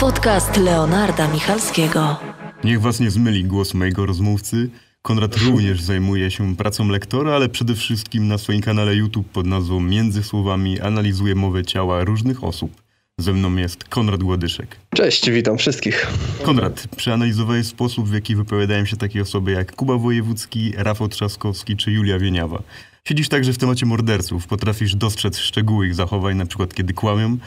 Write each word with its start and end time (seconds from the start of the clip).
Podcast 0.00 0.56
Leonarda 0.56 1.28
Michalskiego. 1.28 2.16
Niech 2.64 2.80
was 2.80 3.00
nie 3.00 3.10
zmyli 3.10 3.44
głos 3.44 3.74
mojego 3.74 4.06
rozmówcy. 4.06 4.70
Konrad 5.02 5.36
również 5.36 5.80
zajmuje 5.82 6.30
się 6.30 6.56
pracą 6.56 6.88
lektora, 6.88 7.32
ale 7.32 7.48
przede 7.48 7.74
wszystkim 7.74 8.28
na 8.28 8.38
swoim 8.38 8.60
kanale 8.60 8.94
YouTube 8.94 9.28
pod 9.28 9.46
nazwą 9.46 9.80
Między 9.80 10.22
Słowami 10.22 10.80
analizuje 10.80 11.34
mowę 11.34 11.64
ciała 11.64 12.04
różnych 12.04 12.44
osób. 12.44 12.82
Ze 13.18 13.32
mną 13.32 13.56
jest 13.56 13.84
Konrad 13.84 14.22
Łodyszek. 14.22 14.76
Cześć, 14.94 15.30
witam 15.30 15.58
wszystkich. 15.58 16.06
Konrad, 16.42 16.88
przeanalizowałeś 16.96 17.66
sposób, 17.66 18.08
w 18.08 18.14
jaki 18.14 18.36
wypowiadają 18.36 18.84
się 18.84 18.96
takie 18.96 19.22
osoby 19.22 19.50
jak 19.50 19.72
Kuba 19.72 19.96
Wojewódzki, 19.96 20.72
Rafał 20.76 21.08
Trzaskowski 21.08 21.76
czy 21.76 21.92
Julia 21.92 22.18
Wieniawa. 22.18 22.62
Siedzisz 23.04 23.28
także 23.28 23.52
w 23.52 23.58
temacie 23.58 23.86
morderców, 23.86 24.46
potrafisz 24.46 24.94
dostrzec 24.94 25.38
szczegóły 25.38 25.86
ich 25.86 25.94
zachowań, 25.94 26.36
na 26.36 26.46
przykład 26.46 26.74
kiedy 26.74 26.94
kłamią, 26.94 27.38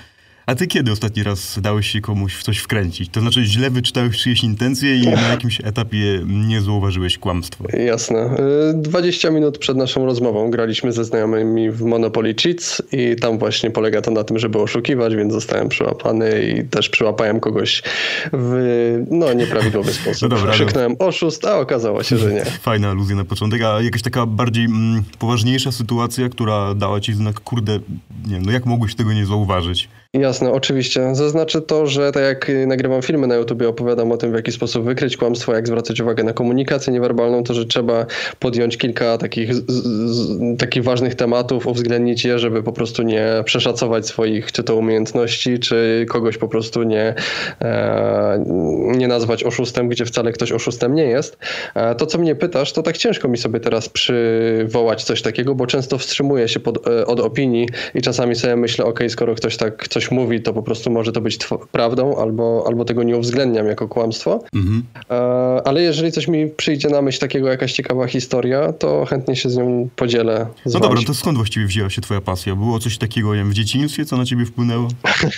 a 0.45 0.55
ty 0.55 0.67
kiedy 0.67 0.91
ostatni 0.91 1.23
raz 1.23 1.59
dałeś 1.61 1.88
się 1.88 2.02
komuś 2.02 2.35
w 2.35 2.43
coś 2.43 2.57
wkręcić? 2.57 3.09
To 3.09 3.21
znaczy 3.21 3.43
źle 3.43 3.70
wyczytałeś 3.70 4.17
czyjeś 4.17 4.43
intencje 4.43 4.95
i 4.95 5.07
na 5.07 5.27
jakimś 5.27 5.61
etapie 5.61 6.21
nie 6.25 6.61
zauważyłeś 6.61 7.17
kłamstwa. 7.17 7.63
Jasne. 7.77 8.38
20 8.73 9.27
y, 9.27 9.31
minut 9.31 9.57
przed 9.57 9.77
naszą 9.77 10.05
rozmową 10.05 10.52
graliśmy 10.52 10.91
ze 10.91 11.05
znajomymi 11.05 11.71
w 11.71 11.81
Monopoly 11.81 12.35
Cheats 12.35 12.81
i 12.91 13.16
tam 13.16 13.38
właśnie 13.38 13.71
polega 13.71 14.02
to 14.02 14.11
na 14.11 14.23
tym, 14.23 14.39
żeby 14.39 14.59
oszukiwać, 14.59 15.16
więc 15.16 15.33
zostałem 15.33 15.69
przyłapany 15.69 16.44
i 16.44 16.67
też 16.67 16.89
przyłapałem 16.89 17.39
kogoś 17.39 17.83
w 18.33 19.03
no, 19.11 19.33
nieprawidłowy 19.33 19.94
sposób. 20.02 20.21
No 20.21 20.38
dobra, 20.38 20.52
Krzyknąłem 20.52 20.95
oszust, 20.99 21.45
a 21.45 21.59
okazało 21.59 22.03
się, 22.03 22.17
że 22.17 22.33
nie. 22.33 22.45
Fajna 22.69 22.89
aluzja 22.89 23.16
na 23.16 23.25
początek, 23.25 23.61
a 23.61 23.81
jakaś 23.81 24.02
taka 24.02 24.25
bardziej 24.25 24.66
mm, 24.66 25.03
poważniejsza 25.19 25.71
sytuacja, 25.71 26.30
która 26.30 26.73
dała 26.73 27.00
ci 27.00 27.13
znak, 27.13 27.39
kurde, 27.39 27.80
nie 28.28 28.39
no 28.39 28.52
jak 28.52 28.66
mogłeś 28.66 28.95
tego 28.95 29.13
nie 29.13 29.25
zauważyć? 29.25 29.89
Jasne, 30.19 30.52
oczywiście. 30.52 31.16
Zaznaczę 31.16 31.61
to, 31.61 31.88
że 31.88 32.11
tak 32.11 32.23
jak 32.23 32.52
nagrywam 32.67 33.02
filmy 33.02 33.28
na 33.28 33.36
YouTube, 33.36 33.61
opowiadam 33.61 34.11
o 34.11 34.17
tym, 34.17 34.31
w 34.31 34.36
jaki 34.36 34.52
sposób 34.52 34.86
wykryć 34.86 35.17
kłamstwo, 35.17 35.53
jak 35.53 35.67
zwracać 35.67 36.02
uwagę 36.02 36.23
na 36.23 36.33
komunikację 36.33 36.94
niewerbalną, 36.94 37.44
to 37.44 37.53
że 37.53 37.66
trzeba 37.66 38.06
podjąć 38.39 38.78
kilka 38.78 39.17
takich, 39.17 39.56
z, 39.56 39.66
z, 39.67 40.59
takich 40.59 40.84
ważnych 40.84 41.16
tematów, 41.16 41.67
uwzględnić 41.67 42.25
je, 42.25 42.39
żeby 42.39 42.64
po 42.64 42.73
prostu 42.73 43.03
nie 43.03 43.28
przeszacować 43.45 44.08
swoich 44.08 44.52
czy 44.52 44.64
to 44.64 44.75
umiejętności, 44.75 45.59
czy 45.59 46.06
kogoś 46.09 46.38
po 46.38 46.47
prostu 46.47 46.84
nie, 46.84 47.16
e, 47.61 48.44
nie 48.97 49.08
nazwać 49.08 49.44
oszustem, 49.44 49.89
gdzie 49.89 50.06
wcale 50.06 50.31
ktoś 50.31 50.52
oszustem 50.52 50.95
nie 50.95 51.06
jest. 51.06 51.38
E, 51.75 51.95
to, 51.95 52.06
co 52.06 52.17
mnie 52.17 52.36
pytasz, 52.36 52.73
to 52.73 52.84
tak 52.84 52.97
ciężko 52.97 53.28
mi 53.28 53.38
sobie 53.38 53.59
teraz 53.59 53.89
przywołać 53.89 55.03
coś 55.03 55.22
takiego, 55.22 55.56
bo 55.56 55.67
często 55.67 55.97
wstrzymuję 55.97 56.47
się 56.47 56.59
pod, 56.59 56.88
e, 56.88 57.06
od 57.06 57.19
opinii 57.19 57.69
i 57.95 58.02
czasami 58.02 58.36
sobie 58.36 58.56
myślę, 58.56 58.86
ok, 58.86 59.00
skoro 59.09 59.36
ktoś 59.36 59.58
tak 59.58 59.88
coś 59.88 60.03
coś 60.04 60.12
mówi, 60.12 60.42
to 60.42 60.54
po 60.54 60.64
prostu 60.64 60.92
może 60.92 61.12
to 61.12 61.22
być 61.22 61.40
prawdą, 61.72 62.18
albo, 62.18 62.64
albo 62.68 62.86
tego 62.86 63.04
nie 63.04 63.18
uwzględniam 63.18 63.68
jako 63.68 63.88
kłamstwo. 63.88 64.44
Mhm. 64.56 64.84
E, 65.09 65.68
ale 65.68 65.82
jeżeli 65.82 66.12
coś 66.12 66.28
mi 66.28 66.48
przyjdzie 66.48 66.90
na 66.90 67.02
myśl 67.02 67.20
takiego, 67.20 67.48
jakaś 67.48 67.73
ciekawa 67.73 68.08
historia, 68.08 68.74
to 68.74 69.06
chętnie 69.06 69.36
się 69.36 69.50
z 69.50 69.58
nią 69.58 69.90
podzielę. 69.96 70.48
Z 70.66 70.74
no 70.74 70.80
dobra, 70.80 71.02
to 71.08 71.14
skąd 71.14 71.38
właściwie 71.38 71.66
wzięła 71.66 71.90
się 71.90 72.02
twoja 72.02 72.22
pasja? 72.22 72.56
Było 72.56 72.80
coś 72.80 72.98
takiego 72.98 73.36
nie 73.36 73.40
wiem, 73.40 73.50
w 73.50 73.54
dzieciństwie, 73.54 74.06
co 74.06 74.18
na 74.18 74.26
ciebie 74.26 74.46
wpłynęło? 74.46 74.88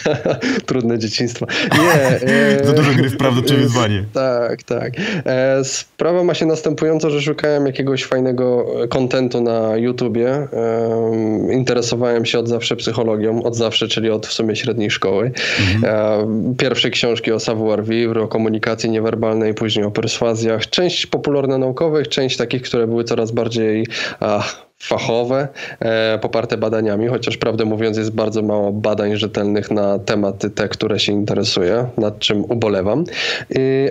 Trudne 0.65 0.99
dzieciństwo. 0.99 1.45
Nie. 1.71 2.19
Za 2.67 2.73
dużo 2.73 2.93
gry 2.93 3.09
w 3.09 3.17
prawdę 3.17 3.41
czy 3.41 3.57
wyzwanie. 3.57 4.05
Tak, 4.13 4.63
tak. 4.63 4.93
E, 5.25 5.63
sprawa 5.63 6.23
ma 6.23 6.33
się 6.33 6.45
następująco, 6.45 7.09
że 7.09 7.21
szukałem 7.21 7.65
jakiegoś 7.65 8.05
fajnego 8.05 8.65
kontentu 8.89 9.41
na 9.41 9.77
YouTubie. 9.77 10.29
E, 10.29 11.53
interesowałem 11.53 12.25
się 12.25 12.39
od 12.39 12.47
zawsze 12.49 12.75
psychologią, 12.75 13.43
od 13.43 13.55
zawsze, 13.55 13.87
czyli 13.87 14.09
od 14.09 14.27
w 14.27 14.33
sumie 14.33 14.54
średniej 14.55 14.91
szkoły. 14.91 15.31
Mhm. 15.75 16.55
Pierwsze 16.55 16.89
książki 16.89 17.31
o 17.31 17.39
savoir-vivre, 17.39 18.21
o 18.21 18.27
komunikacji 18.27 18.89
niewerbalnej, 18.89 19.53
później 19.53 19.85
o 19.85 19.91
perswazjach. 19.91 20.69
Część 20.69 21.05
popularno-naukowych, 21.05 22.07
część 22.07 22.37
takich, 22.37 22.61
które 22.61 22.87
były 22.87 23.03
coraz 23.03 23.31
bardziej 23.31 23.87
ach, 24.19 24.64
fachowe, 24.87 25.47
e, 25.79 26.19
poparte 26.21 26.57
badaniami, 26.57 27.07
chociaż 27.07 27.37
prawdę 27.37 27.65
mówiąc 27.65 27.97
jest 27.97 28.11
bardzo 28.11 28.41
mało 28.41 28.71
badań 28.71 29.17
rzetelnych 29.17 29.71
na 29.71 29.99
tematy 29.99 30.49
te, 30.49 30.69
które 30.69 30.99
się 30.99 31.11
interesuje, 31.11 31.87
nad 31.97 32.19
czym 32.19 32.43
ubolewam. 32.43 33.03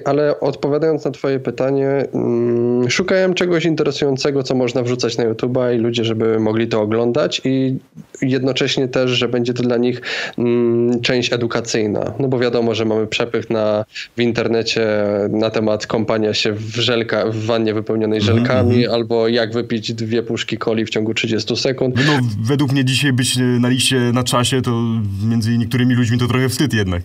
Ale 0.04 0.40
odpowiadając 0.40 1.04
na 1.04 1.10
twoje 1.10 1.40
pytanie, 1.40 1.88
mm, 2.14 2.90
szukałem 2.90 3.34
czegoś 3.34 3.64
interesującego, 3.64 4.42
co 4.42 4.54
można 4.54 4.82
wrzucać 4.82 5.16
na 5.16 5.24
YouTube 5.24 5.58
i 5.74 5.78
ludzie, 5.78 6.04
żeby 6.04 6.40
mogli 6.40 6.68
to 6.68 6.80
oglądać 6.80 7.40
i 7.44 7.76
jednocześnie 8.22 8.88
też, 8.88 9.10
że 9.10 9.28
będzie 9.28 9.54
to 9.54 9.62
dla 9.62 9.76
nich 9.76 10.02
mm, 10.38 11.00
część 11.00 11.32
edukacyjna. 11.32 12.12
No 12.18 12.28
bo 12.28 12.38
wiadomo, 12.38 12.74
że 12.74 12.84
mamy 12.84 13.06
przepych 13.06 13.50
na, 13.50 13.84
w 14.16 14.20
internecie 14.20 14.86
na 15.30 15.50
temat 15.50 15.86
kąpania 15.86 16.34
się 16.34 16.52
w, 16.52 16.76
żelka, 16.76 17.26
w 17.26 17.36
wannie 17.36 17.74
wypełnionej 17.74 18.18
mhm, 18.18 18.36
żelkami, 18.36 18.74
mm 18.74 18.90
-hmm. 18.90 18.94
albo 18.94 19.28
jak 19.28 19.52
wypić 19.52 19.92
dwie 19.92 20.22
puszki 20.22 20.58
coli 20.58 20.83
w 20.84 20.90
ciągu 20.90 21.14
30 21.14 21.56
sekund. 21.56 21.96
No, 22.06 22.18
według 22.42 22.72
mnie 22.72 22.84
dzisiaj 22.84 23.12
być 23.12 23.36
na 23.36 23.68
liście 23.68 23.96
na 23.96 24.24
czasie, 24.24 24.62
to 24.62 24.82
między 25.24 25.58
niektórymi 25.58 25.94
ludźmi 25.94 26.18
to 26.18 26.28
trochę 26.28 26.48
wstyd 26.48 26.74
jednak. 26.74 27.02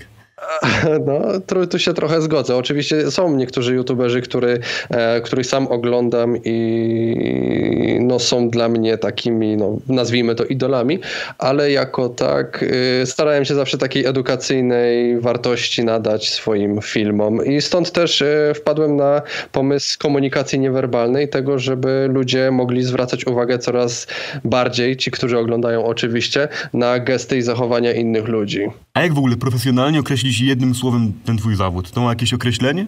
No, 1.06 1.22
tu 1.68 1.80
się 1.80 1.94
trochę 1.94 2.22
zgodzę. 2.22 2.56
Oczywiście 2.56 3.12
są 3.12 3.36
niektórzy 3.36 3.76
youtuberzy, 3.76 4.22
który, 4.22 4.60
e, 4.90 5.22
których 5.22 5.46
sam 5.46 5.68
oglądam 5.68 6.38
i 6.46 8.00
no, 8.00 8.20
są 8.20 8.50
dla 8.50 8.70
mnie 8.70 8.98
takimi, 8.98 9.58
no, 9.58 9.78
nazwijmy 9.88 10.36
to 10.36 10.46
idolami, 10.46 11.00
ale 11.38 11.72
jako 11.72 12.10
tak 12.10 12.64
y, 12.64 13.06
starałem 13.06 13.46
się 13.46 13.56
zawsze 13.56 13.78
takiej 13.78 14.06
edukacyjnej 14.06 15.20
wartości 15.20 15.84
nadać 15.84 16.30
swoim 16.30 16.82
filmom 16.82 17.46
i 17.46 17.62
stąd 17.62 17.92
też 17.92 18.22
y, 18.22 18.54
wpadłem 18.56 18.96
na 18.96 19.22
pomysł 19.52 20.00
komunikacji 20.00 20.60
niewerbalnej, 20.60 21.30
tego, 21.30 21.60
żeby 21.60 22.10
ludzie 22.14 22.52
mogli 22.52 22.84
zwracać 22.84 23.28
uwagę 23.28 23.60
coraz 23.60 24.08
bardziej, 24.44 24.98
ci, 24.98 25.12
którzy 25.12 25.38
oglądają 25.38 25.86
oczywiście, 25.86 26.48
na 26.74 27.00
gesty 27.00 27.38
i 27.38 27.42
zachowania 27.42 27.94
innych 27.94 28.28
ludzi. 28.28 28.68
A 28.94 29.02
jak 29.02 29.14
w 29.14 29.18
ogóle 29.18 29.38
profesjonalnie 29.38 30.00
określić 30.00 30.29
jednym 30.40 30.76
słowem 30.76 31.14
ten 31.26 31.38
twój 31.38 31.56
zawód? 31.56 31.92
To 31.92 32.02
ma 32.02 32.10
jakieś 32.10 32.34
określenie? 32.34 32.88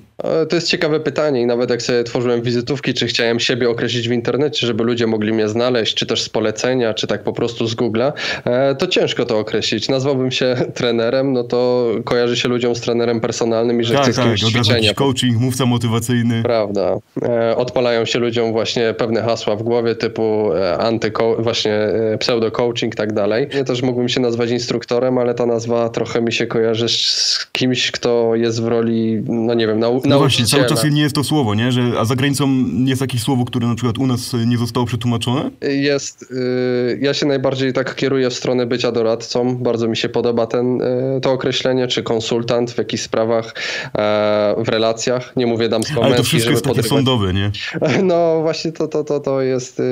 To 0.50 0.56
jest 0.56 0.68
ciekawe 0.68 1.00
pytanie 1.00 1.42
i 1.42 1.46
nawet 1.46 1.70
jak 1.70 1.82
sobie 1.82 2.04
tworzyłem 2.04 2.42
wizytówki, 2.42 2.94
czy 2.94 3.08
chciałem 3.08 3.40
siebie 3.40 3.70
określić 3.70 4.10
w 4.10 4.12
internecie, 4.12 4.68
żeby 4.68 4.84
ludzie 4.84 5.08
mogli 5.08 5.34
mnie 5.34 5.48
znaleźć, 5.48 5.96
czy 5.96 6.06
też 6.06 6.22
z 6.22 6.30
polecenia, 6.30 6.94
czy 6.94 7.08
tak 7.08 7.24
po 7.24 7.34
prostu 7.34 7.68
z 7.68 7.76
Google'a, 7.76 8.12
e, 8.46 8.76
to 8.76 8.88
ciężko 8.88 9.26
to 9.26 9.40
określić. 9.40 9.90
Nazwałbym 9.90 10.32
się 10.32 10.56
trenerem, 10.74 11.34
no 11.34 11.44
to 11.44 11.92
kojarzy 12.06 12.38
się 12.38 12.50
ludziom 12.50 12.76
z 12.76 12.82
trenerem 12.82 13.22
personalnym 13.22 13.82
i 13.82 13.84
że 13.84 13.94
tak, 13.94 14.04
chce 14.04 14.14
z 14.14 14.16
kimś 14.54 14.68
tak, 14.68 14.96
coaching, 14.96 15.40
mówca 15.40 15.66
motywacyjny. 15.66 16.44
Prawda. 16.44 16.98
E, 17.22 17.56
odpalają 17.58 18.06
się 18.06 18.20
ludziom 18.20 18.52
właśnie 18.52 18.94
pewne 18.94 19.22
hasła 19.22 19.56
w 19.56 19.64
głowie 19.64 19.96
typu 19.96 20.54
e, 20.54 20.78
antyko, 20.78 21.36
właśnie 21.40 21.80
pseudo-coaching 22.20 22.88
i 22.88 22.96
tak 22.96 23.14
dalej. 23.14 23.48
Ja 23.54 23.64
też 23.64 23.82
mógłbym 23.82 24.10
się 24.10 24.20
nazwać 24.20 24.50
instruktorem, 24.50 25.18
ale 25.18 25.34
ta 25.34 25.46
nazwa 25.46 25.90
trochę 25.90 26.22
mi 26.22 26.34
się 26.34 26.48
kojarzy 26.48 26.90
z 26.90 27.31
kimś, 27.52 27.92
kto 27.92 28.36
jest 28.36 28.62
w 28.62 28.68
roli, 28.68 29.24
no 29.28 29.54
nie 29.54 29.68
wiem, 29.68 29.80
nau 29.80 30.02
no 30.06 30.18
właśnie, 30.18 30.46
cały 30.46 30.66
czas 30.66 30.84
nie 30.84 31.02
jest 31.02 31.16
to 31.16 31.24
słowo, 31.24 31.56
nie? 31.56 31.72
Że, 31.72 31.82
a 32.00 32.06
za 32.06 32.16
granicą 32.16 32.50
jest 32.86 33.02
jakieś 33.02 33.22
słowo, 33.22 33.46
które 33.46 33.68
na 33.68 33.76
przykład 33.76 33.98
u 33.98 34.08
nas 34.08 34.34
nie 34.46 34.58
zostało 34.58 34.86
przetłumaczone? 34.86 35.52
Jest. 35.62 36.32
Y, 36.32 37.00
ja 37.02 37.14
się 37.14 37.26
najbardziej 37.26 37.74
tak 37.74 37.96
kieruję 37.96 38.30
w 38.30 38.34
stronę 38.34 38.66
bycia 38.66 38.92
doradcą. 38.92 39.58
Bardzo 39.58 39.88
mi 39.88 39.98
się 39.98 40.10
podoba 40.10 40.48
ten, 40.48 40.82
y, 40.82 41.22
to 41.22 41.32
określenie, 41.32 41.88
czy 41.88 42.04
konsultant 42.04 42.72
w 42.72 42.78
jakichś 42.78 43.04
sprawach, 43.04 43.54
e, 43.98 44.56
w 44.58 44.70
relacjach. 44.70 45.36
Nie 45.36 45.48
mówię 45.48 45.70
damsko 45.70 46.04
Ale 46.04 46.16
to 46.16 46.24
wszystko 46.24 46.52
jest 46.52 46.66
takie 46.66 46.84
sądowe, 46.84 47.34
nie? 47.34 47.52
No 48.04 48.42
właśnie 48.42 48.72
to, 48.72 48.88
to, 48.88 49.04
to, 49.04 49.20
to 49.20 49.42
jest 49.42 49.80
y, 49.80 49.84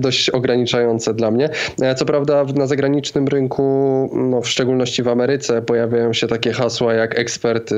dość 0.00 0.30
ograniczające 0.30 1.14
dla 1.14 1.30
mnie. 1.30 1.50
E, 1.82 1.94
co 1.94 2.04
prawda 2.04 2.44
na 2.54 2.66
zagranicznym 2.66 3.28
rynku, 3.28 3.62
no 4.30 4.40
w 4.40 4.48
szczególności 4.48 5.02
w 5.02 5.08
Ameryce, 5.08 5.62
pojawiają 5.62 6.12
się 6.12 6.26
takie 6.26 6.52
hasła 6.52 6.79
jak 6.88 7.18
ekspert, 7.18 7.70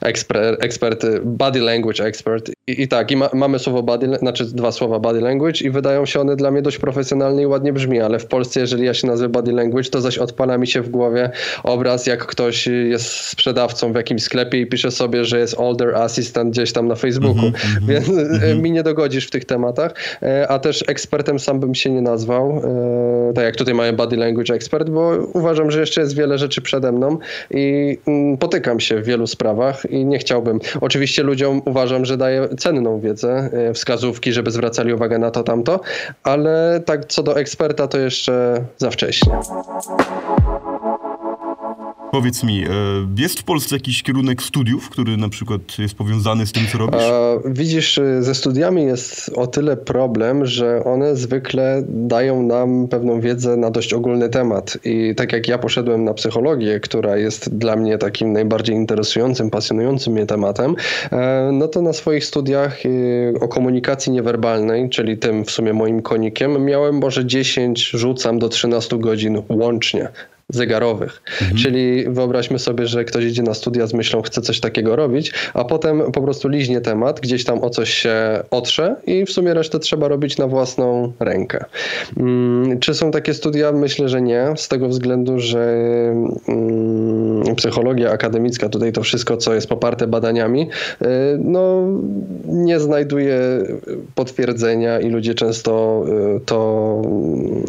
ekspert, 0.00 0.64
ekspert 0.64 1.06
body 1.24 1.60
language 1.60 2.04
expert. 2.04 2.50
I, 2.66 2.82
i 2.82 2.88
tak, 2.88 3.10
i 3.10 3.16
ma, 3.16 3.30
mamy 3.32 3.58
słowo 3.58 3.82
body, 3.82 4.18
znaczy 4.18 4.44
dwa 4.44 4.72
słowa 4.72 4.98
body 4.98 5.20
language 5.20 5.60
i 5.60 5.70
wydają 5.70 6.06
się 6.06 6.20
one 6.20 6.36
dla 6.36 6.50
mnie 6.50 6.62
dość 6.62 6.78
profesjonalne 6.78 7.42
i 7.42 7.46
ładnie 7.46 7.72
brzmi, 7.72 8.00
ale 8.00 8.18
w 8.18 8.26
Polsce, 8.26 8.60
jeżeli 8.60 8.86
ja 8.86 8.94
się 8.94 9.06
nazwę 9.06 9.28
body 9.28 9.52
language, 9.52 9.90
to 9.90 10.00
zaś 10.00 10.18
odpala 10.18 10.58
mi 10.58 10.66
się 10.66 10.82
w 10.82 10.88
głowie 10.88 11.30
obraz, 11.62 12.06
jak 12.06 12.26
ktoś 12.26 12.66
jest 12.66 13.06
sprzedawcą 13.06 13.92
w 13.92 13.96
jakimś 13.96 14.22
sklepie 14.22 14.60
i 14.60 14.66
pisze 14.66 14.90
sobie, 14.90 15.24
że 15.24 15.38
jest 15.38 15.54
older 15.58 15.94
assistant 15.94 16.50
gdzieś 16.50 16.72
tam 16.72 16.88
na 16.88 16.94
Facebooku, 16.94 17.40
mm 17.40 17.52
-hmm, 17.52 17.86
więc 17.88 18.08
mm 18.08 18.40
-hmm. 18.40 18.62
mi 18.62 18.72
nie 18.72 18.82
dogodzisz 18.82 19.26
w 19.26 19.30
tych 19.30 19.44
tematach, 19.44 19.94
e, 20.22 20.48
a 20.48 20.58
też 20.58 20.84
ekspertem 20.88 21.38
sam 21.38 21.60
bym 21.60 21.74
się 21.74 21.90
nie 21.90 22.02
nazwał, 22.02 22.62
e, 23.30 23.32
tak 23.34 23.44
jak 23.44 23.56
tutaj 23.56 23.74
mamy 23.74 23.92
body 23.92 24.16
language 24.16 24.54
expert, 24.54 24.90
bo 24.90 25.12
uważam, 25.32 25.70
że 25.70 25.80
jeszcze 25.80 26.00
jest 26.00 26.16
wiele 26.16 26.38
rzeczy 26.38 26.62
przede 26.62 26.92
mną 26.92 27.18
i 27.50 27.83
mm, 28.06 28.38
potykam 28.38 28.80
się 28.80 29.00
w 29.00 29.04
wielu 29.04 29.26
sprawach 29.26 29.90
i 29.90 30.04
nie 30.04 30.18
chciałbym. 30.18 30.60
Oczywiście 30.80 31.22
ludziom 31.22 31.62
uważam, 31.64 32.04
że 32.04 32.16
daję 32.16 32.48
cenną 32.58 33.00
wiedzę, 33.00 33.50
wskazówki, 33.74 34.32
żeby 34.32 34.50
zwracali 34.50 34.92
uwagę 34.92 35.18
na 35.18 35.30
to, 35.30 35.42
tamto, 35.42 35.80
ale 36.22 36.82
tak 36.86 37.04
co 37.04 37.22
do 37.22 37.40
eksperta 37.40 37.88
to 37.88 37.98
jeszcze 37.98 38.64
za 38.78 38.90
wcześnie. 38.90 39.32
Powiedz 42.14 42.44
mi, 42.44 42.64
e, 42.64 42.68
jest 43.18 43.40
w 43.40 43.44
Polsce 43.44 43.76
jakiś 43.76 44.02
kierunek 44.02 44.42
studiów, 44.42 44.90
który 44.90 45.16
na 45.16 45.28
przykład 45.28 45.60
jest 45.78 45.94
powiązany 45.94 46.46
z 46.46 46.52
tym, 46.52 46.62
co 46.72 46.78
robisz? 46.78 47.02
A, 47.02 47.34
widzisz, 47.44 48.00
ze 48.20 48.34
studiami 48.34 48.84
jest 48.84 49.30
o 49.34 49.46
tyle 49.46 49.76
problem, 49.76 50.46
że 50.46 50.84
one 50.84 51.16
zwykle 51.16 51.82
dają 51.88 52.42
nam 52.42 52.88
pewną 52.88 53.20
wiedzę 53.20 53.56
na 53.56 53.70
dość 53.70 53.92
ogólny 53.92 54.28
temat. 54.28 54.78
I 54.84 55.14
tak 55.14 55.32
jak 55.32 55.48
ja 55.48 55.58
poszedłem 55.58 56.04
na 56.04 56.14
psychologię, 56.14 56.80
która 56.80 57.16
jest 57.16 57.58
dla 57.58 57.76
mnie 57.76 57.98
takim 57.98 58.32
najbardziej 58.32 58.76
interesującym, 58.76 59.50
pasjonującym 59.50 60.12
mnie 60.12 60.26
tematem, 60.26 60.74
e, 61.12 61.50
no 61.52 61.68
to 61.68 61.82
na 61.82 61.92
swoich 61.92 62.24
studiach 62.24 62.78
e, 62.86 63.40
o 63.40 63.48
komunikacji 63.48 64.12
niewerbalnej, 64.12 64.90
czyli 64.90 65.18
tym 65.18 65.44
w 65.44 65.50
sumie 65.50 65.72
moim 65.72 66.02
konikiem, 66.02 66.64
miałem 66.64 66.98
może 66.98 67.26
10, 67.26 67.90
rzucam 67.90 68.38
do 68.38 68.48
13 68.48 68.98
godzin 68.98 69.42
łącznie 69.48 70.08
zegarowych. 70.48 71.22
Mhm. 71.42 71.58
Czyli 71.58 72.04
wyobraźmy 72.08 72.58
sobie, 72.58 72.86
że 72.86 73.04
ktoś 73.04 73.24
idzie 73.24 73.42
na 73.42 73.54
studia 73.54 73.86
z 73.86 73.94
myślą, 73.94 74.22
chce 74.22 74.40
coś 74.40 74.60
takiego 74.60 74.96
robić, 74.96 75.32
a 75.54 75.64
potem 75.64 76.12
po 76.12 76.22
prostu 76.22 76.48
liźnie 76.48 76.80
temat, 76.80 77.20
gdzieś 77.20 77.44
tam 77.44 77.62
o 77.62 77.70
coś 77.70 77.94
się 77.94 78.14
otrze 78.50 78.96
i 79.06 79.24
w 79.24 79.30
sumie 79.30 79.54
resztę 79.54 79.78
trzeba 79.78 80.08
robić 80.08 80.38
na 80.38 80.46
własną 80.46 81.12
rękę. 81.20 81.64
Hmm, 82.14 82.78
czy 82.80 82.94
są 82.94 83.10
takie 83.10 83.34
studia? 83.34 83.72
Myślę, 83.72 84.08
że 84.08 84.22
nie, 84.22 84.46
z 84.56 84.68
tego 84.68 84.88
względu, 84.88 85.38
że 85.38 85.84
hmm, 86.46 87.54
psychologia 87.56 88.10
akademicka, 88.10 88.68
tutaj 88.68 88.92
to 88.92 89.02
wszystko, 89.02 89.36
co 89.36 89.54
jest 89.54 89.66
poparte 89.66 90.06
badaniami, 90.06 90.68
y, 91.02 91.06
no 91.38 91.88
nie 92.44 92.80
znajduje 92.80 93.38
potwierdzenia 94.14 95.00
i 95.00 95.10
ludzie 95.10 95.34
często 95.34 96.04
y, 96.36 96.40
to, 96.40 97.02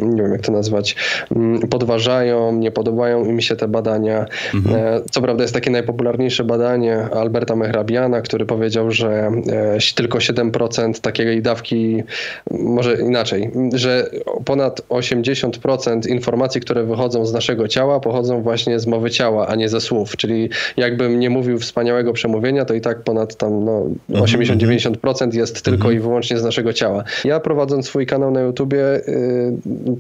nie 0.02 0.22
wiem 0.22 0.32
jak 0.32 0.42
to 0.42 0.52
nazwać, 0.52 0.96
mm, 1.36 1.60
podważają, 1.60 2.60
nie 2.66 2.72
podobają 2.72 3.26
im 3.26 3.42
się 3.42 3.56
te 3.56 3.68
badania. 3.68 4.26
Mhm. 4.54 4.76
E, 4.76 5.02
co 5.12 5.22
prawda 5.22 5.44
jest 5.44 5.54
takie 5.54 5.72
najpopularniejsze 5.72 6.44
badanie 6.44 6.98
Alberta 6.98 7.56
Mehrabiana, 7.56 8.22
który 8.22 8.46
powiedział, 8.46 8.92
że 8.92 9.32
e, 9.48 9.78
tylko 9.96 10.18
7% 10.18 11.02
takiej 11.02 11.42
dawki, 11.42 12.04
może 12.52 13.02
inaczej, 13.02 13.52
że 13.74 14.10
ponad 14.46 14.82
80% 14.90 16.10
informacji, 16.10 16.62
które 16.62 16.84
wychodzą 16.84 17.26
z 17.26 17.34
naszego 17.34 17.68
ciała, 17.68 18.00
pochodzą 18.00 18.42
właśnie 18.42 18.80
z 18.80 18.88
mowy 18.88 19.12
ciała, 19.12 19.48
a 19.48 19.56
nie 19.56 19.70
ze 19.70 19.82
słów. 19.82 20.18
Czyli 20.18 20.50
jakbym 20.78 21.20
nie 21.20 21.30
mówił 21.30 21.60
wspaniałego 21.60 22.14
przemówienia, 22.14 22.66
to 22.66 22.74
i 22.74 22.82
tak 22.82 23.04
ponad 23.04 23.36
tam 23.36 23.66
no, 23.66 23.84
80-90% 24.10 25.08
mhm. 25.08 25.32
jest 25.34 25.62
tylko 25.62 25.76
mhm. 25.76 25.96
i 25.96 26.00
wyłącznie 26.00 26.38
z 26.38 26.44
naszego 26.44 26.74
ciała. 26.74 27.04
Ja 27.26 27.40
prowadząc 27.40 27.86
swój 27.86 28.06
kanał 28.06 28.32
na 28.32 28.42
YouTubie 28.42 28.96
y, 28.96 29.54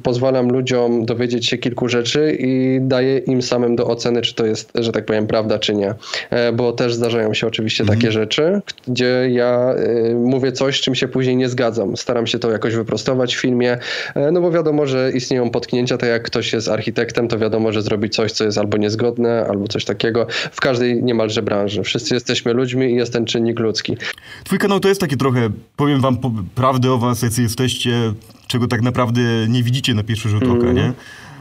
pozwalam 0.03 0.49
ludziom 0.49 1.05
dowiedzieć 1.05 1.45
się 1.45 1.57
kilku 1.57 1.89
rzeczy 1.89 2.37
i 2.39 2.54
daje 2.81 3.17
im 3.17 3.41
samym 3.41 3.75
do 3.75 3.87
oceny, 3.87 4.21
czy 4.21 4.35
to 4.35 4.45
jest, 4.45 4.71
że 4.75 4.91
tak 4.91 5.05
powiem, 5.05 5.27
prawda, 5.27 5.59
czy 5.59 5.75
nie. 5.75 5.93
E, 6.29 6.53
bo 6.53 6.73
też 6.73 6.93
zdarzają 6.93 7.33
się 7.33 7.47
oczywiście 7.47 7.83
mhm. 7.83 7.99
takie 7.99 8.11
rzeczy, 8.11 8.61
gdzie 8.87 9.29
ja 9.31 9.73
e, 9.73 10.15
mówię 10.15 10.51
coś, 10.51 10.77
z 10.77 10.81
czym 10.81 10.95
się 10.95 11.07
później 11.07 11.37
nie 11.37 11.49
zgadzam. 11.49 11.97
Staram 11.97 12.27
się 12.27 12.39
to 12.39 12.51
jakoś 12.51 12.75
wyprostować 12.75 13.35
w 13.35 13.39
filmie, 13.39 13.77
e, 14.15 14.31
no 14.31 14.41
bo 14.41 14.51
wiadomo, 14.51 14.85
że 14.85 15.11
istnieją 15.11 15.49
potknięcia, 15.49 15.97
tak 15.97 16.09
jak 16.09 16.23
ktoś 16.23 16.53
jest 16.53 16.67
architektem, 16.67 17.27
to 17.27 17.39
wiadomo, 17.39 17.71
że 17.71 17.81
zrobi 17.81 18.09
coś, 18.09 18.31
co 18.31 18.43
jest 18.43 18.57
albo 18.57 18.77
niezgodne, 18.77 19.45
albo 19.49 19.67
coś 19.67 19.85
takiego. 19.85 20.27
W 20.51 20.61
każdej 20.61 21.03
niemalże 21.03 21.41
branży. 21.41 21.83
Wszyscy 21.83 22.13
jesteśmy 22.13 22.53
ludźmi 22.53 22.85
i 22.85 22.95
jest 22.95 23.13
ten 23.13 23.25
czynnik 23.25 23.59
ludzki. 23.59 23.97
Twój 24.43 24.59
kanał 24.59 24.79
to 24.79 24.87
jest 24.87 25.01
takie 25.01 25.17
trochę, 25.17 25.49
powiem 25.75 26.01
wam 26.01 26.17
prawdę 26.55 26.91
o 26.91 26.97
was, 26.97 27.21
jacy 27.21 27.41
jesteście, 27.41 28.13
czego 28.47 28.67
tak 28.67 28.81
naprawdę 28.81 29.21
nie 29.49 29.63
widzicie 29.63 29.93
na 29.93 30.03
pierwszy 30.03 30.29
rzut 30.29 30.43
oka, 30.43 30.53
mm. 30.53 30.75
nie? 30.75 30.93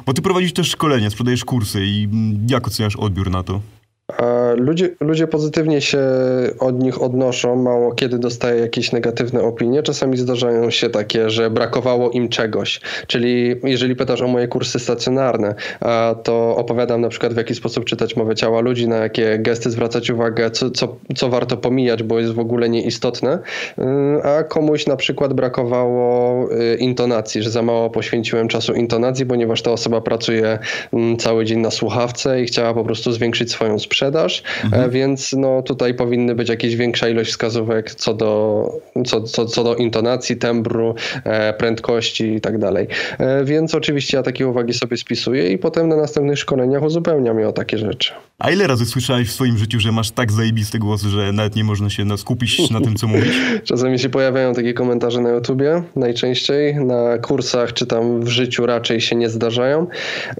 Bo 0.07 0.13
ty 0.13 0.23
prowadzisz 0.23 0.53
też 0.53 0.71
szkolenia, 0.71 1.11
sprzedajesz 1.11 1.45
kursy 1.45 1.81
i 1.85 2.09
jak 2.49 2.67
oceniasz 2.67 2.97
odbiór 2.97 3.31
na 3.31 3.43
to? 3.43 3.61
Ludzie, 4.57 4.91
ludzie 5.01 5.27
pozytywnie 5.27 5.81
się 5.81 6.01
od 6.61 6.83
nich 6.83 7.03
odnoszą, 7.03 7.57
mało 7.57 7.93
kiedy 7.93 8.19
dostaję 8.19 8.61
jakieś 8.61 8.93
negatywne 8.93 9.43
opinie. 9.43 9.83
Czasami 9.83 10.17
zdarzają 10.17 10.71
się 10.71 10.91
takie, 10.91 11.31
że 11.31 11.51
brakowało 11.51 12.11
im 12.11 12.29
czegoś. 12.29 12.81
Czyli 13.07 13.57
jeżeli 13.65 13.97
pytasz 13.97 14.23
o 14.23 14.29
moje 14.29 14.49
kursy 14.49 14.79
stacjonarne, 14.79 15.55
to 16.23 16.57
opowiadam 16.57 17.01
na 17.01 17.09
przykład 17.09 17.35
w 17.35 17.37
jaki 17.37 17.55
sposób 17.55 17.85
czytać 17.85 18.17
mowę 18.17 18.35
ciała 18.35 18.61
ludzi, 18.61 18.89
na 18.89 18.97
jakie 18.97 19.39
gesty 19.39 19.71
zwracać 19.71 20.11
uwagę, 20.11 20.51
co, 20.51 20.71
co, 20.71 20.97
co 21.17 21.29
warto 21.29 21.57
pomijać, 21.57 22.03
bo 22.03 22.21
jest 22.21 22.33
w 22.33 22.39
ogóle 22.39 22.69
nieistotne. 22.69 23.39
A 24.25 24.43
komuś 24.43 24.87
na 24.87 24.97
przykład 24.97 25.33
brakowało 25.33 26.49
y, 26.53 26.77
intonacji, 26.77 27.43
że 27.43 27.51
za 27.51 27.63
mało 27.63 27.91
poświęciłem 27.91 28.49
czasu 28.49 28.75
intonacji, 28.75 29.27
ponieważ 29.27 29.63
ta 29.63 29.71
osoba 29.71 30.01
pracuje 30.01 30.59
mm, 30.93 31.17
cały 31.17 31.45
dzień 31.45 31.59
na 31.59 31.71
słuchawce 31.71 32.43
i 32.43 32.47
chciała 32.47 32.75
po 32.75 32.85
prostu 32.85 33.13
zwiększyć 33.13 33.53
swoją 33.53 33.79
sprzedaż, 33.79 34.43
mhm. 34.65 34.85
E, 34.85 34.89
więc 34.89 35.33
no 35.33 35.63
tutaj 35.63 35.95
powinny 35.95 36.35
być 36.35 36.49
jakieś 36.49 36.77
większa 36.77 37.09
ilość 37.09 37.31
wskazówek 37.31 37.95
co 37.95 38.15
do, 38.15 38.71
co, 39.07 39.21
co, 39.21 39.47
co 39.47 39.65
do 39.65 39.77
intonacji, 39.77 40.37
tembru, 40.37 40.95
e, 41.25 41.53
prędkości 41.53 42.35
i 42.35 42.41
tak 42.41 42.59
dalej. 42.59 42.87
E, 43.19 43.45
więc 43.45 43.75
oczywiście 43.75 44.17
ja 44.17 44.23
takie 44.23 44.49
uwagi 44.49 44.75
sobie 44.75 44.97
spisuję 44.97 45.53
i 45.53 45.59
potem 45.59 45.89
na 45.89 45.97
następnych 45.97 46.39
szkoleniach 46.39 46.83
uzupełniam 46.83 47.39
je 47.39 47.49
o 47.49 47.53
takie 47.53 47.79
rzeczy. 47.79 48.13
A 48.39 48.51
ile 48.51 48.67
razy 48.67 48.87
słyszałeś 48.87 49.29
w 49.29 49.33
swoim 49.33 49.59
życiu, 49.59 49.81
że 49.81 49.93
masz 49.93 50.11
tak 50.11 50.33
zajebisty 50.33 50.79
głos, 50.79 51.03
że 51.03 51.33
nawet 51.33 51.57
nie 51.57 51.65
można 51.65 51.91
się 51.91 52.19
skupić 52.19 52.71
na 52.71 52.81
tym, 52.81 52.95
co 52.95 53.07
mówisz? 53.07 53.41
Czasami 53.65 53.99
się 53.99 54.09
pojawiają 54.09 54.55
takie 54.55 54.75
komentarze 54.75 55.21
na 55.21 55.31
YouTubie, 55.31 55.83
najczęściej. 55.97 56.75
Na 56.75 57.19
kursach 57.19 57.73
czy 57.73 57.87
tam 57.87 58.21
w 58.21 58.29
życiu 58.29 58.67
raczej 58.67 59.01
się 59.01 59.17
nie 59.17 59.29
zdarzają, 59.29 59.87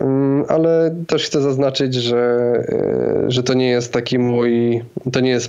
mm, 0.01 0.45
ale 0.49 0.97
też 1.07 1.25
chcę 1.25 1.41
zaznaczyć, 1.41 1.95
że, 1.95 2.53
że 3.29 3.43
to 3.43 3.55
nie 3.55 3.69
jest 3.69 3.93
taki 3.95 4.19
mój, 4.19 4.83
to 5.13 5.21
nie 5.21 5.31
jest 5.31 5.49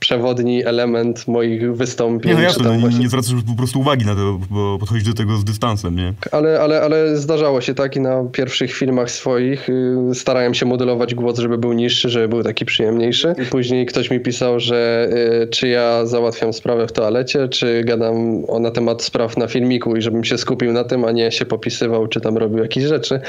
przewodni 0.00 0.64
element 0.64 1.28
moich 1.28 1.76
wystąpień. 1.76 2.30
Nie, 2.30 2.36
no 2.36 2.42
jasne, 2.42 2.72
no, 2.72 2.78
właśnie... 2.78 3.00
nie 3.00 3.08
zwracasz 3.08 3.34
po 3.46 3.54
prostu 3.54 3.80
uwagi 3.80 4.06
na 4.06 4.14
to, 4.14 4.38
bo 4.50 4.78
podchodzisz 4.78 5.04
do 5.04 5.14
tego 5.14 5.36
z 5.36 5.44
dystansem, 5.44 5.96
nie? 5.96 6.14
Ale, 6.32 6.60
ale, 6.60 6.82
ale 6.82 7.16
zdarzało 7.16 7.60
się 7.60 7.74
tak 7.74 7.96
i 7.96 8.00
na 8.00 8.24
pierwszych 8.32 8.72
filmach 8.72 9.10
swoich 9.10 9.68
y, 9.68 9.96
starałem 10.14 10.54
się 10.54 10.66
modelować 10.66 11.14
głos, 11.14 11.38
żeby 11.38 11.58
był 11.58 11.72
niższy, 11.72 12.10
żeby 12.10 12.28
był 12.28 12.42
taki 12.42 12.64
przyjemniejszy. 12.64 13.34
Później 13.50 13.86
ktoś 13.86 14.10
mi 14.10 14.20
pisał, 14.20 14.60
że 14.60 15.08
y, 15.42 15.46
czy 15.46 15.68
ja 15.68 16.06
załatwiam 16.06 16.52
sprawę 16.52 16.86
w 16.86 16.92
toalecie, 16.92 17.48
czy 17.48 17.84
gadam 17.84 18.44
o, 18.48 18.58
na 18.58 18.70
temat 18.70 19.02
spraw 19.02 19.36
na 19.36 19.46
filmiku 19.46 19.96
i 19.96 20.02
żebym 20.02 20.24
się 20.24 20.38
skupił 20.38 20.72
na 20.72 20.84
tym, 20.84 21.04
a 21.04 21.12
nie 21.12 21.32
się 21.32 21.44
popisywał, 21.44 22.06
czy 22.06 22.20
tam 22.20 22.36
robił 22.36 22.58
jakieś 22.58 22.84
rzeczy. 22.84 23.20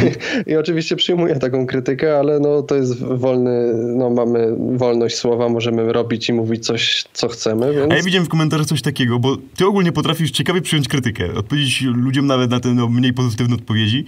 I 0.50 0.56
oczywiście 0.56 0.96
przyjmuję 0.96 1.36
taką 1.36 1.66
krytykę, 1.66 2.18
ale 2.18 2.40
no 2.40 2.62
to 2.62 2.74
jest 2.74 3.04
wolny 3.04 3.72
no, 3.74 4.10
mamy 4.12 4.56
wolność 4.76 5.16
słowa, 5.16 5.48
możemy 5.48 5.92
robić 5.92 6.28
i 6.28 6.32
mówić 6.32 6.66
coś, 6.66 7.04
co 7.12 7.28
chcemy. 7.28 7.74
Więc... 7.74 7.92
A 7.92 7.96
ja 7.96 8.02
widziałem 8.02 8.26
w 8.26 8.28
komentarzach 8.28 8.66
coś 8.66 8.82
takiego, 8.82 9.18
bo 9.18 9.36
ty 9.56 9.66
ogólnie 9.66 9.92
potrafisz 9.92 10.30
ciekawie 10.30 10.60
przyjąć 10.60 10.88
krytykę, 10.88 11.34
odpowiedzieć 11.34 11.82
ludziom 11.82 12.26
nawet 12.26 12.50
na 12.50 12.60
te 12.60 12.74
no, 12.74 12.88
mniej 12.88 13.12
pozytywne 13.12 13.54
odpowiedzi. 13.54 14.04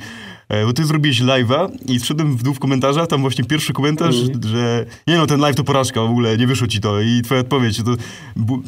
E, 0.49 0.67
bo 0.67 0.73
ty 0.73 0.85
zrobiłeś 0.85 1.21
live'a 1.21 1.69
i 1.87 1.99
wszedłem 1.99 2.37
w 2.37 2.43
dół 2.43 2.55
w 2.55 2.59
komentarzach, 2.59 3.07
tam 3.07 3.21
właśnie 3.21 3.45
pierwszy 3.45 3.73
komentarz, 3.73 4.17
mm. 4.17 4.41
że 4.45 4.87
nie 5.07 5.17
no, 5.17 5.27
ten 5.27 5.41
live 5.41 5.57
to 5.57 5.65
porażka 5.65 6.01
w 6.01 6.11
ogóle, 6.11 6.37
nie 6.37 6.47
wyszło 6.47 6.67
ci 6.67 6.81
to 6.81 7.01
i 7.01 7.23
twoja 7.23 7.41
odpowiedź, 7.41 7.83
to 7.83 7.91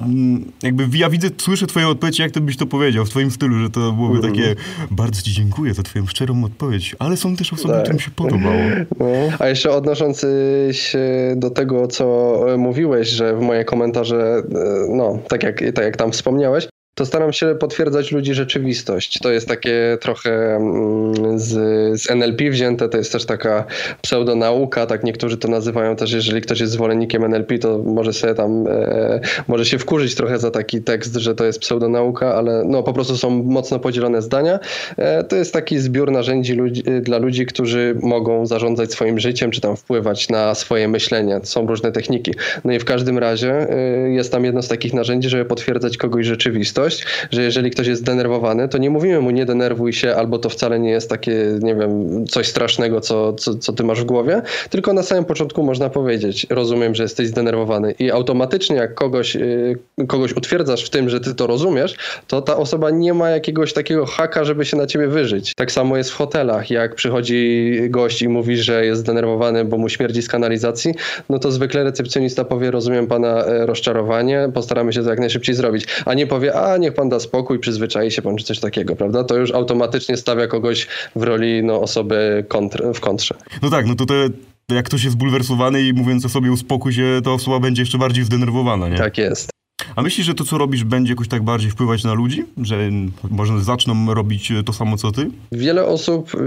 mm, 0.04 0.44
jakby 0.62 0.98
ja 0.98 1.10
widzę, 1.10 1.28
słyszę 1.38 1.66
twoją 1.66 1.88
odpowiedź, 1.88 2.18
jak 2.18 2.30
to 2.30 2.40
byś 2.40 2.56
to 2.56 2.66
powiedział, 2.66 3.04
w 3.04 3.10
twoim 3.10 3.30
stylu, 3.30 3.58
że 3.58 3.70
to 3.70 3.92
byłoby 3.92 4.18
mm. 4.18 4.32
takie, 4.32 4.54
bardzo 4.90 5.22
ci 5.22 5.32
dziękuję 5.32 5.74
za 5.74 5.82
twoją 5.82 6.06
szczerą 6.06 6.44
odpowiedź, 6.44 6.96
ale 6.98 7.16
są 7.16 7.36
też 7.36 7.52
osoby, 7.52 7.74
tak. 7.74 7.82
którym 7.82 8.00
się 8.00 8.10
podobało. 8.10 8.56
No. 8.98 9.06
A 9.38 9.48
jeszcze 9.48 9.70
odnosząc 9.70 10.26
się 10.72 11.34
do 11.36 11.50
tego, 11.50 11.86
co 11.86 12.36
mówiłeś, 12.58 13.08
że 13.08 13.36
w 13.36 13.40
moje 13.40 13.64
komentarze, 13.64 14.16
e, 14.16 14.42
no, 14.88 15.18
tak 15.28 15.42
jak, 15.42 15.58
tak 15.74 15.84
jak 15.84 15.96
tam 15.96 16.12
wspomniałeś, 16.12 16.68
to 16.96 17.06
staram 17.06 17.32
się 17.32 17.54
potwierdzać 17.54 18.12
ludzi 18.12 18.34
rzeczywistość. 18.34 19.18
To 19.18 19.30
jest 19.30 19.48
takie 19.48 19.98
trochę 20.00 20.56
mm, 20.56 21.38
z, 21.38 21.52
z 22.00 22.10
NLP 22.10 22.50
wzięte, 22.50 22.88
to 22.88 22.98
jest 22.98 23.12
też 23.12 23.24
taka 23.24 23.64
pseudonauka, 24.02 24.86
tak 24.86 25.04
niektórzy 25.04 25.36
to 25.36 25.48
nazywają 25.48 25.96
też, 25.96 26.12
jeżeli 26.12 26.40
ktoś 26.40 26.60
jest 26.60 26.72
zwolennikiem 26.72 27.24
NLP, 27.24 27.58
to 27.58 27.78
może 27.78 28.12
sobie 28.12 28.34
tam, 28.34 28.66
e, 28.66 29.20
może 29.48 29.66
się 29.66 29.78
wkurzyć 29.78 30.14
trochę 30.14 30.38
za 30.38 30.50
taki 30.50 30.82
tekst, 30.82 31.14
że 31.16 31.34
to 31.34 31.44
jest 31.44 31.58
pseudonauka, 31.58 32.34
ale 32.34 32.64
no 32.64 32.82
po 32.82 32.92
prostu 32.92 33.16
są 33.16 33.30
mocno 33.42 33.78
podzielone 33.78 34.22
zdania. 34.22 34.58
E, 34.96 35.24
to 35.24 35.36
jest 35.36 35.52
taki 35.52 35.78
zbiór 35.78 36.10
narzędzi 36.12 36.52
ludzi, 36.54 36.82
dla 37.02 37.18
ludzi, 37.18 37.46
którzy 37.46 37.96
mogą 38.02 38.46
zarządzać 38.46 38.92
swoim 38.92 39.18
życiem, 39.18 39.50
czy 39.50 39.60
tam 39.60 39.76
wpływać 39.76 40.28
na 40.28 40.54
swoje 40.54 40.88
myślenie. 40.88 41.40
Są 41.42 41.66
różne 41.66 41.92
techniki. 41.92 42.34
No 42.64 42.72
i 42.72 42.78
w 42.78 42.84
każdym 42.84 43.18
razie 43.18 43.70
e, 43.70 44.10
jest 44.10 44.32
tam 44.32 44.44
jedno 44.44 44.62
z 44.62 44.68
takich 44.68 44.94
narzędzi, 44.94 45.28
żeby 45.28 45.44
potwierdzać 45.44 45.96
kogoś 45.96 46.26
rzeczywistość, 46.26 46.85
że 47.30 47.42
jeżeli 47.42 47.70
ktoś 47.70 47.86
jest 47.86 48.02
zdenerwowany, 48.02 48.68
to 48.68 48.78
nie 48.78 48.90
mówimy 48.90 49.20
mu 49.20 49.30
nie 49.30 49.46
denerwuj 49.46 49.92
się, 49.92 50.14
albo 50.14 50.38
to 50.38 50.48
wcale 50.48 50.78
nie 50.78 50.90
jest 50.90 51.10
takie, 51.10 51.58
nie 51.60 51.74
wiem, 51.74 52.24
coś 52.26 52.48
strasznego, 52.48 53.00
co, 53.00 53.32
co, 53.32 53.54
co 53.54 53.72
ty 53.72 53.84
masz 53.84 54.00
w 54.00 54.04
głowie, 54.04 54.42
tylko 54.70 54.92
na 54.92 55.02
samym 55.02 55.24
początku 55.24 55.62
można 55.62 55.90
powiedzieć, 55.90 56.46
rozumiem, 56.50 56.94
że 56.94 57.02
jesteś 57.02 57.28
zdenerwowany 57.28 57.94
i 57.98 58.10
automatycznie 58.10 58.76
jak 58.76 58.94
kogoś, 58.94 59.34
yy, 59.34 60.06
kogoś 60.08 60.32
utwierdzasz 60.32 60.84
w 60.84 60.90
tym, 60.90 61.08
że 61.08 61.20
ty 61.20 61.34
to 61.34 61.46
rozumiesz, 61.46 61.96
to 62.26 62.42
ta 62.42 62.56
osoba 62.56 62.90
nie 62.90 63.14
ma 63.14 63.30
jakiegoś 63.30 63.72
takiego 63.72 64.06
haka, 64.06 64.44
żeby 64.44 64.64
się 64.64 64.76
na 64.76 64.86
ciebie 64.86 65.08
wyżyć. 65.08 65.52
Tak 65.56 65.72
samo 65.72 65.96
jest 65.96 66.10
w 66.10 66.14
hotelach, 66.14 66.70
jak 66.70 66.94
przychodzi 66.94 67.76
gość 67.90 68.22
i 68.22 68.28
mówi, 68.28 68.56
że 68.56 68.86
jest 68.86 69.00
zdenerwowany, 69.00 69.64
bo 69.64 69.78
mu 69.78 69.88
śmierdzi 69.88 70.22
z 70.22 70.28
kanalizacji, 70.28 70.94
no 71.28 71.38
to 71.38 71.50
zwykle 71.50 71.84
recepcjonista 71.84 72.44
powie, 72.44 72.70
rozumiem 72.70 73.06
pana 73.06 73.44
e, 73.44 73.66
rozczarowanie, 73.66 74.48
postaramy 74.54 74.92
się 74.92 75.02
to 75.02 75.10
jak 75.10 75.18
najszybciej 75.18 75.54
zrobić, 75.54 75.86
a 76.04 76.14
nie 76.14 76.26
powie, 76.26 76.54
a 76.54 76.75
niech 76.76 76.94
pan 76.94 77.08
da 77.08 77.20
spokój, 77.20 77.58
przyzwyczai 77.58 78.10
się 78.10 78.22
pan, 78.22 78.36
czy 78.36 78.44
coś 78.44 78.60
takiego, 78.60 78.96
prawda? 78.96 79.24
To 79.24 79.36
już 79.36 79.50
automatycznie 79.50 80.16
stawia 80.16 80.46
kogoś 80.46 80.86
w 81.16 81.22
roli 81.22 81.62
no, 81.62 81.80
osoby 81.80 82.44
kontr, 82.48 82.84
w 82.94 83.00
kontrze. 83.00 83.34
No 83.62 83.70
tak, 83.70 83.86
no 83.86 83.94
to 83.94 84.06
te, 84.06 84.28
jak 84.74 84.86
ktoś 84.86 85.04
jest 85.04 85.16
bulwersowany 85.16 85.82
i 85.82 85.92
mówiąc 85.92 86.24
o 86.24 86.28
sobie 86.28 86.52
uspokój 86.52 86.92
się, 86.92 87.20
to 87.24 87.34
osoba 87.34 87.60
będzie 87.60 87.82
jeszcze 87.82 87.98
bardziej 87.98 88.24
zdenerwowana, 88.24 88.88
nie? 88.88 88.96
Tak 88.96 89.18
jest. 89.18 89.55
A 89.96 90.02
myślisz, 90.02 90.26
że 90.26 90.34
to, 90.34 90.44
co 90.44 90.58
robisz, 90.58 90.84
będzie 90.84 91.12
jakoś 91.12 91.28
tak 91.28 91.42
bardziej 91.42 91.70
wpływać 91.70 92.04
na 92.04 92.14
ludzi? 92.14 92.44
Że 92.62 92.90
może 93.30 93.60
zaczną 93.60 94.14
robić 94.14 94.52
to 94.66 94.72
samo, 94.72 94.96
co 94.96 95.12
ty? 95.12 95.30
Wiele 95.52 95.84
osób, 95.84 96.34
y, 96.34 96.38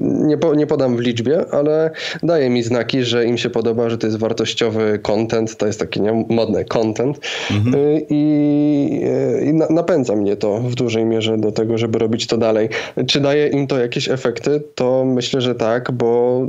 nie, 0.00 0.38
po, 0.38 0.54
nie 0.54 0.66
podam 0.66 0.96
w 0.96 1.00
liczbie, 1.00 1.44
ale 1.52 1.90
daje 2.22 2.50
mi 2.50 2.62
znaki, 2.62 3.02
że 3.02 3.26
im 3.26 3.38
się 3.38 3.50
podoba, 3.50 3.90
że 3.90 3.98
to 3.98 4.06
jest 4.06 4.18
wartościowy 4.18 4.98
content, 5.02 5.56
to 5.56 5.66
jest 5.66 5.80
taki 5.80 6.00
nie, 6.00 6.24
modny 6.28 6.64
content 6.64 7.20
mhm. 7.50 7.74
Y, 7.74 8.06
i, 8.10 9.00
y, 9.40 9.44
i 9.44 9.74
napędza 9.74 10.16
mnie 10.16 10.36
to 10.36 10.60
w 10.60 10.74
dużej 10.74 11.04
mierze 11.04 11.38
do 11.38 11.52
tego, 11.52 11.78
żeby 11.78 11.98
robić 11.98 12.26
to 12.26 12.38
dalej. 12.38 12.68
Czy 13.06 13.20
daje 13.20 13.48
im 13.48 13.66
to 13.66 13.78
jakieś 13.78 14.08
efekty? 14.08 14.62
To 14.74 15.04
myślę, 15.04 15.40
że 15.40 15.54
tak, 15.54 15.92
bo 15.92 16.40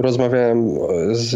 rozmawiałem 0.00 0.78
z, 1.12 1.30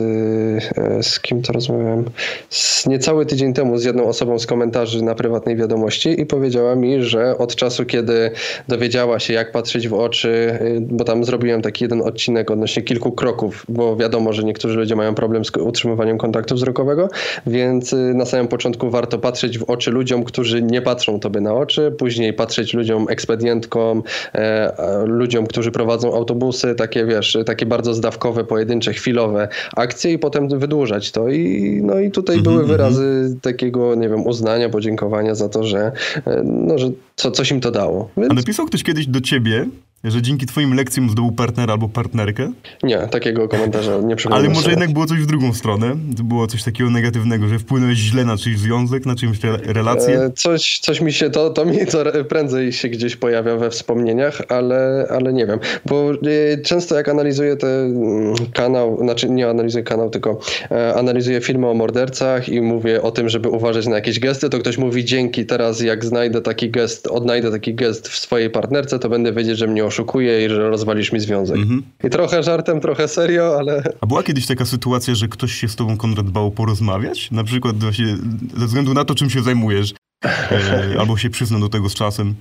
z 1.06 1.20
kim 1.20 1.42
to 1.42 1.52
rozmawiałem? 1.52 2.04
Z 2.50 2.86
niecały 2.86 3.26
tydzień 3.26 3.54
temu 3.54 3.78
z 3.78 3.84
jedną 3.84 4.06
osobą 4.06 4.25
z 4.38 4.46
komentarzy 4.46 5.04
na 5.04 5.14
prywatnej 5.14 5.56
wiadomości 5.56 6.20
i 6.20 6.26
powiedziała 6.26 6.76
mi, 6.76 7.02
że 7.02 7.38
od 7.38 7.56
czasu, 7.56 7.84
kiedy 7.84 8.30
dowiedziała 8.68 9.18
się, 9.18 9.34
jak 9.34 9.52
patrzeć 9.52 9.88
w 9.88 9.94
oczy, 9.94 10.28
y, 10.60 10.80
bo 10.80 11.04
tam 11.04 11.24
zrobiłem 11.24 11.62
taki 11.62 11.84
jeden 11.84 12.02
odcinek 12.02 12.50
odnośnie 12.50 12.82
kilku 12.82 13.12
kroków, 13.12 13.64
bo 13.68 13.96
wiadomo, 13.96 14.32
że 14.32 14.44
niektórzy 14.44 14.76
ludzie 14.76 14.96
mają 14.96 15.14
problem 15.14 15.44
z 15.44 15.50
utrzymywaniem 15.56 16.18
kontaktu 16.18 16.54
wzrokowego, 16.54 17.08
więc 17.46 17.92
y, 17.92 17.96
na 18.14 18.24
samym 18.24 18.48
początku 18.48 18.90
warto 18.90 19.18
patrzeć 19.18 19.58
w 19.58 19.70
oczy 19.70 19.90
ludziom, 19.90 20.24
którzy 20.24 20.62
nie 20.62 20.82
patrzą 20.82 21.20
tobie 21.20 21.40
na 21.40 21.54
oczy, 21.54 21.92
później 21.98 22.32
patrzeć 22.32 22.74
ludziom, 22.74 23.06
ekspedientkom, 23.08 24.02
e, 24.34 24.72
ludziom, 25.06 25.46
którzy 25.46 25.70
prowadzą 25.70 26.14
autobusy, 26.14 26.74
takie 26.74 27.06
wiesz, 27.06 27.38
takie 27.46 27.66
bardzo 27.66 27.94
zdawkowe, 27.94 28.44
pojedyncze, 28.44 28.92
chwilowe 28.92 29.48
akcje 29.76 30.12
i 30.12 30.18
potem 30.18 30.48
wydłużać 30.48 31.10
to. 31.10 31.28
I, 31.28 31.80
no 31.84 32.00
i 32.00 32.10
tutaj 32.10 32.38
były 32.38 32.60
mhm, 32.60 32.68
wyrazy 32.68 33.36
takiego, 33.42 33.94
nie 33.94 34.08
wiem, 34.08 34.15
uznania, 34.22 34.68
podziękowania 34.68 35.34
za 35.34 35.48
to, 35.48 35.64
że, 35.64 35.92
e, 36.26 36.42
no, 36.44 36.78
że 36.78 36.90
co, 37.16 37.30
coś 37.30 37.50
im 37.50 37.60
to 37.60 37.70
dało. 37.70 38.08
Więc... 38.16 38.30
A 38.30 38.34
napisał 38.34 38.66
ktoś 38.66 38.82
kiedyś 38.82 39.06
do 39.06 39.20
ciebie, 39.20 39.66
że 40.10 40.22
dzięki 40.22 40.46
twoim 40.46 40.74
lekcjom 40.74 41.10
zdobył 41.10 41.32
partnera 41.32 41.72
albo 41.72 41.88
partnerkę? 41.88 42.52
Nie, 42.82 42.98
takiego 42.98 43.48
komentarza 43.48 43.98
nie 43.98 44.16
przypomnę. 44.16 44.44
Ale 44.44 44.54
może 44.54 44.70
jednak 44.70 44.92
było 44.92 45.06
coś 45.06 45.18
w 45.18 45.26
drugą 45.26 45.54
stronę? 45.54 45.96
Było 46.24 46.46
coś 46.46 46.62
takiego 46.62 46.90
negatywnego, 46.90 47.48
że 47.48 47.58
wpłynąłeś 47.58 47.98
źle 47.98 48.24
na 48.24 48.36
czyjś 48.36 48.58
związek, 48.58 49.06
na 49.06 49.14
czyjąś 49.14 49.38
relację? 49.66 50.20
E, 50.20 50.30
coś, 50.30 50.78
coś 50.78 51.00
mi 51.00 51.12
się, 51.12 51.30
to, 51.30 51.50
to 51.50 51.64
mi 51.64 51.86
to 51.86 52.04
prędzej 52.28 52.72
się 52.72 52.88
gdzieś 52.88 53.16
pojawia 53.16 53.56
we 53.56 53.70
wspomnieniach, 53.70 54.42
ale, 54.48 55.06
ale 55.10 55.32
nie 55.32 55.46
wiem. 55.46 55.58
Bo 55.86 56.12
e, 56.12 56.58
często 56.62 56.94
jak 56.94 57.08
analizuję 57.08 57.56
ten 57.56 57.96
mm, 57.96 58.34
kanał, 58.52 58.98
znaczy 59.00 59.30
nie 59.30 59.48
analizuję 59.48 59.84
kanał, 59.84 60.10
tylko 60.10 60.38
e, 60.70 60.94
analizuję 60.94 61.40
filmy 61.40 61.66
o 61.66 61.74
mordercach 61.74 62.48
i 62.48 62.60
mówię 62.60 63.02
o 63.02 63.10
tym, 63.10 63.28
żeby 63.28 63.48
uważać 63.48 63.86
na 63.86 63.94
jakieś 63.94 64.20
gesty, 64.20 64.50
to 64.50 64.58
ktoś 64.58 64.78
mówi 64.78 65.04
dzięki, 65.04 65.46
teraz 65.46 65.80
jak 65.80 66.04
znajdę 66.04 66.40
taki 66.42 66.70
gest, 66.70 67.06
odnajdę 67.06 67.50
taki 67.50 67.74
gest 67.74 68.08
w 68.08 68.18
swojej 68.18 68.50
partnerce, 68.50 68.98
to 68.98 69.08
będę 69.08 69.32
wiedzieć, 69.32 69.58
że 69.58 69.66
mnie 69.66 69.84
oszukuje 69.96 70.46
i 70.46 70.48
że 70.48 70.70
rozwalisz 70.70 71.12
mi 71.12 71.20
związek. 71.20 71.56
Mhm. 71.56 71.82
I 72.04 72.10
trochę 72.10 72.42
żartem, 72.42 72.80
trochę 72.80 73.08
serio, 73.08 73.56
ale... 73.58 73.82
A 74.00 74.06
była 74.06 74.22
kiedyś 74.22 74.46
taka 74.46 74.64
sytuacja, 74.64 75.14
że 75.14 75.28
ktoś 75.28 75.52
się 75.52 75.68
z 75.68 75.76
tobą, 75.76 75.96
Konrad, 75.96 76.30
bał 76.30 76.50
porozmawiać? 76.50 77.30
Na 77.30 77.44
przykład 77.44 77.76
właśnie 77.76 78.16
ze 78.56 78.66
względu 78.66 78.94
na 78.94 79.04
to, 79.04 79.14
czym 79.14 79.30
się 79.30 79.42
zajmujesz. 79.42 79.94
E, 80.24 80.96
albo 81.00 81.16
się 81.16 81.30
przyznał 81.30 81.60
do 81.60 81.68
tego 81.68 81.88
z 81.88 81.94
czasem. 81.94 82.34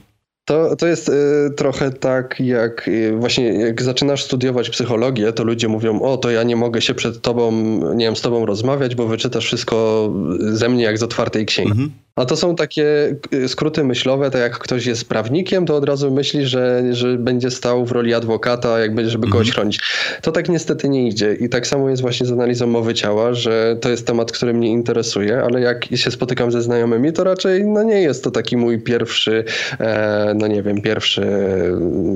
To, 0.46 0.76
to 0.76 0.88
jest 0.88 1.10
y, 1.10 1.14
trochę 1.58 1.92
tak, 1.92 2.40
jak 2.40 2.88
y, 2.88 3.18
właśnie 3.20 3.54
jak 3.54 3.82
zaczynasz 3.82 4.24
studiować 4.24 4.70
psychologię, 4.70 5.34
to 5.34 5.44
ludzie 5.44 5.68
mówią, 5.68 6.02
o 6.02 6.18
to 6.18 6.32
ja 6.32 6.44
nie 6.44 6.56
mogę 6.56 6.82
się 6.82 6.94
przed 6.94 7.22
tobą, 7.22 7.52
nie 7.96 8.06
wiem, 8.06 8.16
z 8.16 8.22
tobą 8.22 8.46
rozmawiać, 8.46 8.96
bo 8.96 9.08
wyczytasz 9.08 9.46
wszystko 9.46 10.10
ze 10.40 10.70
mnie 10.70 10.84
jak 10.84 10.98
z 10.98 11.04
otwartej 11.04 11.46
księgi. 11.46 11.72
Mhm. 11.72 11.92
A 12.18 12.26
to 12.26 12.36
są 12.36 12.56
takie 12.56 13.16
y, 13.34 13.48
skróty 13.48 13.84
myślowe, 13.84 14.32
tak 14.32 14.42
jak 14.42 14.60
ktoś 14.60 14.86
jest 14.86 15.10
prawnikiem, 15.10 15.66
to 15.66 15.76
od 15.76 15.86
razu 15.86 16.12
myśli, 16.12 16.46
że, 16.46 16.84
że 16.92 17.18
będzie 17.18 17.52
stał 17.52 17.86
w 17.86 17.92
roli 17.92 18.14
adwokata, 18.14 18.80
jakby, 18.80 19.10
żeby 19.10 19.28
kogoś 19.28 19.48
mhm. 19.48 19.54
chronić. 19.54 19.80
To 20.22 20.32
tak 20.32 20.50
niestety 20.50 20.90
nie 20.90 21.08
idzie. 21.08 21.34
I 21.34 21.50
tak 21.50 21.68
samo 21.68 21.90
jest 21.90 22.02
właśnie 22.02 22.26
z 22.26 22.32
analizą 22.32 22.68
mowy 22.68 22.94
ciała, 22.94 23.34
że 23.34 23.78
to 23.82 23.90
jest 23.90 24.08
temat, 24.08 24.32
który 24.32 24.54
mnie 24.54 24.68
interesuje, 24.68 25.42
ale 25.42 25.62
jak 25.62 25.86
się 25.96 26.12
spotykam 26.12 26.52
ze 26.52 26.62
znajomymi, 26.62 27.14
to 27.14 27.24
raczej 27.24 27.66
no 27.66 27.84
nie 27.84 28.02
jest 28.02 28.24
to 28.24 28.32
taki 28.32 28.58
mój 28.58 28.80
pierwszy, 28.80 29.44
e, 29.80 30.34
no 30.36 30.48
nie 30.48 30.64
wiem, 30.64 30.82
pierwszy, 30.82 31.28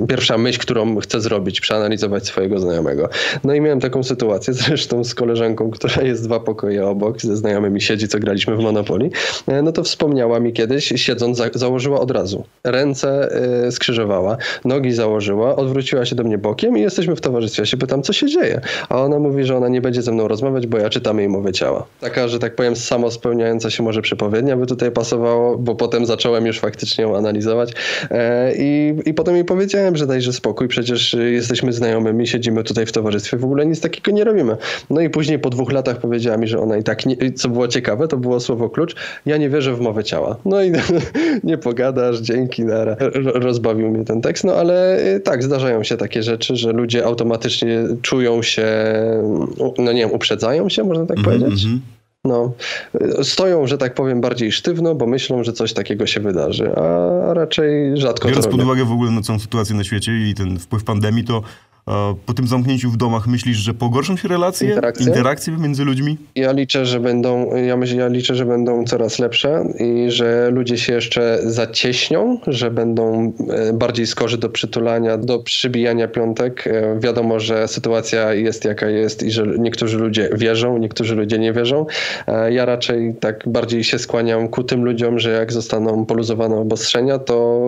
pierwsza 0.09 0.37
myśl, 0.37 0.59
którą 0.59 0.99
chcę 0.99 1.21
zrobić, 1.21 1.61
przeanalizować 1.61 2.27
swojego 2.27 2.59
znajomego. 2.59 3.09
No 3.43 3.53
i 3.53 3.61
miałem 3.61 3.79
taką 3.79 4.03
sytuację 4.03 4.53
zresztą 4.63 5.03
z 5.03 5.15
koleżanką, 5.15 5.71
która 5.71 6.01
jest 6.01 6.23
dwa 6.23 6.39
pokoje 6.39 6.87
obok, 6.87 7.21
ze 7.21 7.37
znajomymi 7.37 7.81
siedzi, 7.81 8.07
co 8.07 8.19
graliśmy 8.19 8.55
w 8.55 8.59
Monopoly. 8.59 9.09
E, 9.47 9.61
no 9.61 9.71
to 9.71 9.88
wspomniała 9.89 10.39
mi 10.39 10.53
kiedyś, 10.53 10.93
siedząc, 10.95 11.37
za, 11.37 11.49
założyła 11.53 11.99
od 11.99 12.11
razu. 12.11 12.43
Ręce 12.63 13.29
y, 13.67 13.71
skrzyżowała, 13.71 14.37
nogi 14.65 14.91
założyła, 14.91 15.55
odwróciła 15.55 16.05
się 16.05 16.15
do 16.15 16.23
mnie 16.23 16.37
bokiem 16.37 16.77
i 16.77 16.81
jesteśmy 16.81 17.15
w 17.15 17.21
towarzystwie. 17.21 17.61
Ja 17.61 17.65
się 17.65 17.77
pytam, 17.77 18.01
co 18.01 18.13
się 18.13 18.27
dzieje? 18.27 18.61
A 18.89 19.01
ona 19.01 19.19
mówi, 19.19 19.43
że 19.43 19.57
ona 19.57 19.67
nie 19.67 19.81
będzie 19.81 20.01
ze 20.01 20.11
mną 20.11 20.27
rozmawiać, 20.27 20.67
bo 20.67 20.77
ja 20.77 20.89
czytam 20.89 21.19
jej 21.19 21.29
mowę 21.29 21.51
ciała. 21.51 21.85
Taka, 21.99 22.27
że 22.27 22.39
tak 22.39 22.55
powiem, 22.55 22.75
samo 22.75 23.11
spełniająca 23.11 23.69
się 23.69 23.83
może 23.83 24.01
przepowiednia 24.01 24.57
by 24.57 24.65
tutaj 24.65 24.91
pasowało, 24.91 25.57
bo 25.57 25.75
potem 25.75 26.05
zacząłem 26.05 26.45
już 26.45 26.59
faktycznie 26.59 27.03
ją 27.03 27.17
analizować 27.17 27.71
e, 28.11 28.53
i, 28.57 28.95
i 29.05 29.13
potem 29.13 29.35
jej 29.35 29.45
powiedziałem, 29.45 29.95
że 29.95 30.07
dajże 30.07 30.33
spokój, 30.33 30.67
przecież 30.67 31.13
jesteśmy 31.31 31.73
znajomymi, 31.73 32.27
siedzimy 32.27 32.63
tutaj 32.63 32.85
w 32.85 32.91
towarzystwie, 32.91 33.37
w 33.37 33.45
ogóle 33.45 33.65
nic 33.65 33.81
takiego 33.81 34.11
nie 34.11 34.23
robimy. 34.23 34.57
No 34.89 35.01
i 35.01 35.09
później 35.09 35.39
po 35.39 35.49
dwóch 35.49 35.71
latach 35.71 35.97
powiedziała 35.97 36.37
mi, 36.37 36.47
że 36.47 36.59
ona 36.59 36.77
i 36.77 36.83
tak, 36.83 37.05
nie, 37.05 37.33
co 37.35 37.49
było 37.49 37.67
ciekawe, 37.67 38.07
to 38.07 38.17
było 38.17 38.39
słowo 38.39 38.69
klucz, 38.69 38.95
ja 39.25 39.37
nie 39.37 39.49
wierzę 39.49 39.73
w 39.73 39.78
w 39.79 39.81
mowę 39.81 40.03
ciała. 40.03 40.35
No 40.45 40.63
i 40.63 40.71
nie 41.43 41.57
pogadasz, 41.57 42.19
dzięki, 42.19 42.65
nara. 42.65 42.95
rozbawił 43.33 43.91
mnie 43.91 44.05
ten 44.05 44.21
tekst. 44.21 44.43
No 44.43 44.53
ale 44.53 45.05
y, 45.15 45.19
tak, 45.19 45.43
zdarzają 45.43 45.83
się 45.83 45.97
takie 45.97 46.23
rzeczy, 46.23 46.55
że 46.55 46.71
ludzie 46.71 47.05
automatycznie 47.05 47.83
czują 48.01 48.41
się, 48.41 48.67
no 49.77 49.91
nie 49.91 50.01
wiem, 50.01 50.11
uprzedzają 50.11 50.69
się, 50.69 50.83
można 50.83 51.05
tak 51.05 51.17
mm 51.17 51.31
-hmm. 51.31 51.39
powiedzieć? 51.39 51.63
Mhm. 51.63 51.81
No, 52.25 52.53
stoją, 53.23 53.67
że 53.67 53.77
tak 53.77 53.93
powiem, 53.93 54.21
bardziej 54.21 54.51
sztywno, 54.51 54.95
bo 54.95 55.07
myślą, 55.07 55.43
że 55.43 55.53
coś 55.53 55.73
takiego 55.73 56.07
się 56.07 56.19
wydarzy, 56.19 56.75
a 56.75 57.33
raczej 57.33 57.97
rzadko 57.97 58.27
Biorąc 58.27 58.47
pod 58.47 58.61
uwagę 58.61 58.85
w 58.85 58.91
ogóle 58.91 59.11
no, 59.11 59.21
całą 59.21 59.39
sytuację 59.39 59.75
na 59.75 59.83
świecie 59.83 60.11
i 60.29 60.33
ten 60.33 60.59
wpływ 60.59 60.83
pandemii, 60.83 61.23
to 61.23 61.41
po 62.25 62.33
tym 62.33 62.47
zamknięciu 62.47 62.91
w 62.91 62.97
domach 62.97 63.27
myślisz, 63.27 63.57
że 63.57 63.73
pogorszą 63.73 64.17
się 64.17 64.27
relacje, 64.27 64.69
interakcje, 64.69 65.05
interakcje 65.05 65.53
między 65.57 65.85
ludźmi? 65.85 66.17
Ja 66.35 66.51
liczę, 66.51 66.85
że 66.85 66.99
będą, 66.99 67.55
ja, 67.55 67.77
ja 67.95 68.07
liczę, 68.07 68.35
że 68.35 68.45
będą 68.45 68.83
coraz 68.85 69.19
lepsze 69.19 69.63
i 69.79 70.11
że 70.11 70.49
ludzie 70.51 70.77
się 70.77 70.93
jeszcze 70.93 71.39
zacieśnią, 71.43 72.37
że 72.47 72.71
będą 72.71 73.33
e, 73.49 73.73
bardziej 73.73 74.07
skorzy 74.07 74.37
do 74.37 74.49
przytulania, 74.49 75.17
do 75.17 75.39
przybijania 75.39 76.07
piątek. 76.07 76.67
E, 76.67 76.99
wiadomo, 76.99 77.39
że 77.39 77.67
sytuacja 77.67 78.33
jest 78.33 78.65
jaka 78.65 78.89
jest 78.89 79.23
i 79.23 79.31
że 79.31 79.45
niektórzy 79.59 79.97
ludzie 79.97 80.29
wierzą, 80.33 80.77
niektórzy 80.77 81.15
ludzie 81.15 81.39
nie 81.39 81.53
wierzą. 81.53 81.85
E, 82.27 82.53
ja 82.53 82.65
raczej 82.65 83.15
tak 83.19 83.43
bardziej 83.47 83.83
się 83.83 83.99
skłaniam 83.99 84.47
ku 84.47 84.63
tym 84.63 84.85
ludziom, 84.85 85.19
że 85.19 85.29
jak 85.29 85.53
zostaną 85.53 86.05
poluzowane 86.05 86.55
obostrzenia, 86.55 87.19
to 87.19 87.59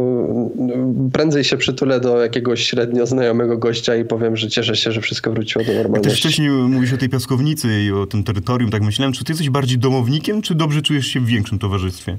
prędzej 1.14 1.44
się 1.44 1.58
przytulę 1.58 2.00
do 2.00 2.22
jakiegoś 2.22 2.64
średnio 2.64 3.06
znajomego 3.06 3.58
gościa 3.58 3.96
i 3.96 4.06
powiem, 4.12 4.38
że 4.38 4.50
cieszę 4.50 4.76
się, 4.76 4.92
że 4.92 5.02
wszystko 5.02 5.32
wróciło 5.32 5.66
do 5.66 5.74
normalności. 5.74 6.10
Też 6.10 6.20
wcześniej 6.20 6.50
mówisz 6.50 6.94
o 6.94 6.98
tej 6.98 7.10
piaskownicy 7.10 7.84
i 7.84 7.92
o 7.92 8.06
tym 8.06 8.24
terytorium, 8.24 8.72
tak 8.72 8.82
myślałem, 8.82 9.14
czy 9.14 9.24
ty 9.24 9.32
jesteś 9.32 9.50
bardziej 9.50 9.78
domownikiem, 9.78 10.42
czy 10.42 10.56
dobrze 10.56 10.82
czujesz 10.82 11.08
się 11.08 11.20
w 11.20 11.26
większym 11.26 11.60
towarzystwie? 11.60 12.18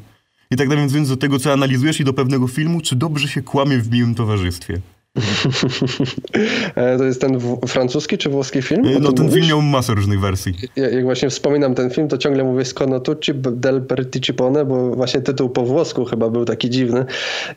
I 0.51 0.57
tak 0.57 0.69
nawiązując 0.69 1.09
do 1.09 1.17
tego, 1.17 1.39
co 1.39 1.53
analizujesz 1.53 2.01
i 2.01 2.05
do 2.05 2.13
pewnego 2.13 2.49
filmu, 2.49 2.81
czy 2.81 2.97
dobrze 2.97 3.29
się 3.29 3.43
kłamie 3.43 3.79
w 3.79 3.91
miłym 3.91 4.15
towarzystwie? 4.15 4.81
E, 6.77 6.99
to 6.99 7.05
jest 7.05 7.21
ten 7.21 7.39
francuski 7.67 8.19
czy 8.19 8.29
włoski 8.31 8.63
film? 8.63 8.87
O 8.97 9.01
No 9.01 9.13
ten 9.13 9.25
mówisz? 9.25 9.35
film 9.41 9.49
miał 9.49 9.63
masę 9.63 9.95
różnych 9.95 10.21
wersji. 10.21 10.55
Ja- 10.77 10.89
Jak 10.91 11.05
właśnie 11.05 11.31
wspominam 11.31 11.75
ten 11.75 11.91
film, 11.91 12.09
to 12.09 12.19
ciągle 12.19 12.45
mówię 12.45 12.65
Scono 12.65 13.01
tutti 13.01 13.33
del 13.35 13.83
participone, 13.83 14.65
bo 14.65 14.91
właśnie 14.97 15.21
tytuł 15.21 15.49
po 15.51 15.63
włosku 15.65 16.05
chyba 16.05 16.31
był 16.31 16.45
taki 16.45 16.71
dziwny 16.71 17.05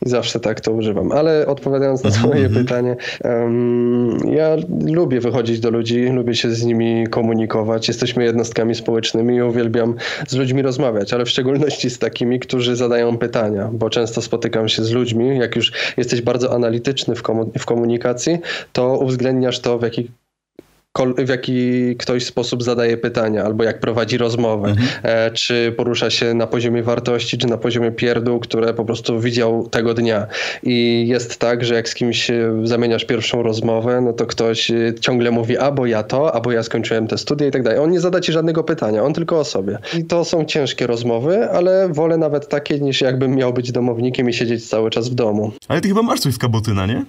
i 0.06 0.10
zawsze 0.10 0.40
tak 0.40 0.62
to 0.62 0.72
używam. 0.72 1.12
Ale 1.12 1.46
odpowiadając 1.48 2.04
na 2.04 2.12
twoje 2.12 2.46
mhm. 2.46 2.66
pytanie, 2.66 2.96
em, 3.24 4.18
ja 4.32 4.56
lubię 4.86 5.20
wychodzić 5.20 5.60
do 5.60 5.70
ludzi, 5.72 6.06
lubię 6.10 6.36
się 6.36 6.52
z 6.52 6.64
nimi 6.64 7.08
komunikować. 7.10 7.88
Jesteśmy 7.88 8.24
jednostkami 8.24 8.76
społecznymi 8.76 9.36
i 9.36 9.42
uwielbiam 9.42 9.96
z 10.28 10.36
ludźmi 10.36 10.62
rozmawiać, 10.62 11.14
ale 11.14 11.26
w 11.26 11.30
szczególności 11.30 11.90
z 11.90 12.00
takimi, 12.00 12.40
którzy 12.40 12.76
zadają 12.76 13.18
pytania, 13.18 13.70
bo 13.74 13.90
często 13.90 14.22
spotykam 14.22 14.68
się 14.70 14.84
z 14.84 14.92
ludźmi, 14.92 15.38
jak 15.38 15.56
już 15.56 15.72
jesteś 15.98 16.22
bardzo 16.22 16.54
analityczny 16.56 17.16
w, 17.16 17.24
komu- 17.24 17.45
w 17.60 17.66
komunikacji, 17.66 18.38
to 18.74 18.98
uwzględniasz 18.98 19.60
to 19.60 19.80
w 19.80 19.82
jaki 19.84 20.12
w 21.18 21.30
jaki 21.30 21.96
ktoś 21.96 22.26
sposób 22.26 22.64
zadaje 22.64 22.98
pytania, 22.98 23.44
albo 23.44 23.64
jak 23.64 23.80
prowadzi 23.80 24.18
rozmowę, 24.18 24.70
Mhm. 24.70 24.88
e, 25.04 25.32
czy 25.32 25.74
porusza 25.78 26.10
się 26.10 26.34
na 26.34 26.48
poziomie 26.48 26.84
wartości, 26.84 27.38
czy 27.38 27.48
na 27.48 27.58
poziomie 27.58 27.92
pierdół, 27.92 28.40
które 28.40 28.74
po 28.74 28.86
prostu 28.86 29.20
widział 29.20 29.68
tego 29.68 29.94
dnia. 29.94 30.28
I 30.64 31.06
jest 31.08 31.38
tak, 31.40 31.66
że 31.66 31.74
jak 31.76 31.90
z 31.90 31.94
kimś 31.96 32.30
e, 32.30 32.52
zamieniasz 32.64 33.06
pierwszą 33.06 33.44
rozmowę, 33.44 34.02
no 34.02 34.14
to 34.14 34.26
ktoś 34.26 34.72
e, 34.72 34.94
ciągle 35.02 35.32
mówi, 35.32 35.58
albo 35.58 35.86
ja 35.86 36.04
to, 36.04 36.36
albo 36.36 36.52
ja 36.52 36.64
skończyłem 36.64 37.08
te 37.08 37.18
studia 37.18 37.48
i 37.48 37.52
tak 37.52 37.64
dalej. 37.64 37.80
On 37.80 37.92
nie 37.92 38.00
zada 38.00 38.22
ci 38.22 38.32
żadnego 38.32 38.64
pytania, 38.64 39.04
on 39.04 39.14
tylko 39.14 39.40
o 39.40 39.44
sobie. 39.44 39.78
I 40.00 40.04
to 40.06 40.26
są 40.26 40.46
ciężkie 40.46 40.88
rozmowy, 40.88 41.50
ale 41.50 41.90
wolę 41.90 42.18
nawet 42.18 42.48
takie, 42.50 42.80
niż 42.80 43.02
jakbym 43.02 43.36
miał 43.36 43.54
być 43.54 43.72
domownikiem 43.72 44.30
i 44.30 44.34
siedzieć 44.34 44.70
cały 44.70 44.90
czas 44.90 45.10
w 45.10 45.16
domu. 45.16 45.52
Ale 45.68 45.82
ty 45.82 45.88
chyba 45.88 46.02
masz 46.02 46.20
coś 46.20 46.34
z 46.34 46.38
kabotyna, 46.38 46.86
nie? 46.86 47.06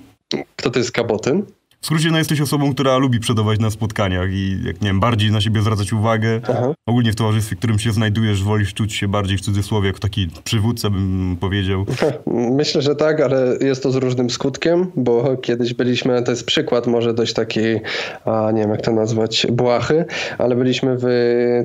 Kto 0.57 0.71
to 0.71 0.79
jest 0.79 0.93
kabotyn? 0.93 1.47
W 1.87 1.89
skrócie, 1.89 2.11
no 2.11 2.19
jesteś 2.19 2.41
osobą, 2.41 2.75
która 2.75 2.99
lubi 2.99 3.21
przodować 3.21 3.61
na 3.61 3.71
spotkaniach 3.71 4.33
i, 4.33 4.59
jak 4.65 4.81
nie 4.81 4.89
wiem, 4.89 5.01
bardziej 5.01 5.31
na 5.31 5.41
siebie 5.41 5.61
zwracać 5.61 5.93
uwagę. 5.93 6.41
Aha. 6.49 6.75
Ogólnie 6.87 7.13
w 7.13 7.17
towarzystwie, 7.17 7.57
w 7.57 7.59
którym 7.59 7.79
się 7.79 7.93
znajdujesz, 7.93 8.43
wolisz 8.43 8.75
czuć 8.75 8.95
się 8.95 9.09
bardziej 9.09 9.39
w 9.39 9.41
cudzysłowie 9.41 9.87
jako 9.87 9.99
taki 9.99 10.29
przywódca, 10.45 10.91
bym 10.91 11.37
powiedział. 11.41 11.87
Myślę, 12.57 12.83
że 12.83 12.97
tak, 12.97 13.21
ale 13.21 13.57
jest 13.61 13.83
to 13.83 13.91
z 13.91 13.97
różnym 13.97 14.31
skutkiem, 14.31 14.87
bo 14.97 15.37
kiedyś 15.37 15.75
byliśmy, 15.75 16.23
to 16.23 16.31
jest 16.31 16.47
przykład 16.47 16.87
może 16.87 17.15
dość 17.15 17.35
takiej, 17.35 17.81
a 18.25 18.51
nie 18.53 18.61
wiem 18.61 18.71
jak 18.71 18.83
to 18.83 18.93
nazwać, 18.93 19.47
błachy, 19.53 20.05
ale 20.39 20.57
byliśmy 20.57 20.97
w 21.01 21.07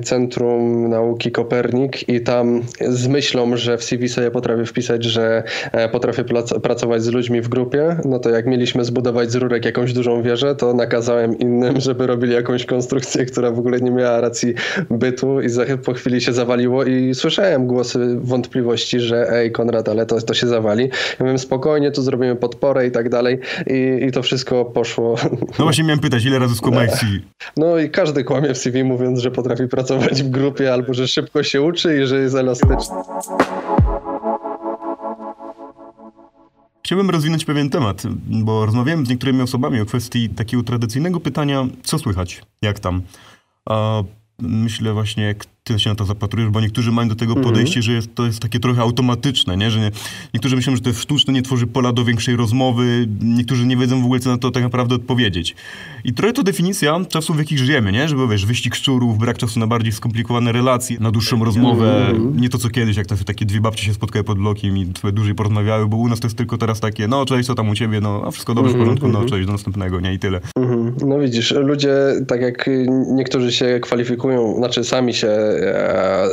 Centrum 0.04 0.88
Nauki 0.88 1.32
Kopernik 1.32 2.08
i 2.08 2.20
tam 2.20 2.62
z 2.80 3.08
myślą, 3.08 3.56
że 3.56 3.78
w 3.78 3.84
CV 3.84 4.08
sobie 4.08 4.30
potrafię 4.30 4.64
wpisać, 4.64 5.04
że 5.04 5.42
e, 5.72 5.88
potrafię 5.88 6.24
plac- 6.24 6.60
pracować 6.60 7.02
z 7.02 7.08
ludźmi 7.08 7.40
w 7.40 7.48
grupie, 7.48 7.96
no 8.04 8.18
to 8.18 8.30
jak 8.30 8.46
mieliśmy 8.46 8.84
zbudować 8.84 9.32
z 9.32 9.34
rurek 9.34 9.64
jakąś 9.64 9.92
dużą 9.92 10.11
wieżę, 10.22 10.54
to 10.54 10.74
nakazałem 10.74 11.38
innym, 11.38 11.80
żeby 11.86 12.06
robili 12.06 12.32
jakąś 12.32 12.66
konstrukcję, 12.66 13.26
która 13.26 13.50
w 13.50 13.58
ogóle 13.58 13.80
nie 13.80 13.90
miała 13.90 14.20
racji 14.20 14.54
bytu 14.90 15.40
i 15.40 15.48
za, 15.48 15.64
po 15.84 15.92
chwili 15.92 16.20
się 16.20 16.32
zawaliło 16.32 16.84
i 16.84 17.14
słyszałem 17.14 17.66
głosy 17.66 18.16
wątpliwości, 18.20 19.00
że 19.00 19.30
ej 19.30 19.52
Konrad, 19.52 19.88
ale 19.88 20.06
to, 20.06 20.20
to 20.20 20.34
się 20.34 20.46
zawali. 20.46 20.90
Ja 21.20 21.26
mówię 21.26 21.38
spokojnie, 21.38 21.90
tu 21.90 22.02
zrobimy 22.02 22.36
podporę 22.36 22.86
i 22.86 22.90
tak 22.90 23.08
dalej 23.08 23.38
i, 23.66 24.06
i 24.06 24.12
to 24.12 24.22
wszystko 24.22 24.64
poszło. 24.64 25.14
No 25.58 25.64
właśnie 25.64 25.84
miałem 25.84 26.00
pytać, 26.00 26.24
ile 26.24 26.38
razy 26.38 26.54
skłamałeś 26.54 26.90
CV? 26.90 27.20
No 27.56 27.78
i 27.78 27.90
każdy 27.90 28.24
kłamie 28.24 28.54
w 28.54 28.58
CV 28.58 28.84
mówiąc, 28.84 29.20
że 29.20 29.30
potrafi 29.30 29.68
pracować 29.68 30.22
w 30.22 30.30
grupie 30.30 30.72
albo 30.72 30.94
że 30.94 31.08
szybko 31.08 31.42
się 31.42 31.62
uczy 31.62 32.02
i 32.02 32.06
że 32.06 32.18
jest 32.18 32.34
elastyczny. 32.34 32.96
Chciałbym 36.92 37.10
rozwinąć 37.10 37.44
pewien 37.44 37.70
temat, 37.70 38.02
bo 38.26 38.66
rozmawiałem 38.66 39.06
z 39.06 39.08
niektórymi 39.08 39.42
osobami 39.42 39.80
o 39.80 39.86
kwestii 39.86 40.28
takiego 40.28 40.62
tradycyjnego 40.62 41.20
pytania, 41.20 41.66
co 41.82 41.98
słychać, 41.98 42.42
jak 42.62 42.80
tam. 42.80 43.02
A 43.66 44.02
myślę 44.38 44.92
właśnie, 44.92 45.34
ty 45.72 45.78
się 45.78 45.90
na 45.90 45.96
to 45.96 46.04
zapatrujesz, 46.04 46.50
bo 46.50 46.60
niektórzy 46.60 46.92
mają 46.92 47.08
do 47.08 47.14
tego 47.14 47.36
podejście, 47.36 47.82
że 47.82 47.92
jest, 47.92 48.14
to 48.14 48.26
jest 48.26 48.40
takie 48.40 48.60
trochę 48.60 48.82
automatyczne, 48.82 49.56
nie? 49.56 49.70
że 49.70 49.80
nie, 49.80 49.90
niektórzy 50.34 50.56
myślą, 50.56 50.76
że 50.76 50.82
to 50.82 50.88
jest 50.88 51.00
sztuczne, 51.00 51.32
nie 51.32 51.42
tworzy 51.42 51.66
pola 51.66 51.92
do 51.92 52.04
większej 52.04 52.36
rozmowy, 52.36 53.08
niektórzy 53.20 53.66
nie 53.66 53.76
wiedzą 53.76 54.02
w 54.02 54.04
ogóle, 54.04 54.20
co 54.20 54.30
na 54.30 54.38
to 54.38 54.50
tak 54.50 54.62
naprawdę 54.62 54.94
odpowiedzieć. 54.94 55.56
I 56.04 56.12
trochę 56.12 56.32
to 56.32 56.42
definicja 56.42 57.00
czasów, 57.08 57.36
w 57.36 57.38
jakich 57.38 57.58
żyjemy, 57.58 57.92
nie? 57.92 58.08
Żeby, 58.08 58.28
wiesz, 58.28 58.46
wyścig 58.46 58.74
szczurów, 58.74 59.18
brak 59.18 59.38
czasu 59.38 59.60
na 59.60 59.66
bardziej 59.66 59.92
skomplikowane 59.92 60.52
relacje, 60.52 60.96
na 61.00 61.10
dłuższą 61.10 61.44
rozmowę, 61.44 62.12
nie 62.36 62.48
to 62.48 62.58
co 62.58 62.68
kiedyś, 62.68 62.96
jak 62.96 63.06
te, 63.06 63.16
takie 63.16 63.46
dwie 63.46 63.60
babcie 63.60 63.84
się 63.84 63.94
spotkały 63.94 64.24
pod 64.24 64.38
blokiem 64.38 64.78
i 64.78 64.92
sobie 65.00 65.12
dłużej 65.12 65.34
porozmawiały, 65.34 65.86
bo 65.86 65.96
u 65.96 66.08
nas 66.08 66.20
to 66.20 66.26
jest 66.26 66.36
tylko 66.36 66.58
teraz 66.58 66.80
takie, 66.80 67.08
no 67.08 67.24
cześć, 67.24 67.46
co 67.46 67.54
tam 67.54 67.68
u 67.68 67.74
ciebie, 67.74 68.00
no 68.00 68.22
a 68.26 68.30
wszystko 68.30 68.54
dobrze, 68.54 68.74
w 68.74 68.78
porządku, 68.78 69.08
no 69.08 69.24
cześć, 69.24 69.46
do 69.46 69.52
następnego, 69.52 70.00
nie? 70.00 70.14
I 70.14 70.18
tyle. 70.18 70.40
Mhm. 70.56 70.94
No 71.06 71.18
widzisz, 71.18 71.50
ludzie, 71.50 71.94
tak 72.28 72.40
jak 72.40 72.68
y, 72.68 72.86
niektórzy 73.08 73.52
się 73.52 73.80
kwalifikują, 73.82 74.54
znaczy 74.56 74.84
sami 74.84 75.14
się 75.14 75.28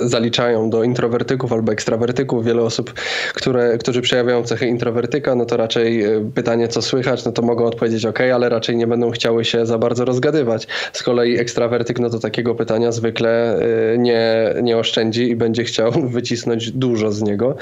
zaliczają 0.02 0.70
do 0.70 0.84
introwertyków 0.84 1.54
albo 1.54 1.72
ekstrawertyków, 1.72 2.46
wiele 2.46 2.62
osób, 2.62 2.94
które, 3.34 3.78
którzy 3.78 4.02
przejawiają 4.02 4.44
cechy 4.44 4.68
introwertyka, 4.68 5.36
no 5.36 5.46
to 5.46 5.58
raczej 5.58 6.04
e, 6.04 6.32
pytanie, 6.36 6.68
co 6.68 6.82
słychać, 6.82 7.26
no 7.26 7.32
to 7.32 7.42
mogą 7.42 7.66
odpowiedzieć 7.66 8.06
ok, 8.06 8.20
ale 8.22 8.50
raczej 8.50 8.76
nie 8.76 8.88
będą 8.88 9.12
chciały 9.12 9.46
się 9.46 9.66
za 9.66 9.78
bardzo 9.78 10.06
rozgadywać. 10.06 10.68
Z 10.94 11.04
kolei 11.04 11.40
ekstrawertyk, 11.40 12.00
no 12.00 12.10
to 12.10 12.20
takiego 12.20 12.56
pytania 12.56 12.92
zwykle 12.92 13.60
e, 13.94 13.98
nie, 13.98 14.54
nie 14.62 14.78
oszczędzi 14.78 15.30
i 15.30 15.36
będzie 15.36 15.64
chciał 15.64 15.92
wycisnąć 16.18 16.72
dużo 16.72 17.12
z 17.12 17.22
niego. 17.22 17.56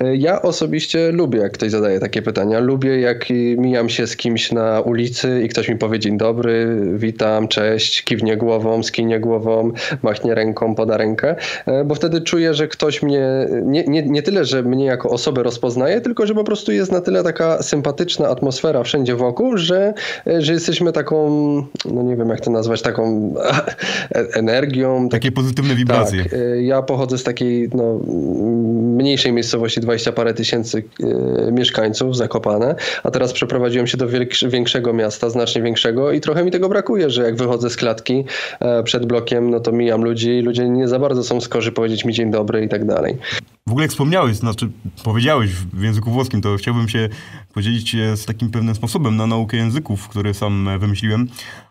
E, 0.00 0.16
Ja 0.16 0.42
osobiście 0.42 1.12
lubię, 1.12 1.38
jak 1.38 1.52
ktoś 1.52 1.70
zadaje 1.70 2.00
takie 2.00 2.22
pytania. 2.22 2.60
Lubię, 2.60 3.00
jak 3.00 3.24
mijam 3.56 3.88
się 3.88 4.06
z 4.06 4.16
kimś 4.16 4.52
na 4.52 4.80
ulicy 4.80 5.42
i 5.44 5.48
ktoś 5.48 5.68
mi 5.68 5.76
powie 5.76 5.98
dzień 5.98 6.18
dobry, 6.18 6.80
witam, 6.94 7.48
cześć, 7.48 8.04
kiwnie 8.04 8.36
głową, 8.36 8.82
skinie 8.82 9.20
głową, 9.20 9.72
machnie 10.02 10.34
ręką, 10.34 10.74
poda 10.74 10.96
rękę, 11.04 11.36
e, 11.66 11.84
bo 11.84 11.94
wtedy 11.94 12.20
czuję, 12.20 12.54
że 12.54 12.68
ktoś 12.68 13.02
mnie, 13.02 13.48
nie, 13.62 13.84
nie, 13.84 14.02
nie 14.02 14.22
tyle, 14.22 14.44
że 14.44 14.62
mnie 14.62 14.84
jako 14.84 15.10
osobę 15.10 15.42
rozpoznaje, 15.42 16.00
tylko 16.00 16.26
że 16.26 16.34
po 16.34 16.44
prostu 16.44 16.72
jest 16.72 16.92
na 16.92 17.00
tyle 17.00 17.22
taka 17.22 17.62
sympatyczna 17.62 18.28
atmosfera 18.28 18.82
wszędzie 18.82 19.16
wokół, 19.16 19.56
że, 19.56 19.94
e, 20.26 20.42
że 20.42 20.52
jesteśmy 20.52 20.92
taką, 20.92 21.14
no 21.84 22.02
nie 22.02 22.16
wiem 22.16 22.28
jak 22.28 22.40
to 22.40 22.50
nazwać, 22.50 22.82
taką 22.82 23.34
e, 24.14 24.24
energią, 24.42 25.08
Takie 25.08 25.32
pozytywne 25.32 25.74
wibracje. 25.74 26.22
tak, 26.22 26.32
y, 26.32 26.62
ja 26.62 26.82
pochodzę 26.82 27.18
z 27.18 27.22
takiej 27.22 27.68
no, 27.74 28.00
mniejszej 28.96 29.32
miejscowości, 29.32 29.80
20 29.80 30.12
parę 30.12 30.34
tysięcy 30.34 30.84
mieszkańców, 31.52 32.16
Zakopane, 32.16 32.74
a 33.02 33.10
teraz 33.10 33.32
przeprowadziłem 33.32 33.86
się 33.86 33.96
do 33.96 34.06
większego 34.48 34.92
miasta, 34.92 35.30
znacznie 35.30 35.62
większego 35.62 36.12
i 36.12 36.20
trochę 36.20 36.44
mi 36.44 36.50
tego 36.50 36.68
brakuje, 36.68 37.10
że 37.10 37.22
jak 37.22 37.36
wychodzę 37.36 37.70
z 37.70 37.76
klatki 37.76 38.24
e, 38.60 38.82
przed 38.82 39.06
blokiem, 39.06 39.50
no 39.50 39.60
to 39.60 39.72
mijam 39.72 40.04
ludzi 40.04 40.30
i 40.30 40.42
ludzie 40.42 40.68
nie 40.68 40.88
za 40.94 40.98
bardzo 40.98 41.24
są 41.24 41.40
skorzy 41.40 41.72
powiedzieć 41.72 42.04
mi 42.04 42.14
dzień 42.14 42.30
dobry 42.30 42.64
i 42.64 42.68
tak 42.68 42.86
dalej. 42.86 43.16
W 43.66 43.70
ogóle 43.70 43.84
jak 43.84 43.90
wspomniałeś, 43.90 44.36
znaczy 44.36 44.70
powiedziałeś 45.04 45.50
w 45.50 45.82
języku 45.82 46.10
włoskim, 46.10 46.40
to 46.40 46.56
chciałbym 46.56 46.88
się 46.88 47.08
podzielić 47.54 47.94
e, 47.94 48.16
z 48.16 48.26
takim 48.26 48.50
pewnym 48.50 48.74
sposobem 48.74 49.16
na 49.16 49.26
naukę 49.26 49.56
języków, 49.56 50.08
który 50.08 50.34
sam 50.34 50.68
e, 50.68 50.78
wymyśliłem. 50.78 51.28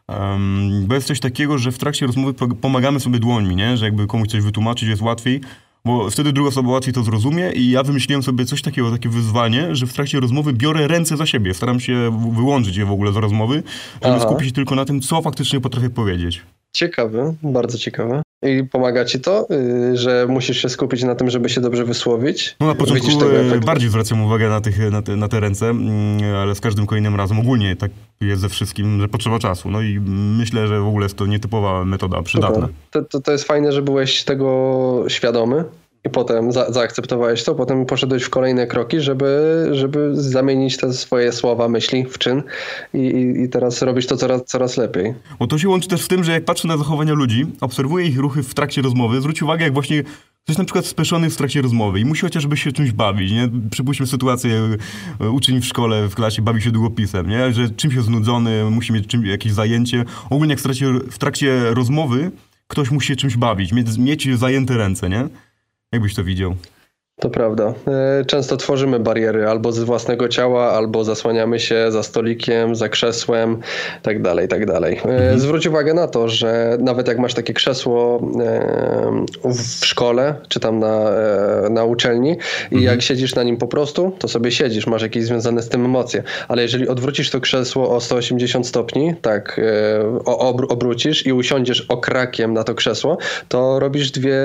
Um, 0.08 0.86
bo 0.88 0.96
jest 0.96 1.08
coś 1.08 1.20
takiego, 1.20 1.58
że 1.58 1.72
w 1.72 1.78
trakcie 1.78 2.06
rozmowy 2.06 2.34
po- 2.34 2.48
pomagamy 2.48 3.00
sobie 3.00 3.20
dłońmi, 3.20 3.56
nie? 3.56 3.78
Że 3.78 3.86
jakby 3.86 4.08
komuś 4.08 4.28
coś 4.28 4.42
wytłumaczyć 4.42 4.90
jest 4.90 5.02
łatwiej, 5.02 5.42
bo 5.86 6.10
wtedy 6.10 6.34
druga 6.34 6.50
osoba 6.50 6.70
łatwiej 6.70 6.94
to 6.94 7.04
zrozumie 7.04 7.52
i 7.52 7.72
ja 7.72 7.84
wymyśliłem 7.84 8.24
sobie 8.24 8.46
coś 8.46 8.62
takiego, 8.62 8.92
takie 8.92 9.10
wyzwanie, 9.10 9.76
że 9.76 9.88
w 9.88 9.94
trakcie 9.94 10.20
rozmowy 10.20 10.54
biorę 10.54 10.88
ręce 10.88 11.18
za 11.18 11.26
siebie, 11.26 11.54
staram 11.54 11.80
się 11.80 12.22
wyłączyć 12.34 12.78
je 12.78 12.86
w 12.86 12.92
ogóle 12.92 13.14
z 13.14 13.16
rozmowy, 13.16 13.64
żeby 14.02 14.16
Aha. 14.16 14.26
skupić 14.26 14.48
się 14.48 14.54
tylko 14.54 14.76
na 14.76 14.86
tym, 14.86 15.02
co 15.02 15.22
faktycznie 15.22 15.62
potrafię 15.62 15.90
powiedzieć. 15.90 16.42
Ciekawe, 16.76 17.34
bardzo 17.44 17.78
ciekawe. 17.78 18.23
I 18.44 18.64
pomaga 18.64 19.06
ci 19.06 19.20
to, 19.20 19.48
y, 19.52 19.98
że 19.98 20.26
musisz 20.30 20.62
się 20.62 20.70
skupić 20.70 21.04
na 21.04 21.16
tym, 21.16 21.30
żeby 21.30 21.50
się 21.50 21.62
dobrze 21.62 21.86
wysłowić? 21.86 22.56
No 22.60 22.68
na 22.68 22.76
początku 22.76 23.08
efektu? 23.08 23.66
bardziej 23.66 23.90
zwracam 23.90 24.22
uwagę 24.22 24.50
na, 24.50 24.62
tych, 24.62 24.92
na, 24.92 25.02
te, 25.02 25.16
na 25.16 25.28
te 25.28 25.40
ręce, 25.40 25.70
mm, 25.70 26.36
ale 26.36 26.56
z 26.56 26.62
każdym 26.62 26.86
kolejnym 26.86 27.16
razem 27.16 27.40
ogólnie 27.40 27.76
tak 27.76 27.92
jest 28.22 28.42
ze 28.42 28.50
wszystkim, 28.50 29.02
że 29.02 29.08
potrzeba 29.08 29.40
czasu. 29.40 29.70
No 29.70 29.82
i 29.82 30.00
myślę, 30.38 30.68
że 30.68 30.80
w 30.80 30.88
ogóle 30.88 31.06
jest 31.06 31.18
to 31.18 31.26
nietypowa 31.26 31.86
metoda, 31.86 32.22
przydatna. 32.22 32.56
Super. 32.56 32.74
To, 32.92 33.02
to, 33.02 33.22
to 33.22 33.32
jest 33.32 33.44
fajne, 33.44 33.72
że 33.72 33.82
byłeś 33.82 34.24
tego 34.24 35.06
świadomy 35.08 35.64
i 36.06 36.10
potem 36.10 36.52
za, 36.52 36.72
zaakceptowałeś 36.72 37.44
to, 37.44 37.56
potem 37.56 37.86
poszedłeś 37.86 38.24
w 38.24 38.30
kolejne 38.30 38.68
kroki, 38.68 39.00
żeby, 39.00 39.68
żeby 39.72 40.10
zamienić 40.14 40.78
te 40.78 40.94
swoje 40.94 41.32
słowa, 41.32 41.70
myśli 41.70 42.06
w 42.06 42.18
czyn 42.18 42.44
i, 42.94 43.36
i, 43.44 43.50
teraz 43.50 43.82
robić 43.82 44.08
to 44.08 44.18
coraz, 44.18 44.42
coraz 44.46 44.78
lepiej. 44.78 45.14
Bo 45.40 45.48
to 45.48 45.58
się 45.58 45.70
łączy 45.70 45.88
też 45.88 46.02
z 46.02 46.08
tym, 46.08 46.24
że 46.24 46.32
jak 46.32 46.46
patrzę 46.46 46.68
na 46.68 46.78
zachowania 46.78 47.14
ludzi, 47.14 47.46
obserwuję 47.62 48.08
ich 48.08 48.18
ruchy 48.18 48.44
w 48.44 48.54
trakcie 48.54 48.82
rozmowy, 48.82 49.22
zwróć 49.22 49.42
uwagę, 49.42 49.64
jak 49.64 49.74
właśnie 49.74 50.04
ktoś 50.44 50.58
na 50.58 50.64
przykład 50.64 50.86
spieszony 50.86 51.30
w 51.30 51.38
trakcie 51.38 51.62
rozmowy 51.62 52.00
i 52.00 52.06
musi 52.06 52.22
chociażby 52.22 52.58
się 52.58 52.72
czymś 52.72 52.92
bawić, 52.92 53.32
nie? 53.32 53.50
Przypuśćmy 53.72 54.08
sytuację, 54.08 54.78
e, 55.20 55.30
uczeń 55.30 55.62
w 55.62 55.66
szkole, 55.66 56.08
w 56.08 56.16
klasie 56.16 56.42
bawi 56.42 56.62
się 56.62 56.72
długopisem, 56.72 57.30
nie? 57.30 57.54
Że 57.54 57.70
czymś 57.70 57.96
jest 57.96 58.08
znudzony, 58.08 58.64
musi 58.72 58.94
mieć 58.94 59.08
czym, 59.08 59.26
jakieś 59.26 59.52
zajęcie. 59.52 60.06
Ogólnie 60.30 60.52
jak 60.52 60.60
w 60.60 60.64
trakcie, 60.64 60.86
w 61.12 61.18
trakcie 61.18 61.74
rozmowy 61.74 62.32
ktoś 62.68 62.92
musi 62.92 63.08
się 63.08 63.16
czymś 63.16 63.38
bawić, 63.38 63.72
mieć, 63.72 63.98
mieć 63.98 64.38
zajęte 64.38 64.78
ręce, 64.78 65.10
nie? 65.10 65.28
Jakbyś 65.94 66.16
to 66.16 66.24
widział? 66.24 66.56
To 67.20 67.30
prawda. 67.30 67.74
E, 67.88 68.26
często 68.26 68.58
tworzymy 68.58 69.00
bariery 69.00 69.48
albo 69.48 69.72
z 69.72 69.80
własnego 69.80 70.30
ciała, 70.30 70.72
albo 70.72 71.04
zasłaniamy 71.04 71.60
się 71.60 71.92
za 71.92 72.04
stolikiem, 72.04 72.76
za 72.76 72.90
krzesłem, 72.90 73.60
tak 74.02 74.22
dalej, 74.22 74.48
tak 74.48 74.66
dalej. 74.66 74.94
E, 74.94 75.10
mhm. 75.10 75.40
Zwróć 75.40 75.68
uwagę 75.68 75.94
na 75.94 76.08
to, 76.08 76.30
że 76.30 76.78
nawet 76.80 77.08
jak 77.08 77.20
masz 77.20 77.34
takie 77.34 77.54
krzesło 77.54 78.22
e, 78.42 79.52
w 79.54 79.86
szkole, 79.86 80.36
czy 80.48 80.60
tam 80.60 80.80
na, 80.80 81.12
na 81.70 81.84
uczelni 81.84 82.30
i 82.72 82.76
mhm. 82.76 82.84
jak 82.84 83.02
siedzisz 83.02 83.36
na 83.36 83.44
nim 83.44 83.58
po 83.58 83.68
prostu, 83.68 84.12
to 84.20 84.28
sobie 84.28 84.52
siedzisz, 84.52 84.88
masz 84.88 85.02
jakieś 85.02 85.26
związane 85.26 85.62
z 85.62 85.70
tym 85.70 85.86
emocje. 85.86 86.24
Ale 86.48 86.62
jeżeli 86.62 86.88
odwrócisz 86.88 87.30
to 87.30 87.40
krzesło 87.40 87.96
o 87.96 88.02
180 88.02 88.68
stopni, 88.68 89.16
tak, 89.22 89.62
obrócisz 90.70 91.26
i 91.26 91.34
usiądziesz 91.34 91.82
okrakiem 91.82 92.54
na 92.54 92.64
to 92.64 92.76
krzesło, 92.76 93.18
to 93.48 93.80
robisz 93.80 94.12
dwie, 94.12 94.38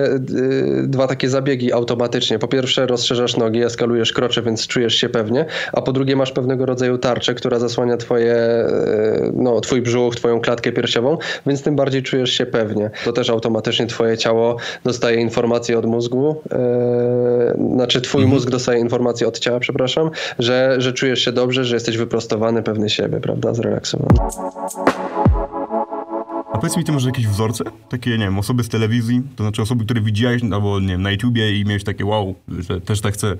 dwa 0.82 1.06
takie 1.06 1.28
zabiegi 1.28 1.72
automatycznie. 1.72 2.38
Po 2.38 2.48
pierwsze 2.58 2.86
rozszerzasz 2.86 3.36
nogi, 3.36 3.62
eskalujesz 3.62 4.12
krocze, 4.12 4.42
więc 4.42 4.66
czujesz 4.66 4.94
się 4.94 5.08
pewnie, 5.08 5.44
a 5.72 5.82
po 5.82 5.92
drugie 5.92 6.16
masz 6.16 6.32
pewnego 6.32 6.66
rodzaju 6.66 6.98
tarczę, 6.98 7.34
która 7.34 7.58
zasłania 7.58 7.96
twoje, 7.96 8.34
e, 8.34 9.30
no, 9.34 9.60
twój 9.60 9.82
brzuch, 9.82 10.16
twoją 10.16 10.40
klatkę 10.40 10.72
piersiową, 10.72 11.18
więc 11.46 11.62
tym 11.62 11.76
bardziej 11.76 12.02
czujesz 12.02 12.30
się 12.30 12.46
pewnie. 12.46 12.90
To 13.04 13.12
też 13.12 13.30
automatycznie 13.30 13.86
twoje 13.86 14.18
ciało 14.18 14.56
dostaje 14.84 15.20
informacje 15.20 15.78
od 15.78 15.86
mózgu, 15.86 16.42
yy, 16.50 17.74
znaczy 17.74 18.00
twój 18.00 18.22
mhm. 18.22 18.34
mózg 18.34 18.50
dostaje 18.50 18.80
informacje 18.80 19.28
od 19.28 19.38
ciała, 19.38 19.60
przepraszam, 19.60 20.10
że, 20.38 20.74
że 20.78 20.92
czujesz 20.92 21.20
się 21.20 21.32
dobrze, 21.32 21.64
że 21.64 21.76
jesteś 21.76 21.96
wyprostowany, 21.96 22.62
pewny 22.62 22.90
siebie, 22.90 23.20
prawda, 23.20 23.54
zrelaksowany. 23.54 24.18
A 26.58 26.60
powiedz 26.60 26.76
mi, 26.76 26.84
ty 26.84 26.92
może 26.92 27.08
jakieś 27.08 27.26
wzorce? 27.26 27.64
Takie, 27.88 28.10
nie 28.10 28.24
wiem, 28.24 28.38
osoby 28.38 28.64
z 28.64 28.68
telewizji, 28.68 29.22
to 29.36 29.44
znaczy 29.44 29.62
osoby, 29.62 29.84
które 29.84 30.00
widziałeś 30.00 30.42
albo, 30.52 30.80
nie 30.80 30.86
wiem, 30.86 31.02
na 31.02 31.10
YouTubie 31.10 31.60
i 31.60 31.64
miałeś 31.64 31.84
takie 31.84 32.04
wow, 32.04 32.34
że 32.58 32.80
też 32.80 33.00
tak 33.00 33.14
chcę, 33.14 33.32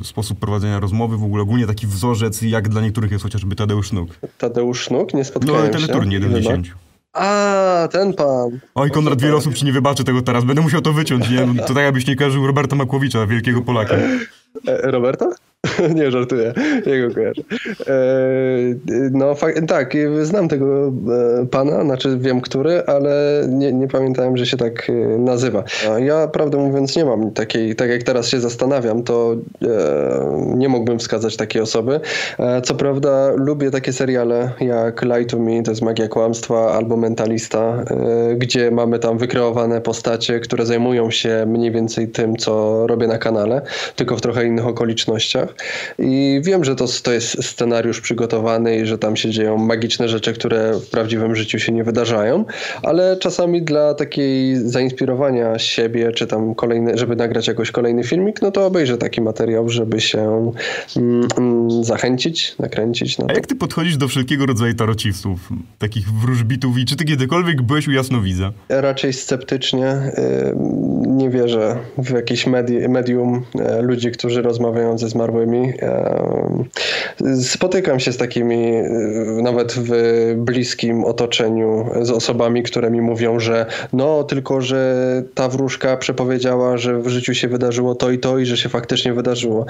y, 0.00 0.04
sposób 0.04 0.38
prowadzenia 0.38 0.80
rozmowy, 0.80 1.16
w 1.16 1.24
ogóle 1.24 1.42
ogólnie 1.42 1.66
taki 1.66 1.86
wzorzec, 1.86 2.42
jak 2.42 2.68
dla 2.68 2.80
niektórych 2.80 3.12
jest 3.12 3.24
chociażby 3.24 3.56
Tadeusz 3.56 3.86
Sznuk. 3.86 4.10
Tadeusz 4.38 4.80
Sznuk? 4.80 5.14
Nie 5.14 5.24
spotkałem 5.24 5.60
no, 5.60 5.66
się. 5.66 5.72
No, 5.72 5.78
teleturniej 5.78 6.20
1 6.20 6.42
10. 6.42 6.74
A, 7.12 7.88
ten 7.92 8.14
pan. 8.14 8.60
Oj, 8.74 8.90
Konrad, 8.90 9.22
wiele 9.22 9.36
osób 9.36 9.54
ci 9.54 9.64
nie 9.64 9.72
wybaczy 9.72 10.04
tego 10.04 10.22
teraz. 10.22 10.44
Będę 10.44 10.62
musiał 10.62 10.80
to 10.80 10.92
wyciąć, 10.92 11.30
nie? 11.30 11.62
To 11.66 11.74
tak, 11.74 11.84
jakbyś 11.84 12.06
nie 12.06 12.16
kojarzył 12.16 12.46
Roberta 12.46 12.76
Makłowicza, 12.76 13.26
wielkiego 13.26 13.62
Polaka. 13.62 13.94
E, 13.94 14.90
Roberta? 14.90 15.26
nie 15.94 16.10
żartuję, 16.10 16.54
jego 16.86 17.14
kojarzę. 17.14 17.42
E, 17.86 17.94
no 19.10 19.34
tak, 19.68 19.94
znam 20.22 20.48
tego 20.48 20.92
e, 21.42 21.46
pana, 21.46 21.84
znaczy 21.84 22.18
wiem 22.20 22.40
który, 22.40 22.82
ale 22.86 23.44
nie, 23.48 23.72
nie 23.72 23.88
pamiętałem, 23.88 24.36
że 24.36 24.46
się 24.46 24.56
tak 24.56 24.90
e, 24.90 24.92
nazywa. 25.18 25.64
Ja 25.98 26.28
prawdę 26.28 26.58
mówiąc 26.58 26.96
nie 26.96 27.04
mam 27.04 27.30
takiej, 27.30 27.76
tak 27.76 27.90
jak 27.90 28.02
teraz 28.02 28.28
się 28.28 28.40
zastanawiam, 28.40 29.02
to 29.02 29.36
nie 30.56 30.68
mógłbym 30.68 30.98
wskazać 30.98 31.36
takiej 31.36 31.62
osoby. 31.62 32.00
Co 32.64 32.74
prawda 32.74 33.32
lubię 33.36 33.70
takie 33.70 33.92
seriale 33.92 34.52
jak 34.60 35.02
Lie 35.02 35.24
to 35.24 35.38
Me, 35.38 35.62
to 35.62 35.70
jest 35.70 35.82
Magia 35.82 36.08
Kłamstwa, 36.08 36.72
albo 36.72 36.96
Mentalista, 36.96 37.84
gdzie 38.36 38.70
mamy 38.70 38.98
tam 38.98 39.18
wykreowane 39.18 39.80
postacie, 39.80 40.40
które 40.40 40.66
zajmują 40.66 41.10
się 41.10 41.44
mniej 41.46 41.72
więcej 41.72 42.08
tym, 42.08 42.36
co 42.36 42.86
robię 42.86 43.06
na 43.06 43.18
kanale, 43.18 43.62
tylko 43.96 44.16
w 44.16 44.20
trochę 44.20 44.46
innych 44.46 44.66
okolicznościach. 44.66 45.45
I 45.98 46.40
wiem, 46.44 46.64
że 46.64 46.76
to, 46.76 46.86
to 47.02 47.12
jest 47.12 47.44
scenariusz 47.44 48.00
przygotowany 48.00 48.76
i 48.76 48.86
że 48.86 48.98
tam 48.98 49.16
się 49.16 49.30
dzieją 49.30 49.58
magiczne 49.58 50.08
rzeczy, 50.08 50.32
które 50.32 50.72
w 50.80 50.90
prawdziwym 50.90 51.36
życiu 51.36 51.58
się 51.58 51.72
nie 51.72 51.84
wydarzają, 51.84 52.44
ale 52.82 53.16
czasami 53.16 53.62
dla 53.62 53.94
takiej 53.94 54.56
zainspirowania 54.56 55.58
siebie, 55.58 56.12
czy 56.12 56.26
tam 56.26 56.54
kolejny, 56.54 56.98
żeby 56.98 57.16
nagrać 57.16 57.48
jakoś 57.48 57.70
kolejny 57.70 58.04
filmik, 58.04 58.42
no 58.42 58.50
to 58.50 58.66
obejrzę 58.66 58.98
taki 58.98 59.20
materiał, 59.20 59.68
żeby 59.68 60.00
się 60.00 60.52
mm, 60.96 61.28
mm 61.38 61.84
zachęcić, 61.84 62.54
nakręcić. 62.58 63.16
A 63.28 63.32
jak 63.32 63.46
ty 63.46 63.54
podchodzisz 63.54 63.96
do 63.96 64.08
wszelkiego 64.08 64.46
rodzaju 64.46 64.74
tarocistów, 64.74 65.40
takich 65.78 66.12
wróżbitów 66.12 66.78
i 66.78 66.84
czy 66.84 66.96
ty 66.96 67.04
kiedykolwiek 67.04 67.62
byłeś 67.62 67.88
u 67.88 67.92
jasnowidza? 67.92 68.52
Raczej 68.68 69.12
sceptycznie. 69.12 70.12
Nie 71.06 71.30
wierzę 71.30 71.76
w 71.98 72.10
jakieś 72.10 72.46
medi 72.46 72.88
medium 72.88 73.44
e, 73.58 73.82
ludzi, 73.82 74.10
którzy 74.10 74.42
rozmawiają 74.42 74.98
ze 74.98 75.08
zmarłymi 75.36 75.72
Spotykam 77.42 78.00
się 78.00 78.12
z 78.12 78.16
takimi 78.16 78.74
e, 78.74 78.88
nawet 79.42 79.72
w 79.72 79.90
bliskim 80.36 81.04
otoczeniu 81.04 81.86
z 82.02 82.10
osobami, 82.10 82.62
które 82.62 82.90
mi 82.90 83.00
mówią, 83.00 83.40
że 83.40 83.66
no 83.92 84.24
tylko, 84.24 84.60
że 84.60 85.22
ta 85.34 85.48
wróżka 85.48 85.96
przepowiedziała, 85.96 86.78
że 86.78 86.98
w 86.98 87.08
życiu 87.08 87.34
się 87.34 87.48
wydarzyło 87.48 87.94
to 87.94 88.10
i 88.10 88.18
to 88.18 88.38
i 88.38 88.46
że 88.46 88.56
się 88.56 88.68
faktycznie 88.68 89.14
wydarzyło. 89.14 89.66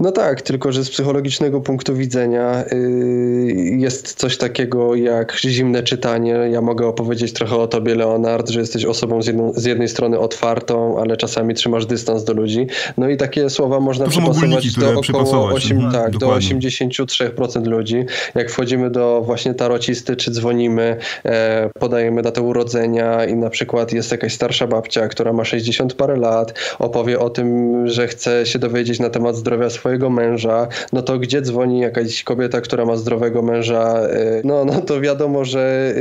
No 0.00 0.12
tak, 0.12 0.42
tylko 0.42 0.72
że 0.72 0.84
z 0.84 0.90
psychologicznego 0.90 1.60
punktu 1.60 1.94
widzenia 1.94 2.64
y, 2.72 3.76
jest 3.78 4.14
coś 4.14 4.36
takiego 4.36 4.94
jak 4.94 5.36
zimne 5.38 5.82
czytanie. 5.82 6.30
Ja 6.30 6.60
mogę 6.60 6.86
opowiedzieć 6.86 7.32
trochę 7.32 7.56
o 7.56 7.66
tobie, 7.66 7.94
Leonard, 7.94 8.48
że 8.48 8.60
jesteś 8.60 8.84
osobą 8.84 9.22
z, 9.22 9.26
jedną, 9.26 9.52
z 9.56 9.64
jednej 9.64 9.88
strony 9.88 10.18
otwartą, 10.18 11.00
ale 11.00 11.16
czasami 11.16 11.54
trzymasz 11.54 11.86
dystans 11.86 12.24
do 12.24 12.32
ludzi. 12.32 12.66
No 12.96 13.08
i 13.08 13.16
takie 13.16 13.50
słowa 13.50 13.80
można 13.80 14.06
przypasować 14.06 14.74
do 14.74 14.97
około 14.98 15.38
około 15.38 15.56
8, 15.56 15.76
mhm, 15.76 15.92
tak, 15.92 16.18
do 16.18 16.28
83% 16.28 17.66
ludzi. 17.66 18.04
Jak 18.34 18.50
wchodzimy 18.50 18.90
do 18.90 19.22
właśnie 19.24 19.54
tarocisty, 19.54 20.16
czy 20.16 20.30
dzwonimy, 20.30 20.96
e, 21.24 21.70
podajemy 21.78 22.22
datę 22.22 22.42
urodzenia 22.42 23.24
i 23.24 23.34
na 23.34 23.50
przykład 23.50 23.92
jest 23.92 24.10
jakaś 24.10 24.34
starsza 24.34 24.66
babcia, 24.66 25.08
która 25.08 25.32
ma 25.32 25.44
60 25.44 25.94
parę 25.94 26.16
lat, 26.16 26.54
opowie 26.78 27.18
o 27.18 27.30
tym, 27.30 27.88
że 27.88 28.08
chce 28.08 28.46
się 28.46 28.58
dowiedzieć 28.58 29.00
na 29.00 29.10
temat 29.10 29.36
zdrowia 29.36 29.70
swojego 29.70 30.10
męża, 30.10 30.68
no 30.92 31.02
to 31.02 31.18
gdzie 31.18 31.42
dzwoni 31.42 31.80
jakaś 31.80 32.22
kobieta, 32.22 32.60
która 32.60 32.84
ma 32.84 32.96
zdrowego 32.96 33.42
męża, 33.42 34.00
e, 34.00 34.40
no, 34.44 34.64
no 34.64 34.80
to 34.80 35.00
wiadomo, 35.00 35.44
że 35.44 35.94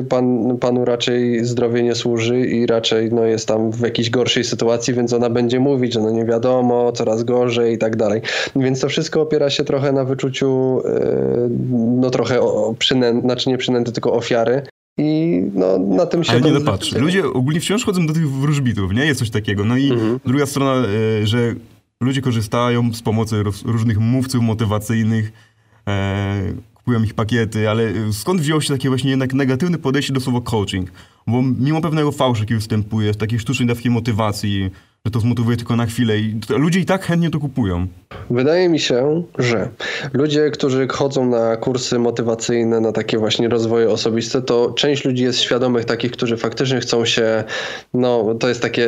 e, 0.00 0.02
pan, 0.02 0.56
panu 0.60 0.84
raczej 0.84 1.44
zdrowie 1.44 1.82
nie 1.82 1.94
służy 1.94 2.40
i 2.40 2.66
raczej 2.66 3.12
no, 3.12 3.24
jest 3.24 3.48
tam 3.48 3.70
w 3.70 3.80
jakiejś 3.80 4.10
gorszej 4.10 4.44
sytuacji, 4.44 4.94
więc 4.94 5.12
ona 5.12 5.30
będzie 5.30 5.60
mówić, 5.60 5.92
że 5.92 6.00
no 6.00 6.10
nie 6.10 6.24
wiadomo, 6.24 6.92
coraz 6.92 7.24
gorzej 7.24 7.74
i 7.74 7.78
tak 7.78 7.96
dalej. 7.96 8.20
Więc 8.56 8.80
to 8.80 8.88
wszystko 8.88 9.20
opiera 9.20 9.50
się 9.50 9.64
trochę 9.64 9.92
na 9.92 10.04
wyczuciu, 10.04 10.80
e, 10.84 11.48
no 12.00 12.10
trochę 12.10 12.40
przynęty, 12.78 13.20
znaczy 13.20 13.50
nie 13.50 13.58
przynęty, 13.58 13.92
tylko 13.92 14.12
ofiary. 14.12 14.62
I 14.98 15.42
no, 15.54 15.78
na 15.78 16.06
tym 16.06 16.24
się... 16.24 16.32
Ale 16.32 16.40
nie, 16.40 16.60
patrz, 16.60 16.92
ludzie 16.92 17.26
ogólnie 17.26 17.60
wciąż 17.60 17.84
chodzą 17.84 18.06
do 18.06 18.12
tych 18.12 18.30
wróżbitów, 18.30 18.92
nie? 18.92 19.06
Jest 19.06 19.20
coś 19.20 19.30
takiego. 19.30 19.64
No 19.64 19.76
i 19.76 19.90
mhm. 19.90 20.20
druga 20.26 20.46
strona, 20.46 20.86
e, 20.86 21.26
że 21.26 21.54
ludzie 22.00 22.22
korzystają 22.22 22.94
z 22.94 23.02
pomocy 23.02 23.42
różnych 23.64 23.98
mówców 23.98 24.42
motywacyjnych, 24.42 25.32
e, 25.88 26.52
kupują 26.74 27.02
ich 27.02 27.14
pakiety, 27.14 27.70
ale 27.70 27.92
skąd 28.12 28.40
wzięło 28.40 28.60
się 28.60 28.74
takie 28.74 28.88
właśnie 28.88 29.10
jednak 29.10 29.34
negatywne 29.34 29.78
podejście 29.78 30.12
do 30.12 30.20
słowa 30.20 30.40
coaching? 30.40 30.90
Bo 31.26 31.42
mimo 31.42 31.80
pewnego 31.80 32.12
fałszu, 32.12 32.42
jaki 32.42 32.54
występuje, 32.54 33.14
takiej 33.14 33.38
sztucznej 33.38 33.68
dawki 33.68 33.90
motywacji, 33.90 34.70
że 35.08 35.12
to 35.12 35.20
zmotywuje 35.20 35.56
tylko 35.56 35.76
na 35.76 35.86
chwilę 35.86 36.18
i 36.18 36.40
ludzie 36.50 36.80
i 36.80 36.84
tak 36.84 37.04
chętnie 37.04 37.30
to 37.30 37.40
kupują. 37.40 37.86
Wydaje 38.30 38.68
mi 38.68 38.78
się, 38.78 39.22
że 39.38 39.68
ludzie, 40.12 40.50
którzy 40.50 40.88
chodzą 40.88 41.30
na 41.30 41.56
kursy 41.56 41.98
motywacyjne, 41.98 42.80
na 42.80 42.92
takie 42.92 43.18
właśnie 43.18 43.48
rozwoje 43.48 43.90
osobiste, 43.90 44.42
to 44.42 44.72
część 44.76 45.04
ludzi 45.04 45.22
jest 45.22 45.40
świadomych 45.40 45.84
takich, 45.84 46.12
którzy 46.12 46.36
faktycznie 46.36 46.80
chcą 46.80 47.04
się, 47.04 47.44
no 47.94 48.34
to 48.40 48.48
jest 48.48 48.62
takie 48.62 48.86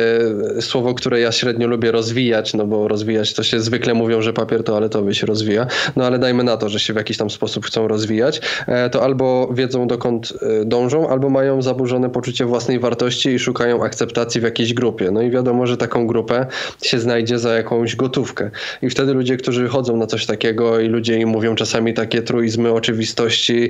słowo, 0.59 0.93
które 0.93 1.19
ja 1.19 1.31
średnio 1.31 1.67
lubię 1.67 1.91
rozwijać, 1.91 2.53
no 2.53 2.67
bo 2.67 2.87
rozwijać 2.87 3.33
to 3.33 3.43
się 3.43 3.59
zwykle 3.59 3.93
mówią, 3.93 4.21
że 4.21 4.33
papier 4.33 4.63
toaletowy 4.63 5.15
się 5.15 5.27
rozwija, 5.27 5.67
no 5.95 6.05
ale 6.05 6.19
dajmy 6.19 6.43
na 6.43 6.57
to, 6.57 6.69
że 6.69 6.79
się 6.79 6.93
w 6.93 6.97
jakiś 6.97 7.17
tam 7.17 7.29
sposób 7.29 7.65
chcą 7.65 7.87
rozwijać, 7.87 8.41
e, 8.67 8.89
to 8.89 9.03
albo 9.03 9.49
wiedzą 9.53 9.87
dokąd 9.87 10.33
e, 10.41 10.65
dążą, 10.65 11.09
albo 11.09 11.29
mają 11.29 11.61
zaburzone 11.61 12.09
poczucie 12.09 12.45
własnej 12.45 12.79
wartości 12.79 13.29
i 13.29 13.39
szukają 13.39 13.83
akceptacji 13.83 14.41
w 14.41 14.43
jakiejś 14.43 14.73
grupie. 14.73 15.11
No 15.11 15.21
i 15.21 15.31
wiadomo, 15.31 15.67
że 15.67 15.77
taką 15.77 16.07
grupę 16.11 16.45
się 16.83 16.99
znajdzie 16.99 17.39
za 17.39 17.53
jakąś 17.53 17.95
gotówkę. 17.95 18.51
I 18.81 18.89
wtedy 18.89 19.13
ludzie, 19.13 19.37
którzy 19.37 19.67
chodzą 19.67 19.97
na 19.97 20.07
coś 20.07 20.25
takiego 20.25 20.79
i 20.79 20.87
ludzie 20.87 21.17
im 21.17 21.29
mówią 21.29 21.55
czasami 21.55 21.93
takie 21.93 22.21
truizmy 22.21 22.71
oczywistości, 22.73 23.69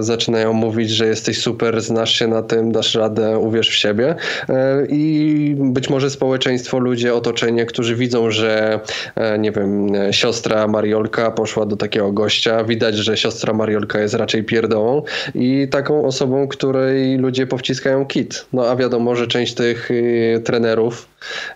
zaczynają 0.00 0.52
mówić, 0.52 0.90
że 0.90 1.06
jesteś 1.06 1.38
super, 1.40 1.80
znasz 1.82 2.18
się 2.18 2.28
na 2.28 2.42
tym, 2.42 2.72
dasz 2.72 2.94
radę, 2.94 3.38
uwierz 3.38 3.70
w 3.70 3.74
siebie. 3.74 4.14
E, 4.48 4.86
I 4.88 5.54
być 5.58 5.90
może 5.90 6.10
społeczeństwo, 6.10 6.78
ludzie, 6.78 7.14
otoczenie, 7.14 7.66
którzy 7.66 7.96
widzą, 7.96 8.30
że 8.30 8.80
e, 9.16 9.38
nie 9.38 9.52
wiem, 9.52 9.88
siostra 10.10 10.68
Mariolka 10.68 11.30
poszła 11.30 11.66
do 11.66 11.76
takiego 11.76 12.12
gościa, 12.12 12.64
widać, 12.64 12.96
że 12.96 13.16
siostra 13.16 13.52
Mariolka 13.52 14.00
jest 14.00 14.14
raczej 14.14 14.44
pierdołą 14.44 15.02
i 15.34 15.68
taką 15.70 16.04
osobą, 16.04 16.48
której 16.48 17.18
ludzie 17.18 17.46
powciskają 17.46 18.06
kit. 18.06 18.46
No 18.52 18.66
a 18.66 18.76
wiadomo, 18.76 19.16
że 19.16 19.26
część 19.26 19.54
tych 19.54 19.90
y, 19.90 20.42
trenerów 20.44 21.06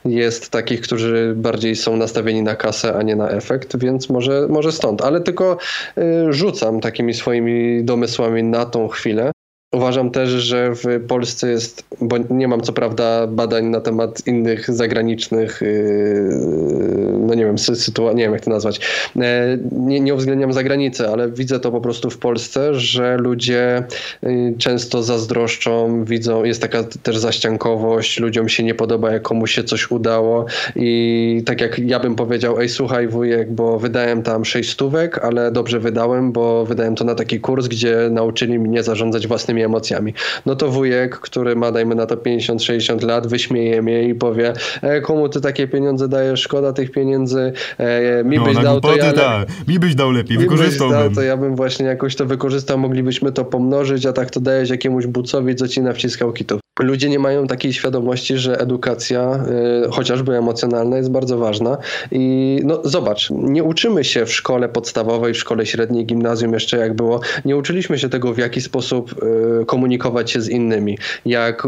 jest 0.04 0.50
takich, 0.50 0.80
którzy 0.80 1.32
bardziej 1.36 1.76
są 1.76 1.96
nastawieni 1.96 2.42
na 2.42 2.56
kasę, 2.56 2.94
a 2.94 3.02
nie 3.02 3.16
na 3.16 3.30
efekt, 3.30 3.78
więc 3.78 4.08
może, 4.08 4.46
może 4.48 4.72
stąd. 4.72 5.02
Ale 5.02 5.20
tylko 5.20 5.58
y, 5.98 6.32
rzucam 6.32 6.80
takimi 6.80 7.14
swoimi 7.14 7.84
domysłami 7.84 8.42
na 8.42 8.66
tą 8.66 8.88
chwilę, 8.88 9.32
Uważam 9.72 10.10
też, 10.10 10.30
że 10.30 10.74
w 10.74 11.06
Polsce 11.08 11.50
jest, 11.50 11.84
bo 12.00 12.16
nie 12.30 12.48
mam 12.48 12.60
co 12.60 12.72
prawda 12.72 13.26
badań 13.26 13.64
na 13.64 13.80
temat 13.80 14.26
innych 14.26 14.70
zagranicznych, 14.70 15.60
yy, 15.60 17.18
no 17.20 17.34
nie 17.34 17.44
wiem, 17.44 17.58
sytuacji, 17.58 18.16
nie 18.16 18.22
wiem 18.22 18.32
jak 18.32 18.44
to 18.44 18.50
nazwać, 18.50 18.80
e, 19.16 19.58
nie, 19.72 20.00
nie 20.00 20.14
uwzględniam 20.14 20.52
zagranicy, 20.52 21.08
ale 21.08 21.30
widzę 21.30 21.60
to 21.60 21.72
po 21.72 21.80
prostu 21.80 22.10
w 22.10 22.18
Polsce, 22.18 22.74
że 22.74 23.16
ludzie 23.16 23.82
yy, 24.22 24.54
często 24.58 25.02
zazdroszczą, 25.02 26.04
widzą, 26.04 26.44
jest 26.44 26.62
taka 26.62 26.84
też 27.02 27.18
zaściankowość, 27.18 28.20
ludziom 28.20 28.48
się 28.48 28.62
nie 28.62 28.74
podoba, 28.74 29.12
jak 29.12 29.22
komuś 29.22 29.54
się 29.54 29.64
coś 29.64 29.90
udało. 29.90 30.46
I 30.76 31.42
tak 31.46 31.60
jak 31.60 31.78
ja 31.78 32.00
bym 32.00 32.14
powiedział, 32.14 32.60
ej 32.60 32.68
słuchaj 32.68 33.08
wujek, 33.08 33.52
bo 33.52 33.78
wydałem 33.78 34.22
tam 34.22 34.44
sześć 34.44 34.70
stówek, 34.70 35.18
ale 35.18 35.52
dobrze 35.52 35.80
wydałem, 35.80 36.32
bo 36.32 36.66
wydałem 36.66 36.94
to 36.94 37.04
na 37.04 37.14
taki 37.14 37.40
kurs, 37.40 37.68
gdzie 37.68 38.08
nauczyli 38.10 38.58
mnie 38.58 38.82
zarządzać 38.82 39.26
własnymi 39.26 39.57
własnymi 39.58 39.64
emocjami. 39.64 40.14
No 40.46 40.56
to 40.56 40.70
wujek, 40.70 41.18
który 41.18 41.56
ma, 41.56 41.72
dajmy 41.72 41.94
na 41.94 42.06
to 42.06 42.16
50-60 42.16 43.06
lat, 43.06 43.26
wyśmieje 43.26 43.82
mnie 43.82 44.08
i 44.08 44.14
powie, 44.14 44.52
e, 44.82 45.00
komu 45.00 45.28
ty 45.28 45.40
takie 45.40 45.68
pieniądze 45.68 46.08
dajesz, 46.08 46.40
szkoda 46.40 46.72
tych 46.72 46.90
pieniędzy, 46.90 47.52
e, 47.78 48.24
mi 48.24 48.36
No, 48.36 48.44
byś 48.44 48.56
dał, 48.56 48.80
to 48.80 48.96
ja... 48.96 49.12
tak. 49.12 49.48
Mi 49.68 49.78
byś 49.78 49.94
dał 49.94 50.10
lepiej, 50.10 50.38
mi 50.38 50.44
byś 50.44 50.58
wykorzystałbym. 50.58 50.98
dał, 50.98 51.10
to 51.10 51.22
ja 51.22 51.36
bym 51.36 51.56
właśnie 51.56 51.86
jakoś 51.86 52.16
to 52.16 52.26
wykorzystał, 52.26 52.78
moglibyśmy 52.78 53.32
to 53.32 53.44
pomnożyć, 53.44 54.06
a 54.06 54.12
tak 54.12 54.30
to 54.30 54.40
dajesz 54.40 54.70
jakiemuś 54.70 55.06
bucowi, 55.06 55.54
co 55.54 55.68
ci 55.68 55.82
nawciskał 55.82 56.32
kitów. 56.32 56.60
Ludzie 56.78 57.08
nie 57.08 57.18
mają 57.18 57.46
takiej 57.46 57.72
świadomości, 57.72 58.38
że 58.38 58.60
edukacja, 58.60 59.44
y, 59.86 59.90
chociażby 59.90 60.36
emocjonalna, 60.36 60.96
jest 60.96 61.10
bardzo 61.10 61.38
ważna. 61.38 61.78
I 62.10 62.60
no 62.64 62.80
zobacz, 62.84 63.30
nie 63.30 63.64
uczymy 63.64 64.04
się 64.04 64.26
w 64.26 64.32
szkole 64.32 64.68
podstawowej, 64.68 65.34
w 65.34 65.38
szkole 65.38 65.66
średniej, 65.66 66.06
gimnazjum 66.06 66.52
jeszcze 66.52 66.76
jak 66.76 66.94
było, 66.94 67.20
nie 67.44 67.56
uczyliśmy 67.56 67.98
się 67.98 68.08
tego, 68.08 68.34
w 68.34 68.38
jaki 68.38 68.60
sposób 68.60 69.14
y, 69.62 69.64
komunikować 69.66 70.30
się 70.30 70.40
z 70.40 70.48
innymi, 70.48 70.98
jak 71.26 71.66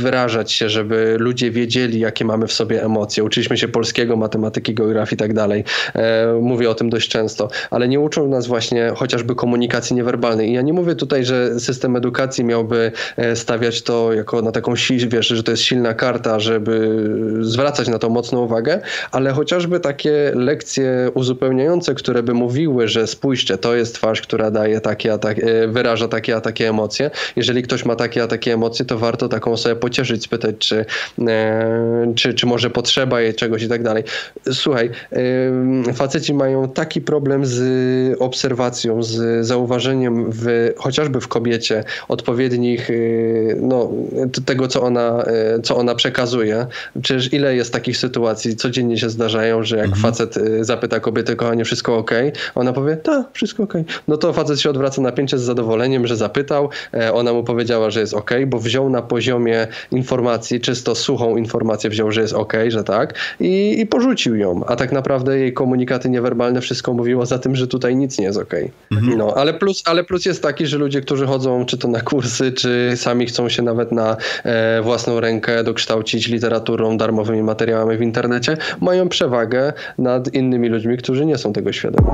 wyrażać 0.00 0.52
się, 0.52 0.68
żeby 0.68 1.16
ludzie 1.18 1.50
wiedzieli, 1.50 2.00
jakie 2.00 2.24
mamy 2.24 2.46
w 2.46 2.52
sobie 2.52 2.84
emocje. 2.84 3.24
Uczyliśmy 3.24 3.58
się 3.58 3.68
polskiego, 3.68 4.16
matematyki, 4.16 4.74
geografii 4.74 5.14
i 5.14 5.18
tak 5.18 5.34
dalej. 5.34 5.64
E, 5.94 6.38
mówię 6.40 6.70
o 6.70 6.74
tym 6.74 6.90
dość 6.90 7.08
często, 7.08 7.48
ale 7.70 7.88
nie 7.88 8.00
uczą 8.00 8.28
nas 8.28 8.46
właśnie 8.46 8.92
chociażby 8.96 9.34
komunikacji 9.34 9.96
niewerbalnej. 9.96 10.50
I 10.50 10.52
ja 10.52 10.62
nie 10.62 10.72
mówię 10.72 10.94
tutaj, 10.94 11.24
że 11.24 11.60
system 11.60 11.96
edukacji 11.96 12.44
miałby 12.44 12.92
e, 13.16 13.36
stawiać 13.36 13.82
to 13.82 14.12
jako 14.12 14.27
na 14.32 14.52
taką 14.52 14.76
siłę, 14.76 14.88
wiesz, 15.08 15.28
że 15.28 15.42
to 15.42 15.50
jest 15.50 15.62
silna 15.62 15.94
karta, 15.94 16.40
żeby 16.40 17.04
zwracać 17.40 17.88
na 17.88 17.98
to 17.98 18.08
mocną 18.08 18.44
uwagę, 18.44 18.80
ale 19.12 19.32
chociażby 19.32 19.80
takie 19.80 20.32
lekcje 20.34 21.10
uzupełniające, 21.14 21.94
które 21.94 22.22
by 22.22 22.34
mówiły, 22.34 22.88
że 22.88 23.06
spójrzcie, 23.06 23.58
to 23.58 23.74
jest 23.74 23.94
twarz, 23.94 24.22
która 24.22 24.50
daje 24.50 24.80
takie, 24.80 25.12
a 25.12 25.18
tak, 25.18 25.38
e, 25.38 25.68
wyraża 25.68 26.08
takie, 26.08 26.36
a 26.36 26.40
takie 26.40 26.68
emocje. 26.68 27.10
Jeżeli 27.36 27.62
ktoś 27.62 27.84
ma 27.84 27.96
takie, 27.96 28.22
a 28.22 28.26
takie 28.26 28.54
emocje, 28.54 28.84
to 28.84 28.98
warto 28.98 29.28
taką 29.28 29.56
sobie 29.56 29.76
pocieszyć, 29.76 30.22
spytać, 30.22 30.54
czy, 30.58 30.84
e, 31.28 32.12
czy, 32.16 32.34
czy 32.34 32.46
może 32.46 32.70
potrzeba 32.70 33.20
jej 33.20 33.34
czegoś 33.34 33.62
i 33.62 33.68
tak 33.68 33.82
dalej. 33.82 34.04
Słuchaj, 34.52 34.90
e, 35.88 35.92
faceci 35.94 36.34
mają 36.34 36.68
taki 36.68 37.00
problem 37.00 37.46
z 37.46 37.58
obserwacją, 38.18 39.02
z 39.02 39.46
zauważeniem 39.46 40.30
w, 40.32 40.72
chociażby 40.76 41.20
w 41.20 41.28
kobiecie 41.28 41.84
odpowiednich, 42.08 42.90
e, 42.90 42.94
no, 43.60 43.90
tego, 44.44 44.68
co 44.68 44.82
ona, 44.82 45.22
e, 45.26 45.60
co 45.62 45.76
ona 45.76 45.94
przekazuje. 45.94 46.66
Przecież 47.02 47.32
ile 47.32 47.54
jest 47.56 47.72
takich 47.72 47.96
sytuacji, 47.96 48.56
codziennie 48.56 48.98
się 48.98 49.10
zdarzają, 49.10 49.62
że 49.64 49.76
jak 49.76 49.86
Mhm. 49.86 50.02
facet 50.02 50.36
e, 50.36 50.64
zapyta 50.64 51.00
kobietę, 51.00 51.36
kochanie, 51.36 51.64
wszystko 51.64 51.96
ok? 51.96 52.10
Ona 52.54 52.72
powie, 52.72 52.96
tak, 52.96 53.26
wszystko 53.32 53.62
ok. 53.62 53.74
No 54.08 54.16
to 54.16 54.32
facet 54.32 54.60
się 54.60 54.70
odwraca 54.70 55.02
napięcie 55.02 55.38
z 55.38 55.42
zadowoleniem, 55.42 56.06
że 56.06 56.16
zapytał. 56.16 56.68
E, 56.94 57.12
Ona 57.12 57.32
mu 57.32 57.44
powiedziała, 57.44 57.90
że 57.90 58.00
jest 58.00 58.14
ok, 58.14 58.30
bo 58.46 58.58
wziął 58.58 58.90
na 58.90 59.02
poziomie 59.02 59.66
informacji, 59.90 60.60
czysto 60.60 60.94
suchą 60.94 61.36
informację 61.36 61.90
wziął, 61.90 62.12
że 62.12 62.20
jest 62.20 62.34
ok, 62.34 62.52
że 62.68 62.84
tak 62.84 63.14
i, 63.40 63.80
i 63.80 63.86
porzucił 63.86 64.36
ją. 64.36 64.64
A 64.66 64.76
tak 64.76 64.92
naprawdę 64.92 65.38
jej 65.38 65.52
komunikaty 65.52 66.10
niewerbalne 66.10 66.60
wszystko 66.60 66.92
mówiło 66.92 67.26
za 67.26 67.38
tym, 67.38 67.56
że 67.56 67.66
tutaj 67.66 67.96
nic 67.96 68.18
nie 68.18 68.24
jest 68.24 68.38
ok. 68.38 68.54
No, 69.16 69.34
ale 69.36 69.54
plus, 69.54 69.82
ale 69.86 70.04
plus 70.04 70.24
jest 70.26 70.42
taki, 70.42 70.66
że 70.66 70.78
ludzie, 70.78 71.00
którzy 71.00 71.26
chodzą 71.26 71.64
czy 71.66 71.78
to 71.78 71.88
na 71.88 72.00
kursy, 72.00 72.52
czy 72.52 72.92
sami 72.96 73.26
chcą 73.26 73.48
się 73.48 73.62
nawet 73.62 73.92
na 73.92 74.07
e, 74.44 74.82
własną 74.82 75.20
rękę 75.20 75.64
dokształcić 75.64 76.28
literaturą, 76.28 76.96
darmowymi 76.96 77.42
materiałami 77.42 77.96
w 77.96 78.02
internecie, 78.02 78.56
mają 78.80 79.08
przewagę 79.08 79.72
nad 79.98 80.34
innymi 80.34 80.68
ludźmi, 80.68 80.96
którzy 80.96 81.26
nie 81.26 81.38
są 81.38 81.52
tego 81.52 81.72
świadomi. 81.72 82.08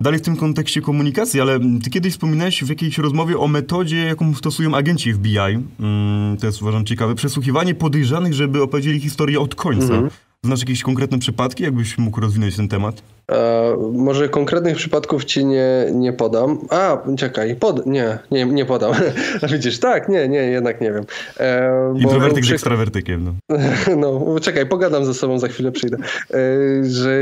Dalej 0.00 0.18
w 0.18 0.22
tym 0.22 0.36
kontekście 0.36 0.80
komunikacji, 0.80 1.40
ale 1.40 1.60
ty 1.84 1.90
kiedyś 1.90 2.12
wspominałeś 2.12 2.64
w 2.64 2.68
jakiejś 2.68 2.98
rozmowie 2.98 3.38
o 3.38 3.48
metodzie, 3.48 3.96
jaką 3.96 4.34
stosują 4.34 4.74
agenci 4.74 5.12
FBI. 5.12 5.38
Mm, 5.80 6.36
to 6.36 6.46
jest 6.46 6.62
uważam 6.62 6.84
ciekawe. 6.84 7.14
Przesłuchiwanie 7.14 7.74
podejrzanych, 7.74 8.34
żeby 8.34 8.62
opowiedzieli 8.62 9.00
historię 9.00 9.40
od 9.40 9.54
końca. 9.54 9.94
Znasz 10.44 10.60
jakieś 10.60 10.82
konkretne 10.82 11.18
przypadki, 11.18 11.62
jakbyś 11.62 11.98
mógł 11.98 12.20
rozwinąć 12.20 12.56
ten 12.56 12.68
temat? 12.68 13.02
E, 13.32 13.76
może 13.92 14.28
konkretnych 14.28 14.76
przypadków 14.76 15.24
ci 15.24 15.44
nie, 15.44 15.86
nie 15.92 16.12
podam. 16.12 16.58
A, 16.70 17.02
czekaj, 17.18 17.56
pod, 17.56 17.86
nie, 17.86 18.18
nie, 18.30 18.44
nie 18.44 18.64
podam. 18.64 18.92
Widzisz, 19.52 19.80
tak, 19.80 20.08
nie, 20.08 20.28
nie, 20.28 20.38
jednak 20.38 20.80
nie 20.80 20.92
wiem. 20.92 21.04
E, 21.40 21.94
Introwertyk 21.96 22.44
z 22.44 22.52
ekstrawertykiem. 22.52 23.24
No. 23.24 23.56
No, 23.96 24.40
czekaj, 24.40 24.66
pogadam 24.66 25.04
ze 25.04 25.14
sobą, 25.14 25.38
za 25.38 25.48
chwilę 25.48 25.72
przyjdę. 25.72 25.96
E, 25.96 26.38
Że 26.84 27.18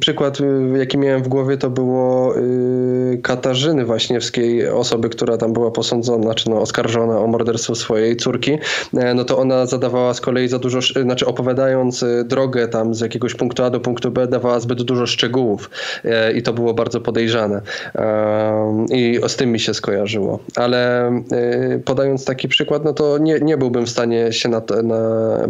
przykład, 0.00 0.38
e, 0.40 0.78
jaki 0.78 0.98
miałem 0.98 1.22
w 1.22 1.28
głowie, 1.28 1.56
to 1.56 1.70
było 1.70 2.34
e, 2.36 2.40
Katarzyny 3.22 3.84
Waśniewskiej, 3.86 4.68
osoby, 4.68 5.08
która 5.08 5.36
tam 5.36 5.52
była 5.52 5.70
posądzona, 5.70 6.34
czy 6.34 6.50
no, 6.50 6.60
oskarżona 6.60 7.18
o 7.18 7.26
morderstwo 7.26 7.74
swojej 7.74 8.16
córki. 8.16 8.58
E, 8.96 9.14
No 9.14 9.24
to 9.24 9.38
ona 9.38 9.66
zadawała 9.66 10.14
z 10.14 10.20
kolei 10.20 10.48
za 10.48 10.58
dużo, 10.58 10.80
znaczy 11.02 11.26
opowiadając 11.26 12.02
e, 12.02 12.24
drogę 12.56 12.68
tam 12.72 12.94
z 12.94 13.00
jakiegoś 13.00 13.34
punktu 13.34 13.64
A 13.64 13.70
do 13.70 13.80
punktu 13.80 14.10
B, 14.10 14.26
dawała 14.26 14.60
zbyt 14.60 14.82
dużo 14.82 15.06
szczegółów 15.06 15.70
E, 16.04 16.32
i 16.32 16.42
to 16.42 16.52
było 16.52 16.74
bardzo 16.74 17.00
podejrzane. 17.00 17.60
I 18.90 19.20
z 19.28 19.36
tym 19.36 19.52
mi 19.52 19.60
się 19.60 19.74
skojarzyło. 19.74 20.38
Ale 20.56 21.08
e, 21.08 21.78
podając 21.84 22.24
taki 22.24 22.48
przykład, 22.48 22.84
no 22.84 22.92
to 22.92 23.18
nie, 23.18 23.40
nie 23.40 23.56
byłbym 23.56 23.86
w 23.86 23.90
stanie 23.90 24.32
się 24.32 24.48
na, 24.48 24.62
na, 24.82 24.98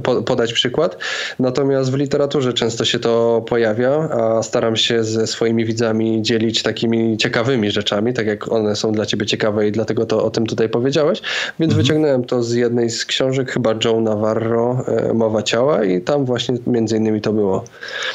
po- 0.03 0.23
podać 0.23 0.53
przykład. 0.53 0.99
Natomiast 1.38 1.90
w 1.90 1.95
literaturze 1.95 2.53
często 2.53 2.85
się 2.85 2.99
to 2.99 3.45
pojawia, 3.49 4.09
a 4.11 4.42
staram 4.42 4.77
się 4.77 5.05
ze 5.05 5.27
swoimi 5.27 5.64
widzami 5.64 6.23
dzielić 6.23 6.62
takimi 6.62 7.16
ciekawymi 7.16 7.71
rzeczami, 7.71 8.14
tak 8.14 8.27
jak 8.27 8.53
one 8.53 8.77
są 8.77 8.92
dla 8.92 9.07
ciebie 9.07 9.27
ciekawe 9.27 9.69
i 9.69 9.73
dlatego 9.73 10.07
to 10.07 10.25
o 10.25 10.31
tym 10.31 10.47
tutaj 10.47 10.69
powiedziałeś. 10.69 11.23
Więc 11.61 11.75
wyciągnąłem 11.75 12.25
to 12.25 12.42
z 12.42 12.53
jednej 12.53 12.90
z 12.90 13.05
książek, 13.05 13.53
chyba 13.53 13.75
Joe 13.85 14.01
Navarro, 14.01 14.85
e, 14.88 15.14
Mowa 15.14 15.42
ciała 15.42 15.85
i 15.85 16.01
tam 16.01 16.25
właśnie 16.25 16.57
między 16.66 16.95
innymi 16.96 17.20
to 17.20 17.32
było. 17.32 17.64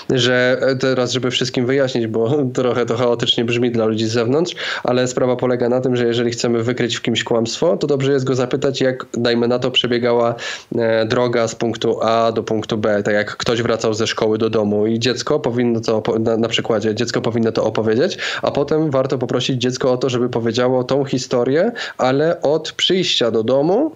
Że 0.09 0.57
e, 0.61 0.75
teraz, 0.75 1.11
żeby 1.11 1.31
wszystkim 1.31 1.65
wyjaśnić, 1.65 2.07
bo 2.07 2.37
trochę 2.53 2.85
to 2.85 2.97
chaotycznie 2.97 3.45
brzmi 3.45 3.71
dla 3.71 3.85
ludzi 3.85 4.05
z 4.05 4.11
zewnątrz, 4.11 4.55
ale 4.83 5.07
sprawa 5.07 5.35
polega 5.35 5.69
na 5.69 5.81
tym, 5.81 5.95
że 5.95 6.05
jeżeli 6.05 6.31
chcemy 6.31 6.63
wykryć 6.63 6.95
w 6.95 7.01
kimś 7.01 7.23
kłamstwo, 7.23 7.77
to 7.77 7.87
dobrze 7.87 8.11
jest 8.11 8.25
go 8.25 8.35
zapytać, 8.35 8.81
jak, 8.81 9.05
dajmy 9.13 9.47
na 9.47 9.59
to, 9.59 9.71
przebiegała 9.71 10.35
e, 10.75 11.05
droga 11.05 11.47
z 11.47 11.55
punktu 11.55 12.01
A 12.01 12.31
do 12.31 12.43
punktu 12.43 12.77
B. 12.77 13.03
Tak 13.03 13.13
jak 13.13 13.37
ktoś 13.37 13.61
wracał 13.61 13.93
ze 13.93 14.07
szkoły 14.07 14.37
do 14.37 14.49
domu 14.49 14.87
i 14.87 14.99
dziecko 14.99 15.39
powinno 15.39 15.79
to, 15.79 16.03
na, 16.37 16.47
przykładzie, 16.47 16.95
dziecko 16.95 17.21
powinno 17.21 17.51
to 17.51 17.63
opowiedzieć, 17.63 18.17
a 18.41 18.51
potem 18.51 18.91
warto 18.91 19.17
poprosić 19.17 19.61
dziecko 19.61 19.91
o 19.91 19.97
to, 19.97 20.09
żeby 20.09 20.29
powiedziało 20.29 20.83
tą 20.83 21.05
historię, 21.05 21.71
ale 21.97 22.41
od 22.41 22.71
przyjścia 22.71 23.31
do 23.31 23.43
domu 23.43 23.95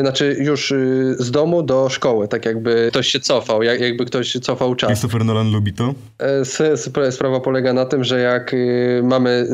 znaczy 0.00 0.36
już 0.40 0.70
y, 0.70 1.16
z 1.18 1.30
domu 1.30 1.62
do 1.62 1.88
szkoły, 1.88 2.28
tak 2.28 2.46
jakby 2.46 2.88
ktoś 2.90 3.08
się 3.08 3.20
cofał, 3.20 3.62
jak, 3.62 3.80
jakby 3.80 4.04
ktoś 4.04 4.32
cofał 4.32 4.74
czas. 4.74 4.88
Christopher 4.88 5.24
Nolan 5.24 5.52
lubi 5.52 5.72
to. 5.72 5.94
E, 6.18 7.10
Sprawa 7.12 7.40
polega 7.40 7.72
na 7.72 7.86
tym, 7.86 8.04
że 8.04 8.20
jak 8.20 8.54
y, 8.54 9.00
mamy 9.04 9.46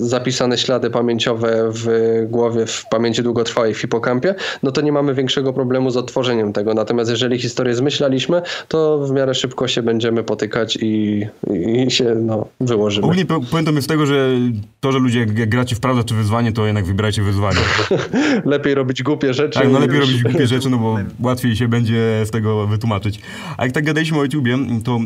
zapisane 0.00 0.58
ślady 0.58 0.90
pamięciowe 0.90 1.70
w 1.72 1.86
głowie, 2.28 2.66
w 2.66 2.86
pamięci 2.90 3.22
długotrwałej 3.22 3.74
w 3.74 3.78
hipokampie, 3.78 4.34
no 4.62 4.72
to 4.72 4.80
nie 4.80 4.92
mamy 4.92 5.14
większego 5.14 5.52
problemu 5.52 5.90
z 5.90 5.96
odtworzeniem 5.96 6.52
tego. 6.52 6.74
Natomiast 6.74 7.10
jeżeli 7.10 7.38
historię 7.38 7.74
zmyślaliśmy, 7.74 8.42
to 8.68 8.98
w 8.98 9.12
miarę 9.12 9.34
szybko 9.34 9.68
się 9.68 9.82
będziemy 9.82 10.22
potykać 10.24 10.78
i, 10.80 11.26
i 11.86 11.90
się 11.90 12.14
no, 12.14 12.46
wyłożymy. 12.60 13.06
Ogólnie 13.06 13.24
pamiętam 13.50 13.76
jest 13.76 13.88
tego, 13.88 14.06
że 14.06 14.30
to, 14.80 14.92
że 14.92 14.98
ludzie 14.98 15.20
jak, 15.20 15.38
jak 15.38 15.48
gracie 15.48 15.76
w 15.76 15.80
prawdę 15.80 16.04
czy 16.04 16.14
wyzwanie, 16.14 16.52
to 16.52 16.66
jednak 16.66 16.84
wybierajcie 16.84 17.22
wyzwanie. 17.22 17.60
Lepiej 18.44 18.74
robić 18.74 19.02
głupie 19.12 19.34
rzeczy. 19.34 19.60
Tak, 19.60 19.70
no 19.70 19.78
lepiej 19.78 20.00
robić 20.00 20.22
głupie 20.22 20.46
rzeczy, 20.54 20.70
no 20.70 20.78
bo 20.78 20.98
łatwiej 21.20 21.56
się 21.56 21.68
będzie 21.68 22.22
z 22.24 22.30
tego 22.30 22.66
wytłumaczyć. 22.66 23.20
A 23.56 23.64
jak 23.64 23.72
tak 23.72 23.84
gadaliśmy 23.84 24.18
o 24.18 24.22
YouTubie, 24.22 24.58
to 24.84 25.00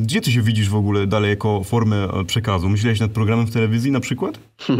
Gdzie 0.00 0.20
ty 0.20 0.32
się 0.32 0.42
widzisz 0.42 0.68
w 0.68 0.74
ogóle 0.74 1.06
dalej 1.06 1.30
jako 1.30 1.64
formę 1.64 1.96
e, 1.96 2.24
przekazu? 2.24 2.68
Myślałeś 2.68 3.00
nad 3.00 3.10
programem 3.10 3.46
w 3.46 3.52
telewizji 3.52 3.92
na 3.92 4.00
przykład? 4.00 4.38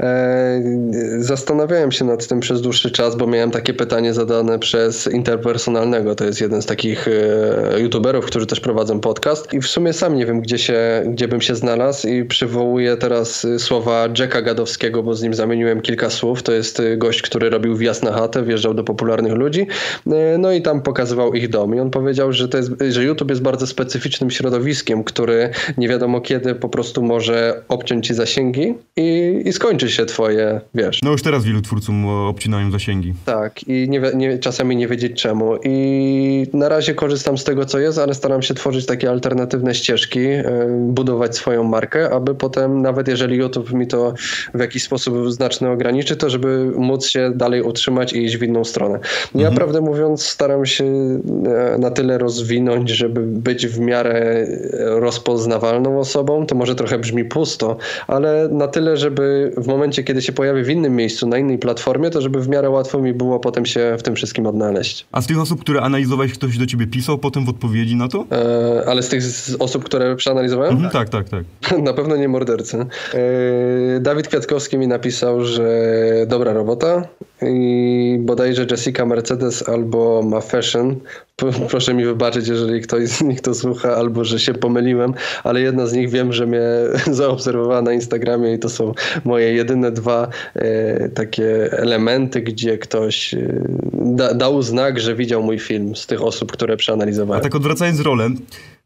E, 0.00 0.62
zastanawiałem 1.18 1.92
się 1.92 2.04
nad 2.04 2.26
tym 2.26 2.40
przez 2.40 2.62
dłuższy 2.62 2.90
czas, 2.90 3.16
bo 3.16 3.26
miałem 3.26 3.50
takie 3.50 3.74
pytanie 3.74 4.14
zadane 4.14 4.58
przez 4.58 5.06
Interpersonalnego. 5.06 6.14
To 6.14 6.24
jest 6.24 6.40
jeden 6.40 6.62
z 6.62 6.66
takich 6.66 7.08
e, 7.08 7.80
youtuberów, 7.80 8.26
którzy 8.26 8.46
też 8.46 8.60
prowadzą 8.60 9.00
podcast. 9.00 9.54
I 9.54 9.60
w 9.60 9.66
sumie 9.66 9.92
sam 9.92 10.16
nie 10.16 10.26
wiem, 10.26 10.40
gdzie, 10.40 10.58
się, 10.58 11.02
gdzie 11.06 11.28
bym 11.28 11.40
się 11.40 11.54
znalazł 11.54 12.08
i 12.08 12.24
przywołuję 12.24 12.96
teraz 12.96 13.46
słowa 13.58 14.08
Jacka 14.18 14.42
Gadowskiego, 14.42 15.02
bo 15.02 15.14
z 15.14 15.22
nim 15.22 15.34
zamieniłem 15.34 15.80
kilka 15.80 16.10
słów. 16.10 16.42
To 16.42 16.52
jest 16.52 16.82
gość, 16.96 17.22
który 17.22 17.50
robił 17.50 17.76
wjazd 17.76 18.02
na 18.02 18.12
chatę, 18.12 18.42
wjeżdżał 18.42 18.74
do 18.74 18.84
popularnych 18.84 19.32
ludzi, 19.32 19.66
no 20.38 20.52
i 20.52 20.62
tam 20.62 20.82
pokazywał 20.82 21.34
ich 21.34 21.48
dom. 21.48 21.74
I 21.74 21.80
on 21.80 21.90
powiedział, 21.90 22.32
że, 22.32 22.48
to 22.48 22.56
jest, 22.56 22.70
że 22.90 23.04
YouTube 23.04 23.30
jest 23.30 23.42
bardzo 23.42 23.66
specyficznym 23.66 24.30
środowiskiem, 24.50 25.04
który 25.04 25.50
nie 25.78 25.88
wiadomo 25.88 26.20
kiedy 26.20 26.54
po 26.54 26.68
prostu 26.68 27.02
może 27.02 27.62
obciąć 27.68 28.06
ci 28.06 28.14
zasięgi 28.14 28.74
i, 28.96 29.42
i 29.44 29.52
skończy 29.52 29.90
się 29.90 30.06
twoje, 30.06 30.60
wiesz. 30.74 31.00
No 31.02 31.10
już 31.10 31.22
teraz 31.22 31.44
wielu 31.44 31.62
twórcom 31.62 32.06
obcinają 32.06 32.70
zasięgi. 32.70 33.14
Tak 33.24 33.68
i 33.68 33.88
nie, 33.88 34.02
nie, 34.14 34.38
czasami 34.38 34.76
nie 34.76 34.88
wiedzieć 34.88 35.22
czemu. 35.22 35.56
I 35.64 36.46
na 36.52 36.68
razie 36.68 36.94
korzystam 36.94 37.38
z 37.38 37.44
tego, 37.44 37.64
co 37.64 37.78
jest, 37.78 37.98
ale 37.98 38.14
staram 38.14 38.42
się 38.42 38.54
tworzyć 38.54 38.86
takie 38.86 39.10
alternatywne 39.10 39.74
ścieżki, 39.74 40.20
yy, 40.20 40.44
budować 40.88 41.36
swoją 41.36 41.64
markę, 41.64 42.10
aby 42.10 42.34
potem, 42.34 42.82
nawet 42.82 43.08
jeżeli 43.08 43.36
YouTube 43.36 43.72
mi 43.72 43.86
to 43.86 44.14
w 44.54 44.60
jakiś 44.60 44.82
sposób 44.82 45.32
znacznie 45.32 45.70
ograniczy, 45.70 46.16
to 46.16 46.30
żeby 46.30 46.72
móc 46.76 47.06
się 47.06 47.32
dalej 47.34 47.62
utrzymać 47.62 48.12
i 48.12 48.24
iść 48.24 48.36
w 48.36 48.42
inną 48.42 48.64
stronę. 48.64 48.98
Ja 49.34 49.48
mhm. 49.48 49.56
prawdę 49.56 49.80
mówiąc 49.80 50.26
staram 50.26 50.66
się 50.66 50.84
e, 50.84 51.78
na 51.78 51.90
tyle 51.90 52.18
rozwinąć, 52.18 52.90
żeby 52.90 53.20
być 53.20 53.66
w 53.66 53.80
miarę 53.80 54.39
rozpoznawalną 54.78 55.98
osobą. 55.98 56.46
To 56.46 56.54
może 56.54 56.74
trochę 56.74 56.98
brzmi 56.98 57.24
pusto, 57.24 57.76
ale 58.06 58.48
na 58.48 58.68
tyle, 58.68 58.96
żeby 58.96 59.52
w 59.56 59.66
momencie, 59.66 60.04
kiedy 60.04 60.22
się 60.22 60.32
pojawię 60.32 60.64
w 60.64 60.70
innym 60.70 60.96
miejscu, 60.96 61.26
na 61.28 61.38
innej 61.38 61.58
platformie, 61.58 62.10
to 62.10 62.20
żeby 62.20 62.40
w 62.40 62.48
miarę 62.48 62.70
łatwo 62.70 62.98
mi 62.98 63.12
było 63.12 63.40
potem 63.40 63.66
się 63.66 63.96
w 63.98 64.02
tym 64.02 64.14
wszystkim 64.14 64.46
odnaleźć. 64.46 65.06
A 65.12 65.22
z 65.22 65.26
tych 65.26 65.40
osób, 65.40 65.60
które 65.60 65.80
analizowałeś, 65.80 66.32
ktoś 66.32 66.58
do 66.58 66.66
ciebie 66.66 66.86
pisał 66.86 67.18
potem 67.18 67.44
w 67.44 67.48
odpowiedzi 67.48 67.96
na 67.96 68.08
to? 68.08 68.26
E, 68.32 68.88
ale 68.88 69.02
z 69.02 69.08
tych 69.08 69.22
osób, 69.58 69.84
które 69.84 70.16
przeanalizowałem? 70.16 70.72
Mhm, 70.72 70.90
tak, 70.90 71.08
tak, 71.08 71.28
tak. 71.28 71.44
na 71.88 71.92
pewno 71.92 72.16
nie 72.16 72.28
mordercy. 72.28 72.86
E, 73.96 74.00
Dawid 74.00 74.28
Kwiatkowski 74.28 74.78
mi 74.78 74.88
napisał, 74.88 75.44
że 75.44 75.70
dobra 76.26 76.52
robota 76.52 77.08
i 77.42 78.18
bodajże 78.20 78.66
Jessica 78.70 79.06
Mercedes 79.06 79.68
albo 79.68 80.22
Ma 80.22 80.40
Fashion 80.40 80.96
proszę 81.68 81.94
mi 81.94 82.04
wybaczyć, 82.04 82.48
jeżeli 82.48 82.80
ktoś 82.80 83.08
z 83.08 83.22
nich 83.22 83.40
to 83.40 83.54
słucha, 83.54 83.96
albo 83.96 84.24
że 84.24 84.38
się 84.38 84.54
pomyliłem, 84.54 85.14
ale 85.44 85.60
jedna 85.60 85.86
z 85.86 85.92
nich 85.92 86.10
wiem, 86.10 86.32
że 86.32 86.46
mnie 86.46 86.62
zaobserwowała 87.20 87.82
na 87.82 87.92
Instagramie 87.92 88.54
i 88.54 88.58
to 88.58 88.68
są 88.68 88.92
moje 89.24 89.52
jedyne 89.52 89.92
dwa 89.92 90.28
e, 90.54 91.08
takie 91.08 91.72
elementy, 91.72 92.40
gdzie 92.40 92.78
ktoś 92.78 93.34
e, 93.34 93.38
da, 93.92 94.34
dał 94.34 94.62
znak, 94.62 95.00
że 95.00 95.14
widział 95.14 95.42
mój 95.42 95.58
film 95.58 95.96
z 95.96 96.06
tych 96.06 96.22
osób, 96.22 96.52
które 96.52 96.76
przeanalizowałem. 96.76 97.40
A 97.40 97.42
tak 97.42 97.54
odwracając 97.54 98.00
rolę, 98.00 98.30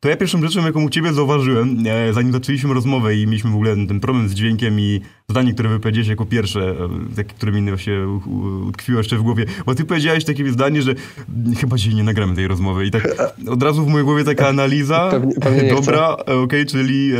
to 0.00 0.08
ja 0.08 0.16
pierwszą 0.16 0.42
rzeczą, 0.42 0.66
jaką 0.66 0.84
u 0.84 0.90
ciebie 0.90 1.12
zauważyłem, 1.12 1.84
e, 1.86 2.12
zanim 2.12 2.32
zaczęliśmy 2.32 2.74
rozmowę 2.74 3.16
i 3.16 3.26
mieliśmy 3.26 3.50
w 3.50 3.54
ogóle 3.54 3.76
ten 3.88 4.00
problem 4.00 4.28
z 4.28 4.34
dźwiękiem 4.34 4.80
i 4.80 5.00
zdanie, 5.30 5.54
które 5.54 5.68
wypowiedziałeś 5.68 6.08
jako 6.08 6.26
pierwsze, 6.26 6.74
e, 7.18 7.24
które 7.24 7.52
mi 7.52 7.78
się 7.78 8.20
utkwiło 8.68 8.98
jeszcze 8.98 9.16
w 9.16 9.22
głowie, 9.22 9.44
bo 9.66 9.74
ty 9.74 9.84
powiedziałeś 9.84 10.24
takie 10.24 10.52
zdanie, 10.52 10.82
że 10.82 10.94
chyba 11.60 11.76
dzisiaj 11.76 11.94
nie 11.94 12.02
nagramy 12.02 12.34
tej 12.34 12.48
rozmowy 12.48 12.86
i 12.86 12.90
tak 12.90 13.08
od 13.48 13.62
razu 13.62 13.84
w 13.84 13.88
mojej 13.88 14.04
głowie 14.04 14.24
taka 14.24 14.48
analiza, 14.48 15.08
pewnie, 15.10 15.34
pewnie 15.34 15.74
dobra, 15.74 16.08
e, 16.08 16.20
okej, 16.20 16.42
okay, 16.42 16.66
czyli, 16.66 17.12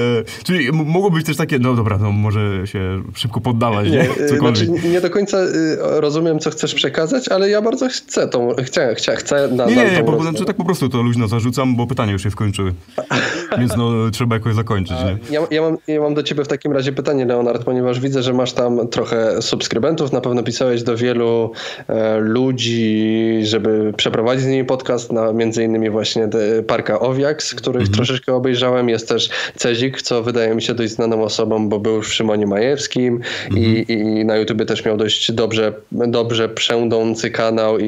czyli 0.43 0.73
mogło 0.73 1.11
być 1.11 1.27
też 1.27 1.37
takie, 1.37 1.59
no 1.59 1.75
dobra, 1.75 1.99
no 1.99 2.13
może 2.13 2.67
się 2.67 3.03
szybko 3.15 3.41
poddawać, 3.41 3.91
nie? 3.91 4.09
nie? 4.31 4.39
Znaczy, 4.39 4.69
nie 4.69 5.01
do 5.01 5.11
końca 5.11 5.39
rozumiem, 5.81 6.39
co 6.39 6.51
chcesz 6.51 6.75
przekazać, 6.75 7.29
ale 7.29 7.51
ja 7.51 7.63
bardzo 7.63 7.89
chcę 7.89 8.29
tą, 8.29 8.55
chcę, 8.65 8.95
chcę, 8.95 9.17
chcę 9.17 9.49
na, 9.49 9.67
Nie, 9.67 9.77
nie, 9.77 9.91
nie, 9.91 10.05
po, 10.05 10.23
znaczy, 10.23 10.45
tak 10.45 10.57
po 10.57 10.65
prostu 10.65 10.89
to 10.89 11.03
luźno 11.03 11.29
zarzucam, 11.29 11.77
bo 11.77 11.87
pytania 11.87 12.13
już 12.13 12.23
się 12.23 12.31
skończyły. 12.31 12.75
Więc 13.59 13.77
no, 13.77 14.11
trzeba 14.13 14.37
jakoś 14.37 14.55
zakończyć, 14.55 14.97
nie? 14.97 15.35
Ja, 15.35 15.41
ja, 15.51 15.63
mam, 15.63 15.77
ja 15.87 16.01
mam 16.01 16.15
do 16.15 16.23
ciebie 16.23 16.45
w 16.45 16.49
takim 16.49 16.73
razie 16.73 16.93
pytanie, 16.93 17.25
Leonard, 17.25 17.65
ponieważ 17.65 17.94
widzę, 18.01 18.23
że 18.23 18.33
masz 18.33 18.53
tam 18.53 18.89
trochę 18.89 19.43
subskrybentów, 19.43 20.13
na 20.13 20.21
pewno 20.21 20.43
pisałeś 20.43 20.83
do 20.83 20.97
wielu 20.97 21.53
e, 21.89 22.19
ludzi, 22.19 23.41
żeby 23.43 23.93
przeprowadzić 23.97 24.45
z 24.45 24.49
nimi 24.49 24.65
podcast, 24.65 25.13
na 25.13 25.33
między 25.33 25.65
innymi 25.65 25.91
właśnie 25.91 26.29
Parka 26.67 27.01
Owiak, 27.01 27.43
z 27.43 27.55
których 27.55 27.81
mhm. 27.81 27.97
troszeczkę 27.97 28.35
obejrzałem. 28.35 28.89
Jest 28.89 29.09
też 29.09 29.31
Cezik, 29.57 30.03
co 30.03 30.23
wydaje 30.23 30.55
mi 30.55 30.63
się 30.63 30.75
dość 30.75 30.93
znaną 30.93 31.23
osobą, 31.23 31.69
bo 31.69 31.81
był 31.81 32.03
w 32.03 32.15
Szymonie 32.15 32.47
Majewskim 32.47 33.21
mhm. 33.45 33.65
i, 33.67 33.93
i 33.93 34.25
na 34.25 34.37
YouTubie 34.37 34.67
też 34.67 34.85
miał 34.85 34.97
dość 34.97 35.33
dobrze, 35.33 35.73
dobrze 35.93 36.49
przędący 36.49 37.31
kanał 37.31 37.79
i, 37.79 37.87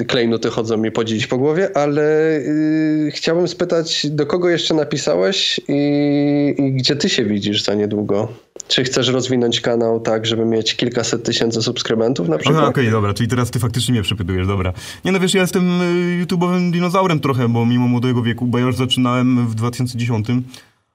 i 0.00 0.04
klejnuty 0.06 0.50
chodzą 0.50 0.76
mi 0.76 0.90
podzielić 0.90 1.26
po 1.26 1.38
głowie, 1.38 1.76
ale 1.76 2.36
y, 2.36 3.10
chciałbym 3.14 3.48
spytać, 3.48 4.06
do 4.10 4.26
kogo 4.26 4.48
jeszcze 4.48 4.74
napisałeś 4.74 5.60
i, 5.68 6.54
i 6.58 6.72
gdzie 6.72 6.96
ty 6.96 7.08
się 7.08 7.24
widzisz 7.24 7.62
za 7.62 7.74
niedługo? 7.74 8.28
Czy 8.70 8.84
chcesz 8.84 9.08
rozwinąć 9.08 9.60
kanał 9.60 10.00
tak, 10.00 10.26
żeby 10.26 10.44
mieć 10.44 10.76
kilkaset 10.76 11.24
tysięcy 11.24 11.62
subskrybentów 11.62 12.28
na 12.28 12.38
przykład? 12.38 12.58
Okej, 12.58 12.70
okay, 12.70 12.90
dobra, 12.90 13.14
czyli 13.14 13.28
teraz 13.28 13.50
ty 13.50 13.58
faktycznie 13.58 13.92
mnie 13.92 14.02
przepytujesz, 14.02 14.46
dobra. 14.46 14.72
Nie 15.04 15.12
no 15.12 15.20
wiesz, 15.20 15.34
ja 15.34 15.40
jestem 15.40 15.80
y, 15.80 16.24
YouTube'owym 16.24 16.70
dinozaurem 16.70 17.20
trochę, 17.20 17.48
bo 17.48 17.66
mimo 17.66 17.88
młodego 17.88 18.22
wieku, 18.22 18.46
bo 18.46 18.58
ja 18.58 18.64
już 18.64 18.76
zaczynałem 18.76 19.48
w 19.48 19.54
2010, 19.54 20.26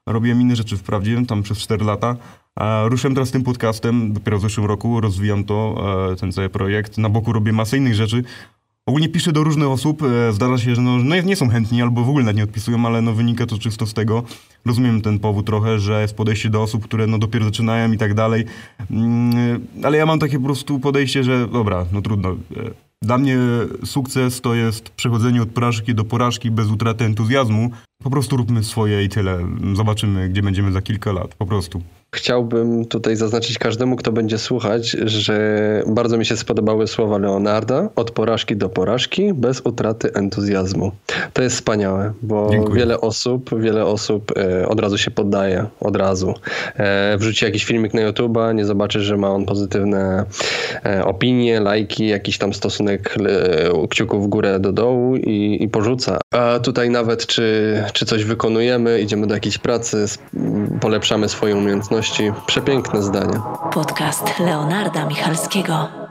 robiłem 0.06 0.42
inne 0.42 0.56
rzeczy 0.56 0.78
wprawdzie, 0.78 1.26
tam 1.28 1.44
przez 1.44 1.58
4 1.58 1.86
lata. 1.86 2.16
Ruszyłem 2.86 3.16
teraz 3.16 3.32
tym 3.32 3.44
podcastem, 3.44 4.14
dopiero 4.14 4.38
w 4.38 4.42
zeszłym 4.42 4.66
roku 4.66 5.02
rozwijam 5.02 5.44
to, 5.44 5.86
e, 6.12 6.16
ten 6.16 6.32
cały 6.32 6.50
projekt. 6.50 6.98
Na 6.98 7.10
boku 7.10 7.34
robię 7.34 7.54
masę 7.54 7.78
innych 7.78 7.96
rzeczy, 7.96 8.24
Ogólnie 8.90 9.10
piszę 9.10 9.32
do 9.32 9.44
różnych 9.44 9.68
osób, 9.68 10.04
e, 10.04 10.34
zdarza 10.34 10.58
się, 10.58 10.76
że 10.76 10.82
no, 10.82 10.98
no 10.98 11.22
nie 11.22 11.36
są 11.36 11.50
chętni 11.50 11.82
albo 11.82 12.04
w 12.04 12.10
ogóle 12.10 12.26
nawet 12.26 12.38
nie 12.38 12.44
odpisują, 12.44 12.86
ale 12.86 13.02
no 13.02 13.14
wynika 13.14 13.46
to 13.46 13.58
czysto 13.58 13.86
z 13.86 13.94
tego. 13.94 14.24
Rozumiem 14.66 15.02
ten 15.02 15.20
powód 15.20 15.46
trochę, 15.46 15.80
że 15.80 16.02
jest 16.02 16.16
podejście 16.16 16.50
do 16.50 16.62
osób, 16.62 16.84
które 16.84 17.08
no 17.08 17.18
dopiero 17.18 17.46
zaczynają 17.46 17.92
i 17.92 17.98
tak 17.98 18.14
dalej. 18.14 18.46
Mm, 18.92 19.68
ale 19.84 19.98
ja 19.98 20.06
mam 20.06 20.20
takie 20.20 20.40
po 20.40 20.46
prostu 20.46 20.80
podejście, 20.80 21.24
że 21.24 21.48
dobra, 21.48 21.86
no 21.92 22.02
trudno. 22.02 22.30
E, 22.32 22.36
dla 23.02 23.18
mnie 23.18 23.38
sukces 23.86 24.42
to 24.42 24.56
jest 24.56 24.90
przechodzenie 24.90 25.42
od 25.42 25.50
porażki 25.50 25.96
do 25.96 26.04
porażki 26.04 26.52
bez 26.52 26.68
utraty 26.68 27.06
entuzjazmu. 27.06 27.70
Po 28.04 28.10
prostu 28.10 28.38
róbmy 28.38 28.64
swoje 28.64 29.04
i 29.04 29.10
tyle. 29.10 29.48
Zobaczymy, 29.74 30.30
gdzie 30.30 30.42
będziemy 30.42 30.72
za 30.72 30.82
kilka 30.82 31.12
lat. 31.12 31.36
Po 31.36 31.46
prostu. 31.46 31.82
Chciałbym 32.16 32.86
tutaj 32.86 33.16
zaznaczyć 33.16 33.58
każdemu, 33.58 33.96
kto 33.96 34.12
będzie 34.12 34.38
słuchać, 34.38 34.90
że 35.06 35.36
bardzo 35.88 36.18
mi 36.18 36.26
się 36.26 36.38
spodobały 36.38 36.88
słowa 36.88 37.18
Leonarda. 37.18 37.90
Od 37.96 38.12
porażki 38.12 38.56
do 38.56 38.70
porażki, 38.70 39.34
bez 39.34 39.62
utraty 39.62 40.14
entuzjazmu. 40.14 40.92
To 41.34 41.44
jest 41.44 41.56
wspaniałe, 41.56 42.14
bo 42.22 42.48
Dziękuję. 42.52 42.76
wiele 42.80 43.02
osób, 43.02 43.62
wiele 43.62 43.86
osób 43.86 44.32
e, 44.38 44.68
od 44.68 44.80
razu 44.80 44.98
się 44.98 45.12
poddaje, 45.12 45.66
od 45.80 45.96
razu. 45.96 46.34
E, 46.76 47.18
wrzuci 47.18 47.46
jakiś 47.46 47.66
filmik 47.66 47.94
na 47.94 48.02
YouTube'a, 48.02 48.56
nie 48.56 48.66
zobaczy, 48.66 49.02
że 49.02 49.18
ma 49.18 49.30
on 49.30 49.46
pozytywne 49.46 50.26
e, 50.86 51.06
opinie, 51.06 51.60
lajki, 51.60 52.08
jakiś 52.08 52.38
tam 52.38 52.54
stosunek 52.54 53.16
kciuków 53.90 54.26
w 54.26 54.28
górę 54.28 54.60
do 54.60 54.72
dołu 54.72 55.16
i, 55.16 55.58
i 55.62 55.70
porzuca. 55.70 56.20
A 56.32 56.60
tutaj 56.60 56.90
nawet 56.90 57.28
czy, 57.28 57.84
czy 57.94 58.06
coś 58.06 58.24
wykonujemy, 58.24 59.00
idziemy 59.02 59.28
do 59.28 59.34
jakiejś 59.34 59.58
pracy, 59.58 60.06
polepszamy 60.82 61.30
swoje 61.30 61.56
umiejętności, 61.56 62.05
Przepiękne 62.46 63.02
zdanie. 63.02 63.40
Podcast 63.74 64.40
Leonarda 64.40 65.06
Michalskiego. 65.06 66.05